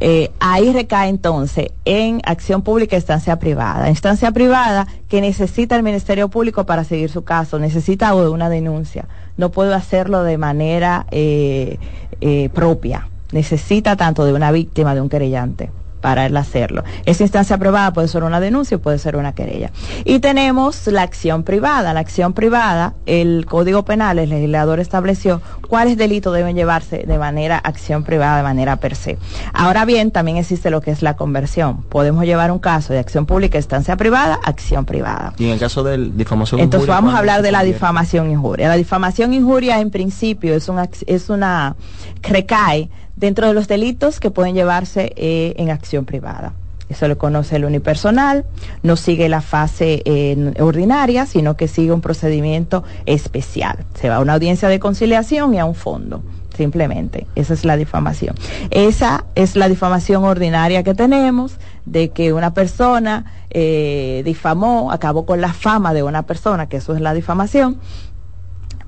eh, 0.00 0.30
ahí 0.40 0.72
recae 0.72 1.08
entonces 1.08 1.68
en 1.84 2.20
acción 2.24 2.62
pública 2.62 2.96
a 2.96 2.98
instancia 2.98 3.38
privada. 3.38 3.88
Instancia 3.88 4.30
privada 4.32 4.86
que 5.08 5.20
necesita 5.20 5.76
el 5.76 5.82
Ministerio 5.82 6.28
Público 6.28 6.64
para 6.64 6.84
seguir 6.84 7.10
su 7.10 7.24
caso, 7.24 7.58
necesita 7.58 8.14
una 8.14 8.48
denuncia. 8.48 9.06
No 9.36 9.50
puede 9.50 9.74
hacerlo 9.74 10.22
de 10.22 10.38
manera 10.38 11.06
eh, 11.10 11.78
eh, 12.20 12.50
propia. 12.50 13.08
Necesita 13.32 13.96
tanto 13.96 14.24
de 14.24 14.32
una 14.32 14.52
víctima, 14.52 14.94
de 14.94 15.00
un 15.00 15.08
querellante 15.08 15.70
para 16.06 16.24
él 16.26 16.36
hacerlo. 16.36 16.84
Esa 17.04 17.24
instancia 17.24 17.58
privada 17.58 17.92
puede 17.92 18.06
ser 18.06 18.22
una 18.22 18.38
denuncia 18.38 18.76
o 18.76 18.80
puede 18.80 18.96
ser 18.96 19.16
una 19.16 19.34
querella. 19.34 19.72
Y 20.04 20.20
tenemos 20.20 20.86
la 20.86 21.02
acción 21.02 21.42
privada. 21.42 21.92
La 21.94 21.98
acción 21.98 22.32
privada, 22.32 22.94
el 23.06 23.44
Código 23.44 23.84
Penal, 23.84 24.20
el 24.20 24.30
legislador 24.30 24.78
estableció 24.78 25.42
cuáles 25.68 25.96
delitos 25.96 26.32
deben 26.32 26.54
llevarse 26.54 26.98
de 26.98 27.18
manera 27.18 27.58
acción 27.58 28.04
privada, 28.04 28.36
de 28.36 28.44
manera 28.44 28.76
per 28.76 28.94
se. 28.94 29.18
Ahora 29.52 29.84
bien, 29.84 30.12
también 30.12 30.36
existe 30.36 30.70
lo 30.70 30.80
que 30.80 30.92
es 30.92 31.02
la 31.02 31.16
conversión. 31.16 31.82
Podemos 31.82 32.24
llevar 32.24 32.52
un 32.52 32.60
caso 32.60 32.92
de 32.92 33.00
acción 33.00 33.26
pública, 33.26 33.58
instancia 33.58 33.96
privada, 33.96 34.38
acción 34.44 34.84
privada. 34.84 35.34
Y 35.38 35.46
en 35.46 35.54
el 35.54 35.58
caso 35.58 35.82
de 35.82 35.98
difamación 35.98 36.60
Entonces 36.60 36.86
injuria, 36.86 36.94
vamos 36.94 37.08
a 37.08 37.16
¿cuándo 37.16 37.32
hablar 37.32 37.42
de 37.42 37.50
la 37.50 37.64
difamación 37.64 38.30
injuria. 38.30 38.68
La 38.68 38.76
difamación 38.76 39.34
injuria 39.34 39.80
en 39.80 39.90
principio 39.90 40.54
es 40.54 40.68
una, 40.68 40.88
es 41.08 41.30
una 41.30 41.74
recae 42.22 42.90
dentro 43.16 43.48
de 43.48 43.54
los 43.54 43.66
delitos 43.66 44.20
que 44.20 44.30
pueden 44.30 44.54
llevarse 44.54 45.12
eh, 45.16 45.54
en 45.56 45.70
acción 45.70 46.04
privada. 46.04 46.52
Eso 46.88 47.08
lo 47.08 47.18
conoce 47.18 47.56
el 47.56 47.64
unipersonal, 47.64 48.44
no 48.84 48.96
sigue 48.96 49.28
la 49.28 49.40
fase 49.40 50.02
eh, 50.04 50.54
ordinaria, 50.60 51.26
sino 51.26 51.56
que 51.56 51.66
sigue 51.66 51.92
un 51.92 52.00
procedimiento 52.00 52.84
especial. 53.06 53.78
Se 53.94 54.08
va 54.08 54.16
a 54.16 54.20
una 54.20 54.34
audiencia 54.34 54.68
de 54.68 54.78
conciliación 54.78 55.52
y 55.54 55.58
a 55.58 55.64
un 55.64 55.74
fondo, 55.74 56.22
simplemente. 56.56 57.26
Esa 57.34 57.54
es 57.54 57.64
la 57.64 57.76
difamación. 57.76 58.36
Esa 58.70 59.24
es 59.34 59.56
la 59.56 59.68
difamación 59.68 60.22
ordinaria 60.24 60.84
que 60.84 60.94
tenemos, 60.94 61.56
de 61.86 62.10
que 62.10 62.32
una 62.32 62.54
persona 62.54 63.32
eh, 63.50 64.22
difamó, 64.24 64.92
acabó 64.92 65.26
con 65.26 65.40
la 65.40 65.52
fama 65.52 65.92
de 65.92 66.04
una 66.04 66.22
persona, 66.22 66.68
que 66.68 66.76
eso 66.76 66.94
es 66.94 67.00
la 67.00 67.14
difamación, 67.14 67.78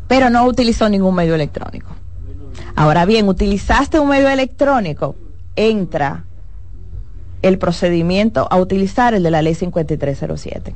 pero 0.07 0.31
no 0.31 0.45
utilizó 0.45 0.89
ningún 0.89 1.17
medio 1.17 1.35
electrónico. 1.35 1.97
Ahora 2.75 3.05
bien, 3.05 3.29
utilizaste 3.29 3.99
un 3.99 4.09
medio 4.09 4.29
electrónico, 4.29 5.17
entra 5.57 6.25
el 7.43 7.59
procedimiento 7.59 8.49
a 8.51 8.57
utilizar 8.57 9.15
el 9.15 9.23
de 9.23 9.31
la 9.31 9.43
ley 9.43 9.55
5307. 9.55 10.75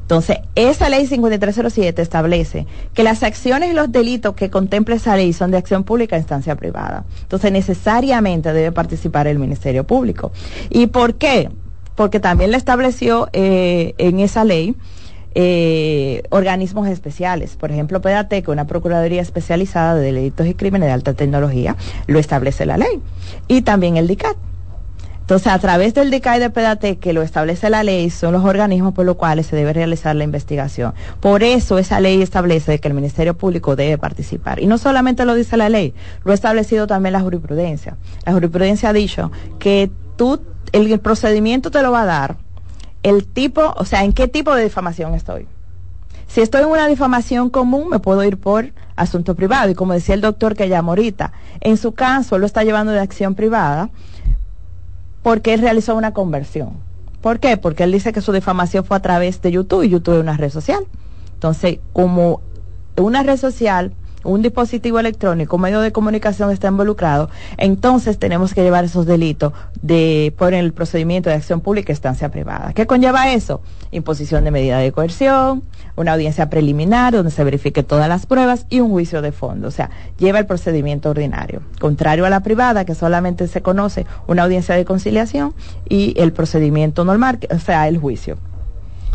Entonces, 0.00 0.38
esa 0.54 0.88
ley 0.88 1.06
5307 1.06 2.00
establece 2.02 2.66
que 2.94 3.02
las 3.02 3.22
acciones 3.22 3.70
y 3.70 3.74
los 3.74 3.90
delitos 3.90 4.34
que 4.34 4.50
contempla 4.50 4.96
esa 4.96 5.16
ley 5.16 5.32
son 5.32 5.50
de 5.50 5.58
acción 5.58 5.84
pública 5.84 6.16
a 6.16 6.18
instancia 6.18 6.56
privada. 6.56 7.04
Entonces, 7.22 7.52
necesariamente 7.52 8.52
debe 8.52 8.72
participar 8.72 9.26
el 9.26 9.38
Ministerio 9.38 9.84
Público. 9.84 10.32
¿Y 10.70 10.88
por 10.88 11.14
qué? 11.14 11.50
Porque 11.94 12.20
también 12.20 12.52
le 12.52 12.56
estableció 12.56 13.28
eh, 13.32 13.94
en 13.98 14.20
esa 14.20 14.44
ley 14.44 14.76
eh, 15.34 16.22
organismos 16.30 16.88
especiales. 16.88 17.56
Por 17.56 17.70
ejemplo, 17.70 18.00
PEDATEC, 18.00 18.48
una 18.48 18.66
Procuraduría 18.66 19.22
especializada 19.22 19.94
de 19.94 20.12
delitos 20.12 20.46
y 20.46 20.54
crímenes 20.54 20.88
de 20.88 20.92
alta 20.92 21.14
tecnología, 21.14 21.76
lo 22.06 22.18
establece 22.18 22.66
la 22.66 22.78
ley. 22.78 23.00
Y 23.46 23.62
también 23.62 23.96
el 23.96 24.06
DICAT. 24.06 24.36
Entonces, 25.28 25.52
a 25.52 25.58
través 25.58 25.92
del 25.92 26.10
DICAI 26.10 26.40
de 26.40 26.48
PEDATEC, 26.48 27.00
que 27.00 27.12
lo 27.12 27.20
establece 27.20 27.68
la 27.68 27.82
ley, 27.82 28.08
son 28.08 28.32
los 28.32 28.46
organismos 28.46 28.94
por 28.94 29.04
los 29.04 29.16
cuales 29.16 29.44
se 29.44 29.56
debe 29.56 29.74
realizar 29.74 30.16
la 30.16 30.24
investigación. 30.24 30.94
Por 31.20 31.42
eso 31.42 31.76
esa 31.78 32.00
ley 32.00 32.22
establece 32.22 32.78
que 32.78 32.88
el 32.88 32.94
Ministerio 32.94 33.36
Público 33.36 33.76
debe 33.76 33.98
participar. 33.98 34.58
Y 34.58 34.66
no 34.66 34.78
solamente 34.78 35.26
lo 35.26 35.34
dice 35.34 35.58
la 35.58 35.68
ley, 35.68 35.92
lo 36.24 36.32
ha 36.32 36.34
establecido 36.34 36.86
también 36.86 37.12
la 37.12 37.20
jurisprudencia. 37.20 37.98
La 38.24 38.32
jurisprudencia 38.32 38.88
ha 38.88 38.92
dicho 38.94 39.30
que 39.58 39.90
tú, 40.16 40.40
el 40.72 40.98
procedimiento 40.98 41.70
te 41.70 41.82
lo 41.82 41.92
va 41.92 42.02
a 42.02 42.06
dar 42.06 42.36
el 43.08 43.26
tipo, 43.26 43.74
o 43.76 43.84
sea, 43.84 44.04
en 44.04 44.12
qué 44.12 44.28
tipo 44.28 44.54
de 44.54 44.64
difamación 44.64 45.14
estoy. 45.14 45.46
Si 46.26 46.42
estoy 46.42 46.62
en 46.62 46.68
una 46.68 46.86
difamación 46.86 47.48
común, 47.48 47.88
me 47.88 48.00
puedo 48.00 48.22
ir 48.22 48.38
por 48.38 48.72
asunto 48.96 49.34
privado. 49.34 49.70
Y 49.70 49.74
como 49.74 49.94
decía 49.94 50.14
el 50.14 50.20
doctor 50.20 50.54
que 50.54 50.68
llamó 50.68 50.92
ahorita, 50.92 51.32
en 51.60 51.76
su 51.76 51.92
caso 51.92 52.38
lo 52.38 52.46
está 52.46 52.64
llevando 52.64 52.92
de 52.92 53.00
acción 53.00 53.34
privada 53.34 53.90
porque 55.22 55.54
él 55.54 55.60
realizó 55.60 55.96
una 55.96 56.12
conversión. 56.12 56.86
¿Por 57.22 57.40
qué? 57.40 57.56
Porque 57.56 57.84
él 57.84 57.92
dice 57.92 58.12
que 58.12 58.20
su 58.20 58.32
difamación 58.32 58.84
fue 58.84 58.96
a 58.96 59.00
través 59.00 59.40
de 59.42 59.50
YouTube 59.50 59.82
y 59.82 59.88
YouTube 59.88 60.16
es 60.16 60.20
una 60.20 60.36
red 60.36 60.50
social. 60.50 60.86
Entonces, 61.34 61.78
como 61.92 62.40
una 62.96 63.22
red 63.22 63.36
social, 63.36 63.92
un 64.24 64.42
dispositivo 64.42 64.98
electrónico, 64.98 65.56
un 65.56 65.62
medio 65.62 65.80
de 65.80 65.92
comunicación 65.92 66.50
está 66.50 66.68
involucrado, 66.68 67.30
entonces 67.56 68.18
tenemos 68.18 68.52
que 68.52 68.62
llevar 68.62 68.84
esos 68.84 69.06
delitos 69.06 69.52
de 69.80 70.34
por 70.36 70.54
el 70.54 70.72
procedimiento 70.72 71.30
de 71.30 71.36
acción 71.36 71.60
pública 71.60 71.92
y 71.92 71.94
estancia 71.94 72.28
privada. 72.30 72.72
¿Qué 72.72 72.86
conlleva 72.86 73.32
eso? 73.32 73.60
Imposición 73.90 74.44
de 74.44 74.50
medida 74.50 74.78
de 74.78 74.92
coerción, 74.92 75.62
una 75.96 76.12
audiencia 76.14 76.50
preliminar 76.50 77.12
donde 77.14 77.30
se 77.30 77.44
verifique 77.44 77.82
todas 77.82 78.08
las 78.08 78.26
pruebas 78.26 78.66
y 78.68 78.80
un 78.80 78.90
juicio 78.90 79.22
de 79.22 79.32
fondo. 79.32 79.68
O 79.68 79.70
sea, 79.70 79.90
lleva 80.18 80.38
el 80.38 80.46
procedimiento 80.46 81.10
ordinario. 81.10 81.62
Contrario 81.80 82.26
a 82.26 82.30
la 82.30 82.40
privada, 82.40 82.84
que 82.84 82.94
solamente 82.94 83.46
se 83.48 83.62
conoce 83.62 84.04
una 84.26 84.42
audiencia 84.42 84.74
de 84.74 84.84
conciliación 84.84 85.54
y 85.88 86.14
el 86.20 86.32
procedimiento 86.32 87.04
normal, 87.04 87.38
o 87.54 87.58
sea, 87.58 87.88
el 87.88 87.98
juicio. 87.98 88.36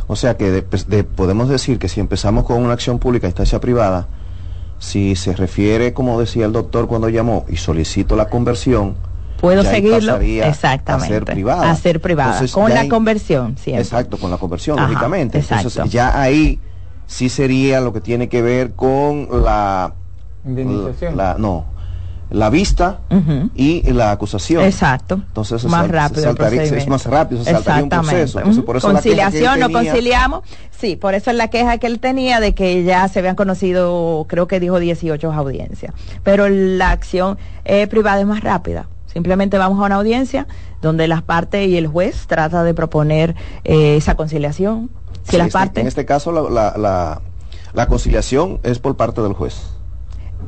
O 0.08 0.16
sea 0.16 0.36
que 0.38 0.50
de- 0.52 0.66
de- 0.88 1.04
podemos 1.04 1.50
decir 1.50 1.78
que 1.80 1.88
si 1.88 2.00
empezamos 2.00 2.44
con 2.46 2.62
una 2.62 2.74
acción 2.74 3.00
pública 3.00 3.28
a 3.28 3.30
instancia 3.30 3.60
privada, 3.62 4.08
si 4.84 5.16
se 5.16 5.34
refiere, 5.34 5.94
como 5.94 6.20
decía 6.20 6.46
el 6.46 6.52
doctor 6.52 6.88
cuando 6.88 7.08
llamó, 7.08 7.46
y 7.48 7.56
solicito 7.56 8.18
la 8.18 8.28
conversión, 8.28 8.96
Puedo 9.40 9.64
seguirlo 9.64 10.18
exactamente 10.20 11.06
a 11.06 11.08
ser 11.08 11.26
privada. 11.26 11.72
a 11.72 11.76
ser 11.76 12.02
privada, 12.02 12.32
Entonces, 12.34 12.54
con 12.54 12.74
la 12.74 12.88
conversión 12.90 13.58
siempre. 13.58 13.82
Exacto, 13.82 14.18
con 14.18 14.30
la 14.30 14.38
conversión, 14.38 14.78
Ajá, 14.78 14.90
lógicamente. 14.90 15.40
Entonces 15.40 15.66
exacto. 15.68 15.90
ya 15.90 16.22
ahí 16.22 16.60
sí 17.08 17.30
sería 17.30 17.80
lo 17.80 17.94
que 17.94 18.02
tiene 18.02 18.28
que 18.28 18.42
ver 18.42 18.74
con 18.74 19.28
la, 19.44 19.94
Indemnización. 20.46 21.16
la 21.16 21.36
no, 21.38 21.66
la 22.34 22.50
vista 22.50 23.00
y 23.56 23.84
la 23.94 24.12
acusación. 24.12 24.64
Exacto. 24.64 25.16
Entonces 25.28 25.64
más 25.66 25.82
sal- 25.82 25.90
rápido 25.90 26.24
saltaría- 26.24 26.64
es 26.64 26.88
más 26.88 27.06
rápido, 27.06 27.44
se 27.44 27.52
saltaría 27.52 27.84
un 27.84 27.90
proceso. 27.90 28.40
Entonces, 28.40 28.64
por 28.64 28.76
eso 28.78 28.88
Conciliación, 28.92 29.60
no 29.60 29.72
conciliamos. 29.72 30.42
Sí, 30.72 30.96
por 30.96 31.14
eso 31.14 31.30
es 31.32 31.38
la 31.38 31.48
queja 31.50 31.78
que 31.78 31.88
él 31.88 32.00
tenía 32.00 32.40
de 32.40 32.54
que 32.56 32.84
ya 32.84 33.08
se 33.08 33.20
habían 33.20 33.36
conocido, 33.36 34.26
creo 34.28 34.48
que 34.48 34.60
dijo 34.60 34.80
18 34.80 35.32
audiencias. 35.32 35.94
Pero 36.24 36.50
la 36.50 36.90
acción 36.92 37.38
eh, 37.66 37.88
privada 37.88 38.20
es 38.20 38.26
más 38.28 38.42
rápida. 38.42 38.88
Simplemente 39.06 39.58
vamos 39.60 39.80
a 39.80 39.86
una 39.86 39.96
audiencia 39.96 40.48
donde 40.82 41.08
las 41.08 41.22
partes 41.22 41.70
y 41.70 41.78
el 41.78 41.86
juez 41.88 42.26
trata 42.28 42.64
de 42.64 42.74
proponer 42.74 43.36
eh, 43.64 43.96
esa 43.96 44.16
conciliación. 44.16 44.90
Si 45.24 45.32
Sí, 45.32 45.38
las 45.38 45.48
este- 45.48 45.60
partes... 45.60 45.82
En 45.82 45.88
este 45.88 46.06
caso, 46.06 46.32
la, 46.32 46.42
la, 46.50 46.78
la- 46.78 47.22
la 47.74 47.88
conciliación 47.88 48.60
es 48.64 48.80
por 48.80 48.98
parte 48.98 49.22
del 49.22 49.34
juez. 49.34 49.56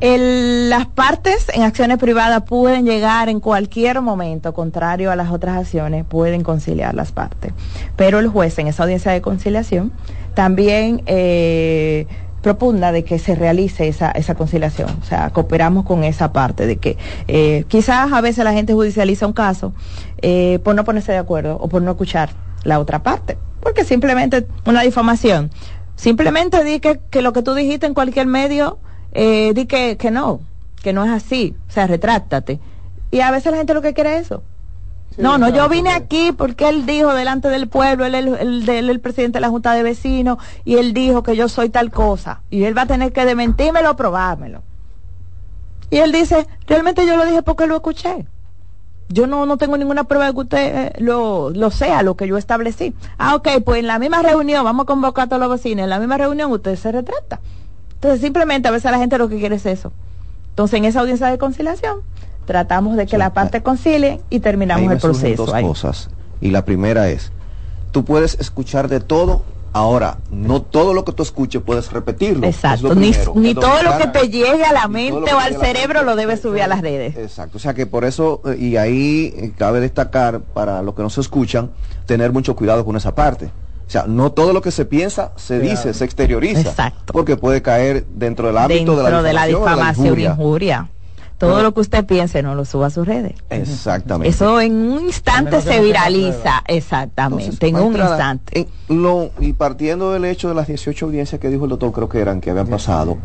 El- 0.00 0.68
las 0.68 0.86
partes 0.86 1.46
en 1.54 1.62
acciones 1.62 1.96
privadas 1.98 2.42
pueden 2.42 2.84
llegar 2.84 3.28
en 3.28 3.40
cualquier 3.40 4.02
momento, 4.02 4.52
contrario 4.52 5.10
a 5.10 5.16
las 5.16 5.30
otras 5.30 5.56
acciones, 5.56 6.04
pueden 6.04 6.42
conciliar 6.42 6.94
las 6.94 7.12
partes. 7.12 7.52
Pero 7.96 8.18
el 8.18 8.28
juez 8.28 8.58
en 8.58 8.66
esa 8.66 8.82
audiencia 8.82 9.12
de 9.12 9.22
conciliación 9.22 9.92
también 10.34 11.02
eh, 11.06 12.06
propugna 12.42 12.92
de 12.92 13.04
que 13.04 13.18
se 13.18 13.34
realice 13.34 13.88
esa, 13.88 14.10
esa 14.10 14.34
conciliación. 14.34 14.90
O 15.00 15.04
sea, 15.04 15.30
cooperamos 15.30 15.84
con 15.86 16.04
esa 16.04 16.32
parte 16.32 16.66
de 16.66 16.76
que 16.76 16.98
eh, 17.26 17.64
quizás 17.68 18.12
a 18.12 18.20
veces 18.20 18.44
la 18.44 18.52
gente 18.52 18.74
judicializa 18.74 19.26
un 19.26 19.32
caso 19.32 19.72
eh, 20.20 20.58
por 20.62 20.74
no 20.74 20.84
ponerse 20.84 21.12
de 21.12 21.18
acuerdo 21.18 21.56
o 21.58 21.68
por 21.68 21.80
no 21.82 21.92
escuchar 21.92 22.30
la 22.64 22.78
otra 22.80 23.02
parte. 23.02 23.38
Porque 23.60 23.82
simplemente 23.84 24.46
una 24.66 24.82
difamación. 24.82 25.50
Simplemente 25.96 26.62
di 26.62 26.80
que, 26.80 27.00
que 27.10 27.22
lo 27.22 27.32
que 27.32 27.42
tú 27.42 27.54
dijiste 27.54 27.86
en 27.86 27.94
cualquier 27.94 28.26
medio 28.26 28.78
eh, 29.16 29.52
di 29.54 29.66
que, 29.66 29.96
que 29.96 30.10
no, 30.10 30.40
que 30.82 30.92
no 30.92 31.04
es 31.04 31.10
así, 31.10 31.54
o 31.68 31.72
sea, 31.72 31.86
retráctate. 31.86 32.60
Y 33.10 33.20
a 33.20 33.30
veces 33.30 33.50
la 33.52 33.58
gente 33.58 33.74
lo 33.74 33.82
que 33.82 33.94
quiere 33.94 34.16
es 34.16 34.26
eso. 34.26 34.42
no, 35.18 35.38
no, 35.38 35.48
yo 35.48 35.68
vine 35.68 35.90
aquí 35.90 36.32
porque 36.32 36.68
él 36.68 36.84
dijo 36.86 37.14
delante 37.14 37.48
del 37.48 37.68
pueblo, 37.68 38.04
él 38.04 38.14
es 38.14 38.26
el, 38.26 38.34
el, 38.38 38.68
el- 38.68 38.90
el 38.90 39.00
presidente 39.00 39.36
de 39.38 39.40
la 39.40 39.48
Junta 39.48 39.72
de 39.74 39.82
Vecinos, 39.82 40.38
y 40.64 40.76
él 40.76 40.92
dijo 40.92 41.22
que 41.22 41.34
yo 41.36 41.48
soy 41.48 41.70
tal 41.70 41.90
cosa, 41.90 42.42
y 42.50 42.64
él 42.64 42.76
va 42.76 42.82
a 42.82 42.86
tener 42.86 43.12
que 43.12 43.24
desmentírmelo 43.24 43.90
o 43.92 43.96
probármelo. 43.96 44.62
Y 45.90 45.98
él 45.98 46.12
dice, 46.12 46.46
realmente 46.66 47.06
yo 47.06 47.16
lo 47.16 47.24
dije 47.24 47.42
porque 47.42 47.66
lo 47.66 47.76
escuché. 47.76 48.26
Yo 49.08 49.28
no, 49.28 49.46
no 49.46 49.56
tengo 49.56 49.76
ninguna 49.76 50.02
prueba 50.04 50.26
de 50.26 50.32
que 50.32 50.40
usted 50.40 50.86
eh, 50.86 50.92
lo, 50.98 51.50
lo 51.50 51.70
sea, 51.70 52.02
lo 52.02 52.16
que 52.16 52.26
yo 52.26 52.36
establecí. 52.36 52.92
Ah, 53.18 53.36
ok, 53.36 53.48
pues 53.64 53.78
en 53.78 53.86
la 53.86 54.00
misma 54.00 54.20
reunión, 54.20 54.64
vamos 54.64 54.82
a 54.82 54.86
convocar 54.86 55.26
a 55.26 55.28
todos 55.28 55.40
los 55.40 55.50
vecinos, 55.50 55.84
en 55.84 55.90
la 55.90 56.00
misma 56.00 56.18
reunión 56.18 56.50
usted 56.50 56.74
se 56.74 56.90
retrata. 56.90 57.40
Entonces, 57.96 58.20
simplemente 58.20 58.68
a 58.68 58.70
veces 58.70 58.90
la 58.90 58.98
gente 58.98 59.18
lo 59.18 59.28
que 59.28 59.38
quiere 59.38 59.56
es 59.56 59.66
eso. 59.66 59.92
Entonces, 60.50 60.78
en 60.78 60.84
esa 60.84 61.00
audiencia 61.00 61.26
de 61.26 61.38
conciliación, 61.38 61.96
tratamos 62.46 62.96
de 62.96 63.06
que 63.06 63.18
la 63.18 63.34
parte 63.34 63.62
concilie 63.62 64.20
y 64.30 64.36
Ahí 64.36 64.40
terminamos 64.40 64.86
me 64.86 64.94
el 64.94 65.00
proceso. 65.00 65.44
dos 65.44 65.54
ahí. 65.54 65.64
cosas. 65.64 66.08
Y 66.40 66.50
la 66.50 66.64
primera 66.64 67.08
es, 67.08 67.32
tú 67.92 68.04
puedes 68.04 68.38
escuchar 68.40 68.88
de 68.88 69.00
todo. 69.00 69.42
Ahora, 69.72 70.16
no 70.30 70.62
todo 70.62 70.94
lo 70.94 71.04
que 71.04 71.12
tú 71.12 71.22
escuches 71.22 71.60
puedes 71.60 71.92
repetirlo. 71.92 72.46
Exacto, 72.46 72.94
ni, 72.94 73.12
todo 73.52 73.82
lo 73.82 73.98
que 73.98 74.06
te 74.06 74.30
llegue 74.30 74.64
a 74.64 74.72
la 74.72 74.88
mente 74.88 75.34
o 75.34 75.38
al 75.38 75.56
cerebro 75.58 76.02
lo 76.02 76.16
debes 76.16 76.40
subir 76.40 76.62
a 76.62 76.66
las 76.66 76.80
redes. 76.80 77.14
Exacto, 77.14 77.58
o 77.58 77.60
sea 77.60 77.74
que 77.74 77.84
por 77.84 78.06
eso, 78.06 78.40
eh, 78.46 78.56
y 78.58 78.76
ahí 78.78 79.34
eh, 79.36 79.52
cabe 79.54 79.80
destacar 79.80 80.40
para 80.40 80.80
los 80.80 80.94
que 80.94 81.02
nos 81.02 81.18
escuchan, 81.18 81.72
tener 82.06 82.32
mucho 82.32 82.56
cuidado 82.56 82.86
con 82.86 82.96
esa 82.96 83.14
parte. 83.14 83.50
O 83.86 83.90
sea, 83.90 84.04
no 84.08 84.32
todo 84.32 84.52
lo 84.52 84.60
que 84.62 84.70
se 84.72 84.84
piensa 84.84 85.32
se 85.36 85.60
dice, 85.60 85.94
se 85.94 86.04
exterioriza. 86.04 86.60
Exacto. 86.70 87.12
Porque 87.12 87.36
puede 87.36 87.62
caer 87.62 88.04
dentro 88.14 88.48
del 88.48 88.58
ámbito 88.58 88.96
Dentro 88.96 89.22
de 89.22 89.32
la 89.32 89.46
difamación, 89.46 89.62
o 89.62 89.66
de 89.66 89.72
la 89.72 89.76
difamación, 89.84 90.06
injuria. 90.06 90.30
injuria. 90.32 90.88
Todo 91.38 91.62
lo 91.62 91.74
que 91.74 91.80
usted 91.80 92.04
piense 92.06 92.42
no 92.42 92.54
lo 92.54 92.64
suba 92.64 92.86
a 92.86 92.90
sus 92.90 93.06
redes. 93.06 93.34
Exactamente. 93.50 94.30
Eso 94.30 94.58
en 94.60 94.72
un 94.74 95.04
instante 95.04 95.60
se 95.60 95.80
viraliza. 95.80 96.64
Exactamente, 96.66 97.44
Entonces, 97.44 97.68
en 97.68 97.76
un 97.76 97.94
instante. 97.94 98.68
en 98.88 99.02
lo- 99.02 99.30
y 99.38 99.52
partiendo 99.52 100.12
del 100.12 100.24
hecho 100.24 100.48
de 100.48 100.54
las 100.54 100.66
18 100.66 101.04
audiencias 101.06 101.38
que 101.40 101.48
dijo 101.50 101.64
el 101.64 101.70
doctor, 101.70 101.92
creo 101.92 102.08
que 102.08 102.20
eran 102.20 102.40
que 102.40 102.50
habían 102.50 102.68
pasado, 102.68 103.18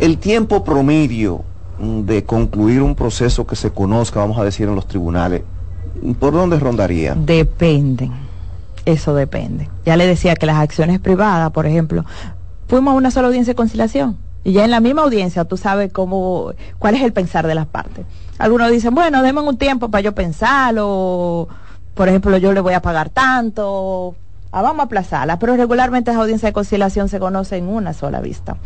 el 0.00 0.18
tiempo 0.18 0.64
promedio 0.64 1.44
mm, 1.78 2.00
de 2.00 2.24
concluir 2.24 2.82
un 2.82 2.94
proceso 2.96 3.46
que 3.46 3.54
se 3.56 3.70
conozca, 3.70 4.18
vamos 4.20 4.36
a 4.38 4.44
decir, 4.44 4.68
en 4.68 4.74
los 4.74 4.86
tribunales, 4.86 5.42
¿por 6.18 6.32
dónde 6.34 6.58
rondaría? 6.58 7.14
Dependen. 7.14 8.12
Eso 8.84 9.14
depende. 9.14 9.68
Ya 9.84 9.96
le 9.96 10.06
decía 10.06 10.34
que 10.34 10.46
las 10.46 10.56
acciones 10.56 11.00
privadas, 11.00 11.50
por 11.50 11.66
ejemplo, 11.66 12.04
fuimos 12.68 12.92
a 12.92 12.96
una 12.96 13.10
sola 13.10 13.28
audiencia 13.28 13.52
de 13.52 13.56
conciliación. 13.56 14.18
Y 14.42 14.52
ya 14.52 14.64
en 14.64 14.70
la 14.70 14.80
misma 14.80 15.02
audiencia 15.02 15.44
tú 15.44 15.56
sabes 15.56 15.92
cómo, 15.92 16.52
cuál 16.78 16.94
es 16.94 17.02
el 17.02 17.12
pensar 17.12 17.46
de 17.46 17.54
las 17.54 17.66
partes. 17.66 18.06
Algunos 18.38 18.70
dicen, 18.70 18.94
bueno, 18.94 19.22
denme 19.22 19.40
un 19.42 19.58
tiempo 19.58 19.90
para 19.90 20.02
yo 20.02 20.14
pensarlo. 20.14 21.48
Por 21.94 22.08
ejemplo, 22.08 22.36
yo 22.38 22.52
le 22.52 22.60
voy 22.60 22.72
a 22.72 22.80
pagar 22.80 23.10
tanto. 23.10 24.14
Ah, 24.50 24.62
vamos 24.62 24.80
a 24.80 24.84
aplazarla. 24.84 25.38
Pero 25.38 25.56
regularmente 25.56 26.10
las 26.10 26.20
audiencias 26.20 26.48
de 26.48 26.52
conciliación 26.54 27.08
se 27.08 27.18
conocen 27.18 27.64
en 27.64 27.74
una 27.74 27.92
sola 27.92 28.20
vista. 28.20 28.56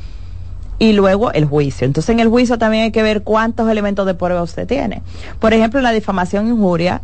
Y 0.78 0.92
luego 0.92 1.32
el 1.32 1.46
juicio. 1.46 1.86
Entonces 1.86 2.10
en 2.10 2.20
el 2.20 2.28
juicio 2.28 2.56
también 2.56 2.84
hay 2.84 2.92
que 2.92 3.02
ver 3.02 3.22
cuántos 3.22 3.68
elementos 3.68 4.06
de 4.06 4.14
prueba 4.14 4.42
usted 4.42 4.66
tiene. 4.68 5.02
Por 5.40 5.54
ejemplo, 5.54 5.80
la 5.80 5.90
difamación 5.90 6.46
e 6.46 6.50
injuria 6.50 7.02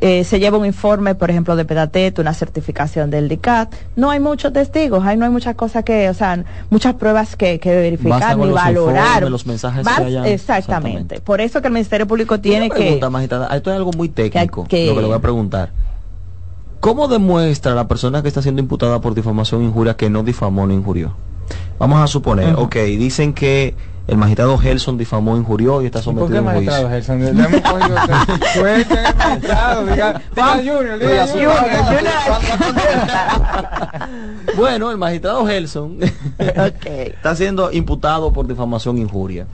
eh, 0.00 0.24
se 0.24 0.38
lleva 0.40 0.58
un 0.58 0.66
informe, 0.66 1.14
por 1.14 1.30
ejemplo, 1.30 1.56
de 1.56 1.64
Pedatet, 1.64 2.18
una 2.18 2.34
certificación 2.34 3.10
del 3.10 3.28
DICAT. 3.28 3.74
No 3.96 4.10
hay 4.10 4.20
muchos 4.20 4.52
testigos, 4.52 5.04
ahí 5.04 5.16
no 5.16 5.24
hay 5.24 5.30
muchas 5.30 5.54
cosas 5.54 5.84
que, 5.84 6.08
o 6.08 6.14
sea, 6.14 6.44
muchas 6.70 6.94
pruebas 6.94 7.36
que, 7.36 7.58
que 7.60 7.74
verificar 7.74 8.36
ni 8.36 8.50
valorar. 8.50 9.06
informes, 9.06 9.30
los 9.30 9.46
mensajes 9.46 9.86
que 9.86 10.02
hayan- 10.04 10.26
exactamente. 10.26 11.20
Por 11.20 11.40
eso 11.40 11.60
que 11.60 11.68
el 11.68 11.72
Ministerio 11.74 12.06
Público 12.06 12.40
tiene 12.40 12.70
que... 12.70 13.00
magistrada. 13.10 13.54
Esto 13.56 13.70
es 13.70 13.76
algo 13.76 13.92
muy 13.92 14.08
técnico, 14.08 14.64
que- 14.68 14.86
lo 14.86 14.94
que 14.94 15.00
le 15.00 15.06
voy 15.06 15.16
a 15.16 15.20
preguntar. 15.20 15.70
¿Cómo 16.80 17.08
demuestra 17.08 17.74
la 17.74 17.88
persona 17.88 18.22
que 18.22 18.28
está 18.28 18.42
siendo 18.42 18.60
imputada 18.60 19.00
por 19.00 19.14
difamación 19.14 19.62
e 19.62 19.64
injuria 19.64 19.96
que 19.96 20.10
no 20.10 20.22
difamó 20.22 20.66
ni 20.66 20.74
injurió? 20.74 21.14
Vamos 21.78 22.00
a 22.00 22.06
suponer, 22.06 22.54
Ujú. 22.54 22.64
ok, 22.64 22.74
dicen 22.76 23.32
que 23.32 23.74
el 24.08 24.16
magistrado 24.16 24.56
Gelson 24.58 24.96
difamó, 24.96 25.36
injurió 25.36 25.82
y 25.82 25.86
está 25.86 25.98
¿Y 25.98 26.02
por 26.02 26.14
sometido 26.14 26.28
qué 26.28 26.38
a 26.38 26.42
un 26.42 26.46
juicio. 26.56 26.72
magistrado 26.72 26.88
Gerson? 26.90 27.20
Le 27.20 27.28
hemos 27.44 27.60
cogido 27.60 27.96
Suelten 28.54 28.98
el 28.98 29.14
magistrado, 29.16 29.86
diga, 29.86 30.22
diga 30.34 30.52
Junior, 30.54 30.98
diga 30.98 31.26
Junior. 31.26 31.52
Bueno, 34.56 34.90
el 34.90 34.96
magistrado 34.96 35.46
Gelson 35.46 35.98
está 36.38 37.36
siendo 37.36 37.70
imputado 37.72 38.32
por 38.32 38.46
difamación 38.46 38.96
e 38.96 39.00
injuria. 39.00 39.46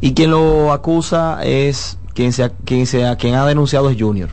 Y 0.00 0.14
quien 0.14 0.30
lo 0.30 0.72
acusa 0.72 1.40
es 1.44 1.98
quien 2.14 2.32
se 2.32 2.50
quien 2.64 2.86
se 2.86 3.14
quien 3.18 3.34
ha 3.34 3.44
denunciado 3.46 3.90
es 3.90 4.00
Junior. 4.00 4.30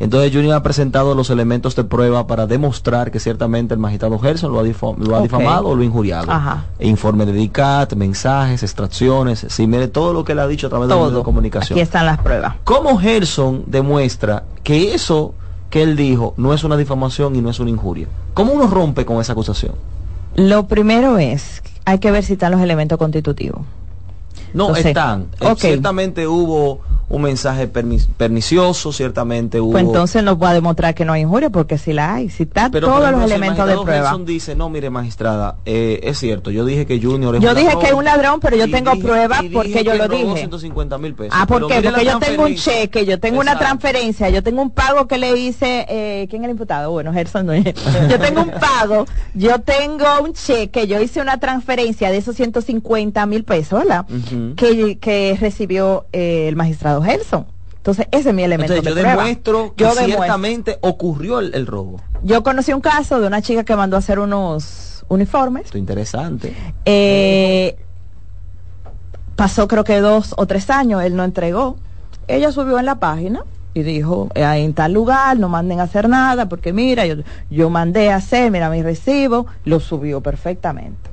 Entonces 0.00 0.32
Junior 0.32 0.54
ha 0.54 0.62
presentado 0.62 1.14
los 1.14 1.30
elementos 1.30 1.76
de 1.76 1.84
prueba 1.84 2.26
para 2.26 2.46
demostrar 2.46 3.10
que 3.10 3.20
ciertamente 3.20 3.74
el 3.74 3.80
magistrado 3.80 4.18
Gerson 4.18 4.52
lo 4.52 4.60
ha, 4.60 4.62
lo 4.62 5.22
difamado 5.22 5.68
o 5.68 5.74
lo 5.74 5.82
ha 5.82 5.84
injuriado. 5.84 6.30
Ajá. 6.30 6.64
Informe 6.80 7.26
de 7.26 7.32
DICAT, 7.32 7.94
mensajes, 7.94 8.62
extracciones, 8.62 9.46
si 9.48 9.66
mire 9.66 9.88
todo 9.88 10.12
lo 10.12 10.24
que 10.24 10.34
le 10.34 10.42
ha 10.42 10.46
dicho 10.46 10.66
a 10.66 10.70
través 10.70 10.88
de 10.88 10.94
los 10.94 11.04
medios 11.04 11.18
de 11.18 11.24
comunicación. 11.24 11.76
Aquí 11.76 11.82
están 11.82 12.06
las 12.06 12.18
pruebas. 12.18 12.54
¿Cómo 12.64 12.98
Gerson 12.98 13.64
demuestra 13.66 14.44
que 14.62 14.94
eso 14.94 15.34
que 15.70 15.82
él 15.82 15.96
dijo 15.96 16.34
no 16.36 16.54
es 16.54 16.64
una 16.64 16.76
difamación 16.76 17.36
y 17.36 17.40
no 17.40 17.50
es 17.50 17.60
una 17.60 17.70
injuria? 17.70 18.06
¿Cómo 18.32 18.52
uno 18.52 18.66
rompe 18.66 19.04
con 19.04 19.20
esa 19.20 19.32
acusación? 19.32 19.74
Lo 20.36 20.66
primero 20.66 21.18
es, 21.18 21.62
hay 21.84 21.98
que 21.98 22.10
ver 22.10 22.24
si 22.24 22.34
están 22.34 22.52
los 22.52 22.60
elementos 22.60 22.98
constitutivos. 22.98 23.62
No, 24.52 24.68
Entonces, 24.68 24.86
están. 24.86 25.26
Ciertamente 25.56 26.26
hubo 26.26 26.80
un 27.08 27.22
mensaje 27.22 27.70
permis- 27.72 28.06
pernicioso, 28.16 28.92
ciertamente 28.92 29.60
hubo... 29.60 29.72
Pues 29.72 29.84
entonces 29.84 30.22
no 30.22 30.38
va 30.38 30.50
a 30.50 30.54
demostrar 30.54 30.94
que 30.94 31.04
no 31.04 31.12
hay 31.12 31.22
injuria, 31.22 31.50
porque 31.50 31.78
si 31.78 31.92
la 31.92 32.14
hay, 32.14 32.30
si 32.30 32.46
Pero, 32.46 32.70
por 32.70 32.80
todos 32.80 33.10
los 33.10 33.22
elementos 33.24 33.66
de 33.66 33.76
prueba. 33.76 34.16
Dice, 34.24 34.54
no, 34.54 34.70
mire, 34.70 34.90
magistrada, 34.90 35.56
eh, 35.66 36.00
es 36.02 36.18
cierto, 36.18 36.50
yo 36.50 36.64
dije 36.64 36.86
que 36.86 37.00
Junior 37.00 37.36
es 37.36 37.42
Yo 37.42 37.50
un 37.50 37.54
dije 37.56 37.66
ladrón, 37.68 37.82
que 37.82 37.88
es 37.88 37.94
un 37.94 38.04
ladrón, 38.04 38.40
pero 38.40 38.56
yo 38.56 38.70
tengo 38.70 38.92
dije- 38.92 39.02
pruebas 39.06 39.42
porque 39.52 39.84
yo 39.84 39.94
lo 39.94 40.08
dije. 40.08 40.34
150 40.36 40.98
mil 40.98 41.14
pesos. 41.14 41.34
Ah, 41.38 41.46
¿por 41.46 41.66
qué? 41.66 41.80
Porque 41.82 42.04
yo 42.04 42.18
tengo 42.18 42.44
un 42.44 42.54
cheque, 42.54 43.04
yo 43.06 43.20
tengo 43.20 43.40
una 43.40 43.58
transferencia, 43.58 44.28
yo 44.30 44.42
tengo 44.42 44.62
un 44.62 44.70
pago 44.70 45.06
que 45.06 45.18
le 45.18 45.36
hice, 45.38 45.86
eh, 45.88 46.26
¿quién 46.30 46.42
es 46.42 46.46
el 46.46 46.50
imputado? 46.52 46.90
Bueno, 46.90 47.12
Gerson. 47.12 47.44
Yo 47.44 48.18
tengo 48.18 48.42
un 48.42 48.50
pago, 48.50 49.04
yo 49.34 49.60
tengo 49.60 50.04
un 50.22 50.32
cheque, 50.32 50.86
yo 50.86 51.00
hice 51.00 51.20
una 51.20 51.38
transferencia 51.38 52.10
de 52.10 52.16
esos 52.18 52.34
150 52.36 53.26
mil 53.26 53.44
pesos, 53.44 53.80
¿verdad? 53.80 54.06
Que, 54.56 54.98
que 54.98 55.36
recibió 55.40 56.06
eh, 56.12 56.46
el 56.48 56.56
magistrado 56.56 57.02
Gerson. 57.04 57.46
Entonces, 57.76 58.06
ese 58.12 58.30
es 58.30 58.34
mi 58.34 58.42
elemento 58.42 58.72
Entonces 58.72 58.90
yo 58.90 58.94
de 58.94 59.02
prueba. 59.02 59.22
demuestro 59.24 59.74
que 59.76 59.84
Yo 59.84 59.88
demuestro. 59.90 60.16
ciertamente 60.16 60.78
ocurrió 60.80 61.38
el, 61.40 61.54
el 61.54 61.66
robo. 61.66 62.00
Yo 62.22 62.42
conocí 62.42 62.72
un 62.72 62.80
caso 62.80 63.20
de 63.20 63.26
una 63.26 63.42
chica 63.42 63.62
que 63.64 63.76
mandó 63.76 63.96
a 63.96 63.98
hacer 63.98 64.18
unos 64.18 65.04
uniformes. 65.08 65.66
Esto 65.66 65.76
es 65.76 65.80
interesante. 65.80 66.56
Eh, 66.86 67.76
pasó 69.36 69.68
creo 69.68 69.84
que 69.84 70.00
dos 70.00 70.34
o 70.38 70.46
tres 70.46 70.70
años, 70.70 71.02
él 71.02 71.14
no 71.16 71.24
entregó. 71.24 71.76
Ella 72.26 72.52
subió 72.52 72.78
en 72.78 72.86
la 72.86 72.94
página 72.94 73.42
y 73.74 73.82
dijo, 73.82 74.28
"Eh, 74.34 74.42
en 74.44 74.72
tal 74.72 74.92
lugar 74.92 75.38
no 75.38 75.48
manden 75.50 75.80
a 75.80 75.82
hacer 75.82 76.08
nada 76.08 76.48
porque 76.48 76.72
mira, 76.72 77.04
yo, 77.06 77.16
yo 77.50 77.68
mandé 77.68 78.10
a 78.10 78.16
hacer, 78.16 78.50
mira 78.50 78.70
mi 78.70 78.82
recibo, 78.82 79.46
lo 79.64 79.80
subió 79.80 80.22
perfectamente. 80.22 81.10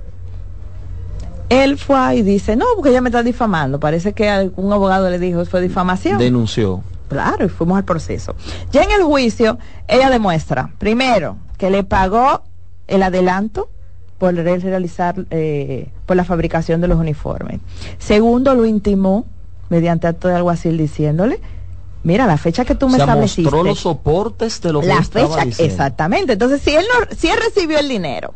Él 1.51 1.77
fue 1.77 2.15
y 2.15 2.21
dice, 2.21 2.55
no, 2.55 2.65
porque 2.75 2.91
ella 2.91 3.01
me 3.01 3.09
está 3.09 3.23
difamando. 3.23 3.77
Parece 3.77 4.13
que 4.13 4.29
algún 4.29 4.71
abogado 4.71 5.09
le 5.09 5.19
dijo, 5.19 5.43
fue 5.45 5.59
difamación. 5.59 6.17
Denunció. 6.17 6.81
Claro, 7.09 7.45
y 7.45 7.49
fuimos 7.49 7.77
al 7.77 7.83
proceso. 7.83 8.35
Ya 8.71 8.83
en 8.83 8.91
el 8.91 9.03
juicio, 9.03 9.57
ella 9.89 10.09
demuestra, 10.09 10.71
primero, 10.77 11.35
que 11.57 11.69
le 11.69 11.83
pagó 11.83 12.43
el 12.87 13.03
adelanto 13.03 13.69
por 14.17 14.33
realizar, 14.33 15.25
eh, 15.29 15.89
por 16.05 16.15
la 16.15 16.23
fabricación 16.23 16.79
de 16.79 16.87
los 16.87 16.97
uniformes. 16.97 17.59
Segundo, 17.99 18.55
lo 18.55 18.65
intimó 18.65 19.25
mediante 19.67 20.07
acto 20.07 20.29
de 20.29 20.35
alguacil 20.35 20.77
diciéndole, 20.77 21.41
mira, 22.03 22.27
la 22.27 22.37
fecha 22.37 22.63
que 22.63 22.75
tú 22.75 22.87
me 22.87 22.93
o 22.93 22.95
sea, 22.95 23.07
estableciste. 23.07 23.41
mostró 23.43 23.63
los 23.63 23.79
soportes 23.79 24.61
de 24.61 24.71
lo 24.71 24.79
que 24.79 24.87
la 24.87 24.99
estaba 24.99 25.27
fecha, 25.27 25.45
diciendo. 25.45 25.73
exactamente. 25.73 26.33
Entonces, 26.33 26.61
si 26.61 26.71
él 26.71 26.85
no, 26.87 27.13
si 27.13 27.27
él 27.27 27.39
recibió 27.43 27.77
el 27.77 27.89
dinero 27.89 28.35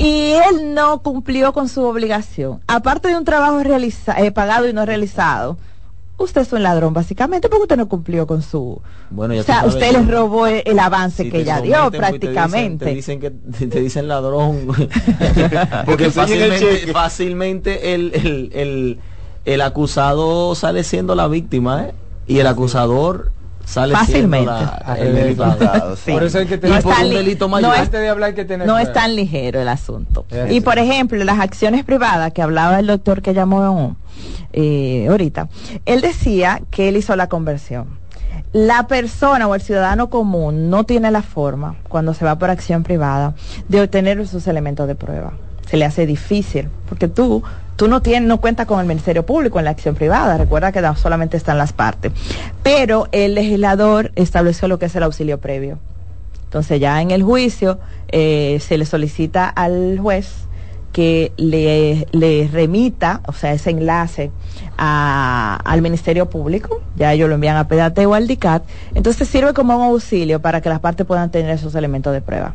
y 0.00 0.32
él 0.32 0.74
no 0.74 1.02
cumplió 1.02 1.52
con 1.52 1.68
su 1.68 1.82
obligación, 1.84 2.60
aparte 2.66 3.08
de 3.08 3.16
un 3.16 3.24
trabajo 3.24 3.62
realiza- 3.62 4.18
eh, 4.20 4.32
pagado 4.32 4.66
y 4.68 4.72
no 4.72 4.84
realizado, 4.86 5.58
usted 6.16 6.40
es 6.42 6.52
un 6.52 6.62
ladrón 6.62 6.92
básicamente 6.94 7.48
porque 7.48 7.62
usted 7.62 7.76
no 7.76 7.88
cumplió 7.88 8.26
con 8.26 8.42
su... 8.42 8.80
Bueno, 9.10 9.34
ya 9.34 9.40
o 9.40 9.44
sea, 9.44 9.64
usted 9.66 9.90
que- 9.90 9.98
le 9.98 10.02
robó 10.04 10.46
el, 10.46 10.62
el 10.64 10.78
avance 10.78 11.24
Si 11.24 11.30
que 11.30 11.40
ella 11.40 11.60
dio 11.60 11.72
pues, 11.72 11.90
te 11.90 11.96
dicen- 11.96 12.00
prácticamente. 12.00 12.84
Te 12.86 12.94
dicen, 12.94 13.20
que 13.20 13.30
te 13.30 13.80
dicen 13.80 14.08
ladrón. 14.08 14.66
Porque 15.86 16.04
enseñen 16.06 16.42
el 16.42 16.50
fácilmente, 16.52 16.92
fácilmente 16.92 17.94
el, 17.94 18.12
el, 18.14 18.50
el, 18.54 18.98
el 19.44 19.60
acusado 19.62 20.54
sale 20.54 20.84
siendo 20.84 21.14
la 21.14 21.26
víctima, 21.28 21.84
¿eh? 21.86 21.94
Y 22.26 22.38
el 22.38 22.46
acusador 22.46 23.32
sale 23.70 23.94
Fácilmente. 23.94 24.46
la, 24.50 24.96
el. 24.98 25.36
Sí. 26.04 26.10
Por 26.12 26.22
eso 26.24 26.38
hay 26.38 26.46
que 26.46 26.58
tener 26.58 26.82
por 26.82 26.92
tan 26.94 27.04
un 27.04 27.10
li- 27.10 27.16
delito 27.16 27.44
no 27.46 27.50
mayor. 27.52 27.74
es- 27.74 27.80
Antes 27.80 28.00
de 28.00 28.08
hablar 28.08 28.28
hay 28.30 28.34
que 28.34 28.44
tener 28.44 28.66
no 28.66 28.78
es 28.78 28.92
tan 28.92 29.14
ligero 29.14 29.60
el 29.60 29.68
asunto. 29.68 30.26
Es 30.30 30.36
Y 30.36 30.40
así. 30.56 30.60
por 30.60 30.78
ejemplo, 30.78 31.22
las 31.24 31.38
acciones 31.40 31.84
privadas 31.84 32.32
que 32.32 32.42
hablaba 32.42 32.78
el 32.80 32.86
doctor 32.86 33.22
que 33.22 33.32
llamó 33.34 33.96
eh, 34.52 35.06
ahorita, 35.08 35.48
él 35.86 36.00
decía 36.00 36.60
que 36.70 36.88
él 36.88 36.96
hizo 36.96 37.14
la 37.16 37.28
conversión. 37.28 37.98
La 38.52 38.88
persona 38.88 39.46
o 39.46 39.54
el 39.54 39.60
ciudadano 39.62 40.10
común 40.10 40.70
no 40.70 40.84
tiene 40.84 41.10
la 41.12 41.22
forma, 41.22 41.76
cuando 41.88 42.14
se 42.14 42.24
va 42.24 42.36
por 42.38 42.50
acción 42.50 42.82
privada, 42.82 43.34
de 43.68 43.80
obtener 43.80 44.18
esos 44.18 44.46
elementos 44.48 44.88
de 44.88 44.96
prueba. 44.96 45.32
Se 45.68 45.76
le 45.76 45.84
hace 45.84 46.04
difícil, 46.04 46.68
porque 46.88 47.06
tú, 47.06 47.44
tú 47.80 47.88
no 47.88 48.02
tienes, 48.02 48.28
no 48.28 48.42
cuentas 48.42 48.66
con 48.66 48.78
el 48.78 48.86
Ministerio 48.86 49.24
Público 49.24 49.58
en 49.58 49.64
la 49.64 49.70
acción 49.70 49.94
privada. 49.94 50.36
Recuerda 50.36 50.70
que 50.70 50.82
solamente 50.96 51.38
están 51.38 51.56
las 51.56 51.72
partes. 51.72 52.12
Pero 52.62 53.08
el 53.10 53.34
legislador 53.34 54.12
estableció 54.16 54.68
lo 54.68 54.78
que 54.78 54.84
es 54.84 54.96
el 54.96 55.02
auxilio 55.02 55.40
previo. 55.40 55.78
Entonces 56.44 56.78
ya 56.78 57.00
en 57.00 57.10
el 57.10 57.22
juicio 57.22 57.78
eh, 58.08 58.58
se 58.60 58.76
le 58.76 58.84
solicita 58.84 59.48
al 59.48 59.98
juez 59.98 60.30
que 60.92 61.32
le, 61.38 62.50
remita, 62.52 63.22
o 63.26 63.32
sea, 63.32 63.54
ese 63.54 63.70
enlace 63.70 64.30
al 64.76 65.80
Ministerio 65.80 66.28
Público, 66.28 66.82
ya 66.96 67.14
ellos 67.14 67.30
lo 67.30 67.36
envían 67.36 67.56
a 67.56 67.66
PEDATE 67.66 68.04
o 68.04 68.12
al 68.12 68.26
DICAT, 68.26 68.62
entonces 68.94 69.26
sirve 69.26 69.54
como 69.54 69.74
un 69.74 69.84
auxilio 69.84 70.42
para 70.42 70.60
que 70.60 70.68
las 70.68 70.80
partes 70.80 71.06
puedan 71.06 71.30
tener 71.30 71.52
esos 71.52 71.74
elementos 71.74 72.12
de 72.12 72.20
prueba. 72.20 72.54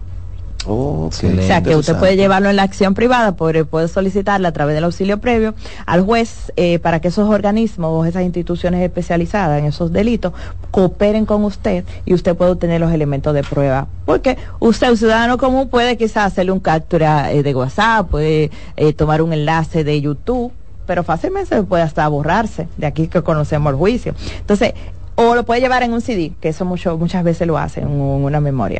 O 1.43 1.47
sea, 1.47 1.61
que 1.61 1.76
usted 1.76 1.93
puede 1.99 2.16
llevarlo 2.18 2.49
en 2.49 2.55
la 2.55 2.63
acción 2.63 2.93
privada, 2.93 3.34
puede, 3.36 3.66
puede 3.66 3.88
solicitarla 3.88 4.47
a 4.49 4.51
través 4.51 4.76
del 4.76 4.84
auxilio 4.84 5.20
previo 5.20 5.53
al 5.86 6.01
juez 6.01 6.51
eh, 6.55 6.80
para 6.80 6.99
que 6.99 7.09
esos 7.09 7.30
organismos 7.30 7.89
o 7.91 8.05
esas 8.05 8.24
instituciones 8.24 8.82
especializadas 8.82 9.59
en 9.59 9.66
esos 9.66 9.91
delitos 9.93 10.34
cooperen 10.72 11.26
con 11.26 11.43
usted 11.43 11.84
y 12.05 12.13
usted 12.13 12.36
puede 12.36 12.51
obtener 12.51 12.82
los 12.82 12.91
elementos 12.91 13.34
de 13.34 13.43
prueba. 13.43 13.88
Porque 14.05 14.38
usted, 14.59 14.89
un 14.89 14.97
ciudadano 14.97 15.38
común, 15.38 15.70
puede 15.70 15.97
quizás 15.97 16.26
hacerle 16.32 16.51
un 16.51 16.59
captura 16.59 17.32
eh, 17.32 17.43
de 17.43 17.55
WhatsApp, 17.55 18.09
puede 18.09 18.51
eh, 18.78 18.93
tomar 18.93 19.22
un 19.22 19.34
enlace 19.34 19.84
de 19.84 20.01
YouTube, 20.01 20.51
pero 20.86 21.03
fácilmente 21.03 21.61
puede 21.63 21.84
hasta 21.84 22.07
borrarse, 22.07 22.68
de 22.78 22.86
aquí 22.88 23.07
que 23.07 23.22
conocemos 23.24 23.72
el 23.72 23.78
juicio. 23.78 24.13
Entonces, 24.39 24.74
o 25.16 25.34
lo 25.34 25.43
puede 25.45 25.61
llevar 25.61 25.82
en 25.84 25.93
un 25.93 26.01
CD, 26.01 26.34
que 26.41 26.49
eso 26.49 26.66
mucho, 26.66 26.97
muchas 26.97 27.24
veces 27.24 27.47
lo 27.47 27.57
hacen, 27.57 27.84
en 27.86 27.89
un- 27.89 28.24
una 28.26 28.39
memoria. 28.41 28.80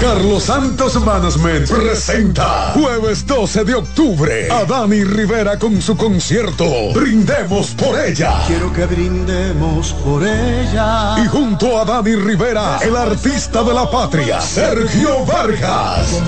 Carlos 0.00 0.44
Santos 0.44 0.98
Management 1.04 1.68
presenta 1.68 2.72
jueves 2.72 3.26
12 3.26 3.64
de 3.64 3.74
octubre 3.74 4.48
a 4.50 4.64
Dani 4.64 5.04
Rivera 5.04 5.58
con 5.58 5.82
su 5.82 5.94
concierto 5.94 6.64
Brindemos 6.94 7.72
por 7.72 7.98
ella. 8.00 8.42
Quiero 8.46 8.72
que 8.72 8.86
brindemos 8.86 9.92
por 10.04 10.26
ella. 10.26 11.16
Y 11.22 11.26
junto 11.26 11.78
a 11.78 11.84
Dani 11.84 12.16
Rivera, 12.16 12.78
el 12.80 12.96
artista 12.96 13.62
de 13.62 13.74
la 13.74 13.90
patria, 13.90 14.40
Sergio 14.40 15.24
Vargas. 15.26 16.22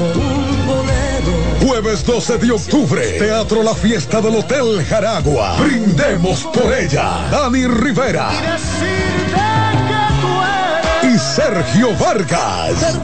Jueves 1.66 2.04
12 2.04 2.38
de 2.38 2.50
octubre, 2.50 3.02
Teatro 3.18 3.62
La 3.62 3.74
Fiesta 3.74 4.20
del 4.20 4.36
Hotel 4.36 4.84
Jaragua. 4.84 5.56
Brindemos 5.56 6.42
por 6.42 6.72
ella. 6.74 7.26
Dani 7.30 7.66
Rivera 7.66 8.28
y 11.02 11.18
Sergio 11.18 11.96
Vargas. 11.98 13.00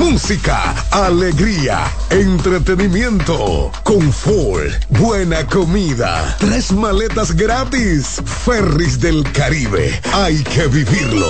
Música, 0.00 0.74
alegría, 0.92 1.84
entretenimiento, 2.08 3.70
confort, 3.84 4.72
buena 4.88 5.46
comida, 5.46 6.36
tres 6.40 6.72
maletas 6.72 7.36
gratis. 7.36 8.22
Ferris 8.24 8.98
del 8.98 9.30
Caribe, 9.30 10.00
hay 10.14 10.42
que 10.42 10.68
vivirlo. 10.68 11.28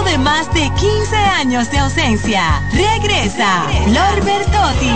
De 0.00 0.18
más 0.18 0.52
de 0.52 0.70
15 0.74 1.16
años 1.16 1.70
de 1.70 1.78
ausencia, 1.78 2.60
regresa 2.72 3.66
Flor 3.84 4.24
Bertotti. 4.24 4.90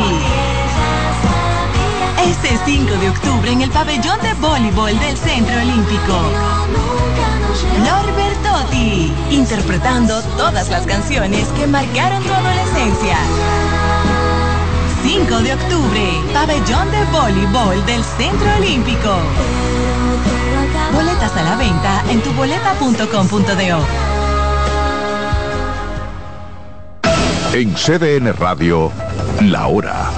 Este 2.24 2.59
5 2.66 2.97
de 2.97 3.11
octubre 3.11 3.53
en 3.53 3.62
el 3.62 3.70
pabellón 3.70 4.20
de 4.20 4.34
voleibol 4.34 4.99
del 4.99 5.16
Centro 5.16 5.55
Olímpico. 5.57 6.18
Flor 7.76 8.14
Bertotti, 8.16 9.12
interpretando 9.30 10.20
todas 10.36 10.68
las 10.70 10.86
canciones 10.86 11.47
que 11.49 11.66
marcaron 11.66 12.22
tu 12.24 12.32
adolescencia. 12.32 13.16
5 15.03 15.38
de 15.38 15.55
octubre, 15.55 16.20
pabellón 16.34 16.90
de 16.90 17.05
voleibol 17.12 17.86
del 17.86 18.03
Centro 18.03 18.55
Olímpico. 18.57 19.14
Boletas 20.92 21.36
a 21.36 21.42
la 21.42 21.57
venta 21.57 22.03
en 22.11 22.20
tuboleta.com.do. 22.22 24.16
En 27.53 27.74
CDN 27.74 28.32
Radio, 28.34 28.92
la 29.40 29.68
hora 29.68 30.11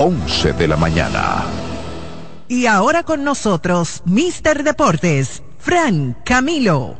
11 0.00 0.52
de 0.52 0.68
la 0.68 0.76
mañana. 0.76 1.44
Y 2.48 2.66
ahora 2.66 3.02
con 3.02 3.24
nosotros, 3.24 4.02
Mister 4.04 4.62
Deportes, 4.62 5.42
Fran 5.58 6.16
Camilo. 6.24 6.96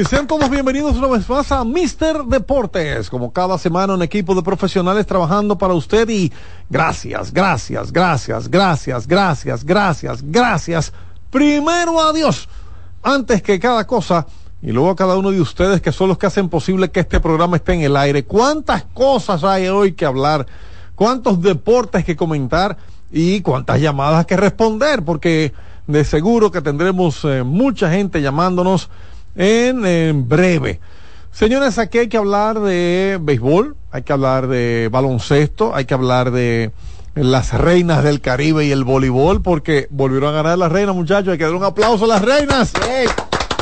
Y 0.00 0.04
sean 0.06 0.26
todos 0.26 0.48
bienvenidos 0.48 0.96
una 0.96 1.08
vez 1.08 1.28
más 1.28 1.52
a 1.52 1.62
Mister 1.62 2.24
Deportes. 2.24 3.10
Como 3.10 3.34
cada 3.34 3.58
semana, 3.58 3.92
un 3.92 4.02
equipo 4.02 4.34
de 4.34 4.40
profesionales 4.40 5.06
trabajando 5.06 5.58
para 5.58 5.74
usted 5.74 6.08
y 6.08 6.32
gracias, 6.70 7.30
gracias, 7.30 7.92
gracias, 7.92 8.48
gracias, 8.48 9.06
gracias, 9.06 9.62
gracias, 9.62 10.22
gracias. 10.22 10.94
Primero 11.28 12.00
a 12.00 12.14
Dios, 12.14 12.48
antes 13.02 13.42
que 13.42 13.60
cada 13.60 13.86
cosa, 13.86 14.26
y 14.62 14.72
luego 14.72 14.88
a 14.88 14.96
cada 14.96 15.18
uno 15.18 15.32
de 15.32 15.40
ustedes 15.42 15.82
que 15.82 15.92
son 15.92 16.08
los 16.08 16.16
que 16.16 16.28
hacen 16.28 16.48
posible 16.48 16.90
que 16.90 17.00
este 17.00 17.20
programa 17.20 17.58
esté 17.58 17.74
en 17.74 17.82
el 17.82 17.94
aire. 17.94 18.24
¿Cuántas 18.24 18.84
cosas 18.94 19.44
hay 19.44 19.68
hoy 19.68 19.92
que 19.92 20.06
hablar? 20.06 20.46
¿Cuántos 20.94 21.42
deportes 21.42 22.06
que 22.06 22.16
comentar? 22.16 22.78
Y 23.12 23.42
cuántas 23.42 23.78
llamadas 23.78 24.24
que 24.24 24.38
responder, 24.38 25.04
porque 25.04 25.52
de 25.86 26.04
seguro 26.04 26.50
que 26.50 26.62
tendremos 26.62 27.22
eh, 27.26 27.42
mucha 27.42 27.90
gente 27.90 28.22
llamándonos 28.22 28.88
en, 29.34 29.84
en 29.86 30.28
breve. 30.28 30.80
Señores, 31.32 31.78
aquí 31.78 31.98
hay 31.98 32.08
que 32.08 32.16
hablar 32.16 32.60
de 32.60 33.18
béisbol, 33.20 33.76
hay 33.92 34.02
que 34.02 34.12
hablar 34.12 34.48
de 34.48 34.88
baloncesto, 34.90 35.74
hay 35.74 35.84
que 35.84 35.94
hablar 35.94 36.32
de 36.32 36.72
las 37.14 37.52
reinas 37.52 38.04
del 38.04 38.20
Caribe 38.20 38.66
y 38.66 38.72
el 38.72 38.84
voleibol, 38.84 39.42
porque 39.42 39.86
volvieron 39.90 40.30
a 40.30 40.42
ganar 40.42 40.58
las 40.58 40.72
reinas, 40.72 40.94
muchachos. 40.94 41.32
Hay 41.32 41.38
que 41.38 41.44
dar 41.44 41.54
un 41.54 41.64
aplauso 41.64 42.04
a 42.04 42.08
las 42.08 42.22
reinas. 42.22 42.72
Bien, 42.84 43.08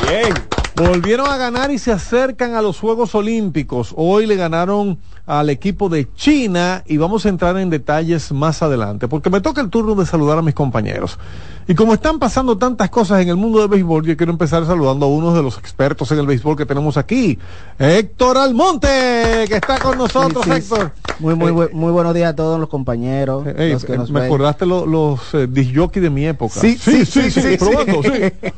bien. 0.07 0.58
Volvieron 0.79 1.27
a 1.29 1.35
ganar 1.35 1.71
y 1.71 1.77
se 1.77 1.91
acercan 1.91 2.55
a 2.55 2.61
los 2.61 2.79
Juegos 2.79 3.13
Olímpicos. 3.13 3.93
Hoy 3.97 4.25
le 4.25 4.37
ganaron 4.37 4.97
al 5.25 5.49
equipo 5.49 5.89
de 5.89 6.07
China 6.15 6.83
y 6.87 6.95
vamos 6.95 7.25
a 7.25 7.29
entrar 7.29 7.57
en 7.57 7.69
detalles 7.69 8.31
más 8.31 8.63
adelante, 8.63 9.09
porque 9.09 9.29
me 9.29 9.41
toca 9.41 9.59
el 9.59 9.69
turno 9.69 9.93
de 9.95 10.05
saludar 10.05 10.37
a 10.37 10.41
mis 10.41 10.53
compañeros. 10.55 11.19
Y 11.67 11.75
como 11.75 11.93
están 11.93 12.17
pasando 12.17 12.57
tantas 12.57 12.89
cosas 12.89 13.21
en 13.21 13.27
el 13.27 13.35
mundo 13.35 13.59
del 13.59 13.67
béisbol, 13.67 14.05
yo 14.05 14.15
quiero 14.15 14.31
empezar 14.31 14.65
saludando 14.65 15.05
a 15.05 15.09
uno 15.09 15.33
de 15.33 15.43
los 15.43 15.57
expertos 15.57 16.13
en 16.13 16.19
el 16.19 16.25
béisbol 16.27 16.55
que 16.55 16.65
tenemos 16.65 16.95
aquí, 16.95 17.37
Héctor 17.77 18.37
Almonte, 18.37 19.45
que 19.49 19.55
está 19.57 19.79
con 19.79 19.97
nosotros, 19.97 20.45
Sí, 20.45 20.51
sí, 20.51 20.57
Héctor. 20.59 20.93
Muy, 21.19 21.35
muy, 21.35 21.51
bu- 21.51 21.71
muy 21.73 21.91
buenos 21.91 22.13
días 22.15 22.29
a 22.31 22.35
todos 22.37 22.57
los 22.57 22.69
compañeros. 22.69 23.45
Los 23.45 23.83
que 23.83 23.93
eh, 23.93 23.97
nos 23.97 24.09
me 24.11 24.21
ven. 24.21 24.27
acordaste 24.29 24.65
lo- 24.65 24.85
los 24.85 25.19
eh, 25.33 25.45
disc 25.49 25.93
de 25.95 26.09
mi 26.09 26.25
época. 26.25 26.57
Sí, 26.61 26.77
sí, 26.77 27.05
sí, 27.05 27.29
sí. 27.29 27.57
sí. 27.57 27.57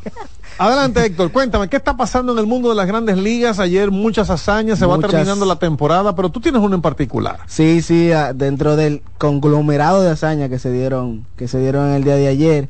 Adelante, 0.62 1.04
Héctor, 1.04 1.32
cuéntame, 1.32 1.68
¿qué 1.70 1.78
está 1.78 1.98
pasando 1.98 2.34
en 2.34 2.38
el 2.38 2.46
mundo 2.46 2.70
de 2.70 2.76
las 2.76 2.86
grandes 2.86 3.18
ligas? 3.18 3.58
Ayer 3.58 3.90
muchas 3.90 4.30
hazañas, 4.30 4.78
se 4.78 4.86
va 4.86 5.00
terminando 5.00 5.44
la 5.44 5.56
temporada, 5.56 6.16
pero 6.16 6.30
tú 6.30 6.40
tienes 6.40 6.62
uno 6.62 6.76
en 6.76 6.84
particular. 6.84 7.40
Sí, 7.48 7.82
sí, 7.82 8.12
dentro 8.36 8.76
del 8.76 9.02
conglomerado 9.18 10.04
de 10.04 10.12
hazañas 10.12 10.50
que 10.50 10.60
se 10.60 10.72
dieron, 10.72 11.26
que 11.36 11.48
se 11.48 11.58
dieron 11.58 11.90
en 11.90 11.96
el 11.96 12.04
día 12.04 12.16
de 12.16 12.28
ayer, 12.28 12.70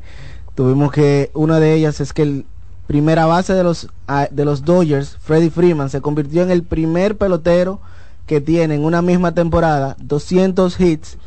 tuvimos 0.54 0.90
que 0.90 1.30
una 1.34 1.60
de 1.60 1.74
ellas 1.74 2.00
es 2.00 2.14
que 2.14 2.22
el 2.22 2.46
primera 2.86 3.26
base 3.26 3.52
de 3.52 3.62
los 3.62 3.88
de 4.30 4.44
los 4.46 4.64
Dodgers, 4.64 5.18
Freddie 5.20 5.50
Freeman, 5.50 5.90
se 5.90 6.00
convirtió 6.00 6.42
en 6.42 6.50
el 6.50 6.62
primer 6.62 7.18
pelotero 7.18 7.78
que 8.26 8.40
tiene 8.40 8.76
en 8.76 8.84
una 8.86 9.02
misma 9.02 9.34
temporada 9.34 9.96
200 9.98 10.80
hits, 10.80 11.18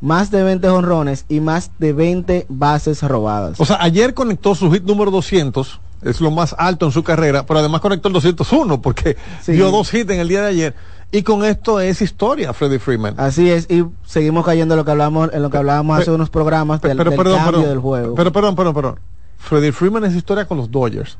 más 0.00 0.30
de 0.30 0.42
20 0.42 0.68
honrones 0.70 1.26
y 1.28 1.40
más 1.40 1.70
de 1.78 1.92
20 1.92 2.46
bases 2.48 3.02
robadas. 3.02 3.60
O 3.60 3.66
sea, 3.66 3.76
ayer 3.80 4.14
conectó 4.14 4.54
su 4.54 4.70
hit 4.70 4.84
número 4.84 5.10
200, 5.10 5.80
es 6.04 6.20
lo 6.20 6.30
más 6.30 6.54
alto 6.58 6.86
en 6.86 6.92
su 6.92 7.02
carrera, 7.02 7.44
pero 7.46 7.60
además 7.60 7.80
conectó 7.80 8.08
el 8.08 8.14
201 8.14 8.80
porque 8.82 9.16
Sí. 9.42 9.52
dio 9.52 9.70
dos 9.70 9.92
hits 9.92 10.10
en 10.10 10.20
el 10.20 10.28
día 10.28 10.42
de 10.42 10.48
ayer. 10.48 10.74
Y 11.12 11.22
con 11.22 11.44
esto 11.44 11.80
es 11.80 12.02
historia, 12.02 12.52
Freddie 12.52 12.78
Freeman. 12.80 13.14
Así 13.18 13.48
es, 13.50 13.70
y 13.70 13.84
seguimos 14.04 14.44
cayendo 14.44 14.74
en 14.74 14.78
lo 14.78 14.84
que 14.84 14.90
hablamos, 14.90 15.30
en 15.32 15.42
lo 15.42 15.50
que 15.50 15.56
hablábamos 15.58 16.00
hace 16.00 16.10
unos 16.10 16.28
programas 16.30 16.80
del, 16.82 16.96
pero 16.96 17.10
del 17.10 17.16
perdón, 17.18 17.36
cambio 17.38 17.52
perdón, 17.52 17.68
del 17.70 17.78
juego. 17.80 18.14
Pero 18.16 18.32
perdón, 18.32 18.56
perdón, 18.56 18.74
perdón. 18.74 19.00
Freddie 19.38 19.72
Freeman 19.72 20.04
es 20.04 20.14
historia 20.14 20.46
con 20.46 20.56
los 20.58 20.70
Dodgers. 20.70 21.16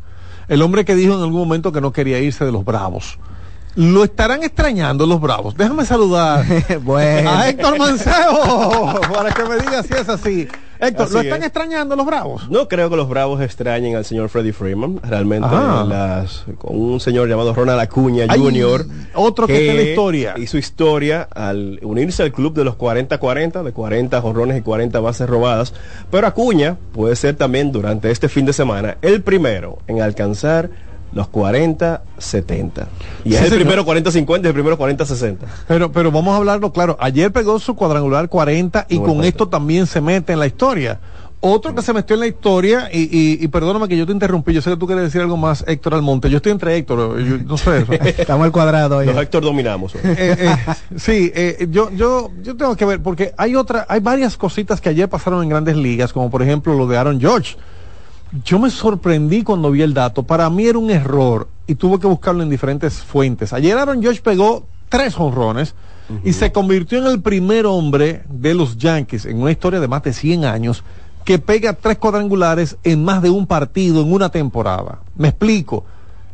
El 0.48 0.62
hombre 0.62 0.84
que 0.84 0.94
dijo 0.94 1.14
en 1.14 1.20
algún 1.20 1.38
momento 1.40 1.70
que 1.72 1.80
no 1.80 1.92
quería 1.92 2.18
irse 2.18 2.44
de 2.44 2.52
los 2.52 2.64
Bravos. 2.64 3.18
Lo 3.76 4.04
estarán 4.04 4.42
extrañando 4.42 5.06
los 5.06 5.20
Bravos. 5.20 5.56
Déjame 5.56 5.84
saludar 5.84 6.44
Bueno. 6.82 7.30
a 7.30 7.48
Héctor 7.48 7.78
Mancebo 7.78 9.00
para 9.12 9.32
que 9.32 9.44
me 9.44 9.56
diga 9.56 9.82
si 9.82 9.94
es 9.94 10.08
así. 10.08 10.48
Héctor, 10.88 11.10
¿lo 11.10 11.20
están 11.20 11.40
es. 11.40 11.46
extrañando 11.46 11.96
los 11.96 12.06
Bravos? 12.06 12.48
No 12.50 12.68
creo 12.68 12.90
que 12.90 12.96
los 12.96 13.08
Bravos 13.08 13.40
extrañen 13.40 13.96
al 13.96 14.04
señor 14.04 14.28
Freddie 14.28 14.52
Freeman. 14.52 15.00
Realmente, 15.02 15.48
las, 15.50 16.44
con 16.58 16.76
un 16.78 17.00
señor 17.00 17.28
llamado 17.28 17.54
Ronald 17.54 17.80
Acuña 17.80 18.26
Ay, 18.28 18.40
Jr. 18.40 18.86
otro 19.14 19.46
que 19.46 19.58
está 19.58 19.72
en 19.72 19.76
la 19.76 19.82
historia. 19.82 20.34
Hizo 20.36 20.58
historia 20.58 21.28
al 21.34 21.78
unirse 21.82 22.22
al 22.22 22.32
club 22.32 22.54
de 22.54 22.64
los 22.64 22.76
40-40, 22.76 23.62
de 23.62 23.72
40 23.72 24.20
jonrones 24.20 24.58
y 24.58 24.62
40 24.62 25.00
bases 25.00 25.28
robadas. 25.28 25.74
Pero 26.10 26.26
Acuña 26.26 26.76
puede 26.92 27.16
ser 27.16 27.36
también 27.36 27.72
durante 27.72 28.10
este 28.10 28.28
fin 28.28 28.46
de 28.46 28.52
semana 28.52 28.96
el 29.02 29.22
primero 29.22 29.78
en 29.86 30.00
alcanzar 30.00 30.70
los 31.14 31.30
40-70. 31.30 32.86
Y 33.24 33.30
Sí, 33.30 33.34
es 33.36 33.42
el 33.42 33.48
señor. 33.50 33.58
primero 33.60 33.84
40-50 33.86 34.44
y 34.44 34.46
el 34.48 34.52
primero 34.52 34.78
40-60. 34.78 35.36
Pero, 35.68 35.92
pero 35.92 36.10
vamos 36.10 36.34
a 36.34 36.36
hablarlo 36.38 36.72
claro. 36.72 36.96
Ayer 37.00 37.32
pegó 37.32 37.58
su 37.58 37.74
cuadrangular 37.74 38.28
40 38.28 38.86
y 38.88 38.96
con 38.96 39.04
40. 39.06 39.28
esto 39.28 39.48
también 39.48 39.86
se 39.86 40.00
mete 40.00 40.32
en 40.32 40.38
la 40.40 40.46
historia. 40.46 41.00
Otro 41.46 41.74
que 41.74 41.82
se 41.82 41.92
metió 41.92 42.14
en 42.14 42.20
la 42.20 42.26
historia, 42.26 42.88
y, 42.90 43.00
y, 43.02 43.38
y 43.38 43.48
perdóname 43.48 43.86
que 43.86 43.98
yo 43.98 44.06
te 44.06 44.12
interrumpí, 44.12 44.54
yo 44.54 44.62
sé 44.62 44.70
que 44.70 44.78
tú 44.78 44.86
quieres 44.86 45.04
decir 45.04 45.20
algo 45.20 45.36
más, 45.36 45.62
Héctor 45.68 45.92
Almonte. 45.92 46.30
Yo 46.30 46.38
estoy 46.38 46.52
entre 46.52 46.74
Héctor, 46.74 47.20
yo 47.22 47.36
no 47.36 47.58
sé. 47.58 47.84
Estamos 48.16 48.46
al 48.46 48.50
cuadrado 48.52 49.04
Los 49.04 49.14
ya. 49.14 49.20
Héctor 49.20 49.42
dominamos. 49.44 49.94
Eh, 49.94 50.00
eh, 50.16 50.56
sí, 50.96 51.30
eh, 51.34 51.66
yo, 51.70 51.90
yo, 51.90 52.30
yo 52.42 52.56
tengo 52.56 52.74
que 52.76 52.86
ver, 52.86 53.02
porque 53.02 53.34
hay 53.36 53.56
otra, 53.56 53.84
hay 53.90 54.00
varias 54.00 54.38
cositas 54.38 54.80
que 54.80 54.88
ayer 54.88 55.06
pasaron 55.06 55.42
en 55.42 55.50
grandes 55.50 55.76
ligas, 55.76 56.14
como 56.14 56.30
por 56.30 56.40
ejemplo 56.42 56.72
lo 56.72 56.86
de 56.86 56.96
Aaron 56.96 57.20
George. 57.20 57.56
Yo 58.44 58.58
me 58.58 58.70
sorprendí 58.70 59.42
cuando 59.42 59.70
vi 59.70 59.82
el 59.82 59.94
dato. 59.94 60.22
Para 60.22 60.48
mí 60.50 60.66
era 60.66 60.78
un 60.78 60.90
error 60.90 61.48
y 61.66 61.74
tuve 61.76 61.98
que 62.00 62.06
buscarlo 62.06 62.42
en 62.42 62.50
diferentes 62.50 62.94
fuentes. 62.94 63.52
Ayer 63.52 63.76
Aaron 63.78 64.02
George 64.02 64.20
pegó 64.22 64.66
tres 64.88 65.14
honrones 65.18 65.74
y 66.24 66.32
se 66.32 66.52
convirtió 66.52 66.98
en 66.98 67.06
el 67.06 67.22
primer 67.22 67.64
hombre 67.66 68.24
de 68.28 68.54
los 68.54 68.76
Yankees 68.76 69.24
en 69.26 69.40
una 69.40 69.50
historia 69.52 69.80
de 69.80 69.88
más 69.88 70.02
de 70.02 70.12
100 70.12 70.44
años 70.44 70.82
que 71.24 71.38
pega 71.38 71.72
tres 71.72 71.96
cuadrangulares 71.96 72.76
en 72.84 73.02
más 73.04 73.22
de 73.22 73.30
un 73.30 73.46
partido 73.46 74.02
en 74.02 74.12
una 74.12 74.28
temporada. 74.28 74.98
Me 75.16 75.28
explico. 75.28 75.84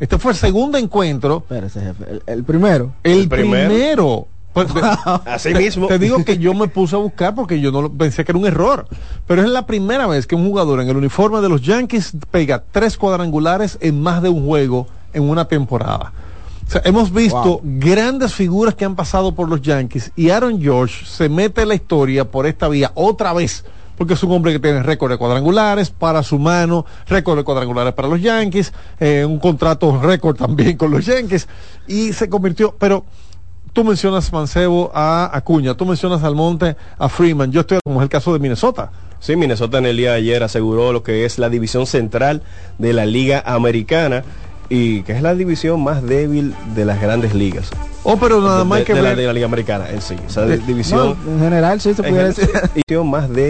Este 0.01 0.18
fue 0.18 0.32
el 0.32 0.38
segundo 0.38 0.78
encuentro. 0.78 1.38
Espérese, 1.38 1.80
jefe. 1.80 2.05
El, 2.11 2.22
el 2.26 2.44
primero. 2.44 2.92
El, 3.05 3.20
El 3.20 3.28
primero. 3.28 3.68
primero. 3.68 4.28
Pues, 4.53 4.68
Así 5.26 5.55
mismo. 5.55 5.86
Te 5.86 5.98
digo 5.98 6.24
que 6.24 6.38
yo 6.38 6.55
me 6.55 6.68
puse 6.68 6.96
a 6.96 6.98
buscar 6.98 7.34
porque 7.34 7.61
yo 7.61 7.70
no 7.70 7.82
lo- 7.82 7.92
pensé 7.92 8.24
que 8.24 8.32
era 8.32 8.38
un 8.38 8.46
error. 8.46 8.86
Pero 9.26 9.42
es 9.42 9.48
la 9.48 9.66
primera 9.66 10.07
vez 10.07 10.26
que 10.26 10.34
un 10.34 10.46
jugador 10.48 10.80
en 10.80 10.88
el 10.88 10.96
uniforme 10.96 11.40
de 11.40 11.48
los 11.48 11.62
Yankees 11.62 12.12
pega 12.30 12.62
tres 12.70 12.96
cuadrangulares 12.96 13.78
en 13.80 14.01
más 14.03 14.22
de 14.22 14.28
un 14.28 14.44
juego 14.46 14.86
en 15.12 15.28
una 15.28 15.46
temporada. 15.46 16.12
O 16.66 16.70
sea, 16.72 16.82
hemos 16.84 17.12
visto 17.12 17.61
grandes 17.64 18.32
figuras 18.34 18.74
que 18.76 18.84
han 18.84 18.94
pasado 18.94 19.34
por 19.34 19.48
los 19.48 19.61
Yankees 19.61 20.12
y 20.14 20.30
Aaron 20.30 20.61
George 20.61 21.05
se 21.05 21.28
mete 21.28 21.62
en 21.62 21.68
la 21.68 21.74
historia 21.74 22.30
por 22.30 22.46
esta 22.46 22.68
vía 22.68 22.92
otra 22.94 23.32
vez. 23.32 23.64
Porque 23.98 24.14
es 24.14 24.22
un 24.22 24.32
hombre 24.32 24.53
que 24.53 24.61
tiene 24.61 24.82
récord 24.82 25.11
de 25.11 25.18
cuadrangulares 25.18 25.90
para 25.90 26.22
su 26.22 26.38
mano, 26.38 26.86
récord 27.07 27.36
de 27.36 27.44
cuadrangulares 27.44 27.92
para 27.92 28.09
los 28.09 28.22
Yankees, 28.22 28.72
eh, 28.98 29.26
un 29.26 29.38
contrato 29.38 30.01
récord 30.01 30.36
también 30.36 30.78
con 30.78 30.90
los 30.90 31.05
Yankees 31.05 31.46
y 31.86 32.12
se 32.14 32.30
convirtió, 32.30 32.74
pero 32.78 33.05
tú 33.73 33.85
mencionas 33.85 34.33
Mancebo 34.33 34.91
a 34.95 35.31
Acuña, 35.37 35.75
tú 35.75 35.87
mencionas 35.87 36.23
Almonte 36.23 36.77
a 36.99 37.09
Freeman, 37.09 37.53
yo 37.53 37.61
estoy 37.62 37.79
como 37.85 38.01
es 38.01 38.05
el 38.05 38.09
caso 38.09 38.33
de 38.33 38.39
Minnesota. 38.39 38.91
Sí, 39.21 39.37
Minnesota 39.37 39.79
en 39.79 39.87
el 39.87 39.97
día 39.99 40.12
de 40.12 40.16
ayer 40.16 40.43
aseguró 40.43 40.93
lo 40.93 41.03
que 41.03 41.25
es 41.27 41.39
la 41.39 41.49
división 41.51 41.87
central 41.87 42.43
de 42.79 42.93
la 42.95 43.05
Liga 43.05 43.43
Americana 43.45 44.25
y 44.71 45.03
que 45.03 45.12
es 45.12 45.21
la 45.21 45.35
división 45.35 45.83
más 45.83 46.03
débil 46.03 46.55
de 46.75 46.85
las 46.85 47.01
grandes 47.03 47.35
ligas. 47.35 47.68
Oh, 48.03 48.16
pero 48.16 48.41
nada 48.41 48.64
más 48.64 48.79
de, 48.79 48.85
que 48.87 48.95
de 48.95 49.03
la, 49.03 49.14
de 49.14 49.27
la 49.27 49.33
Liga 49.35 49.45
Americana 49.47 49.91
en 49.91 50.01
sí. 50.01 50.14
Esa 50.27 50.47
Eh, 50.47 50.59
división 50.66 51.16
No, 51.27 51.33
en 51.33 51.41
general, 51.41 51.81
sí 51.83 51.93
se 51.93 52.03
pudiera 52.03 52.29
el- 52.29 52.35
decir. 52.35 52.49
división 52.75 53.11
más 53.11 53.23
débil 53.25 53.37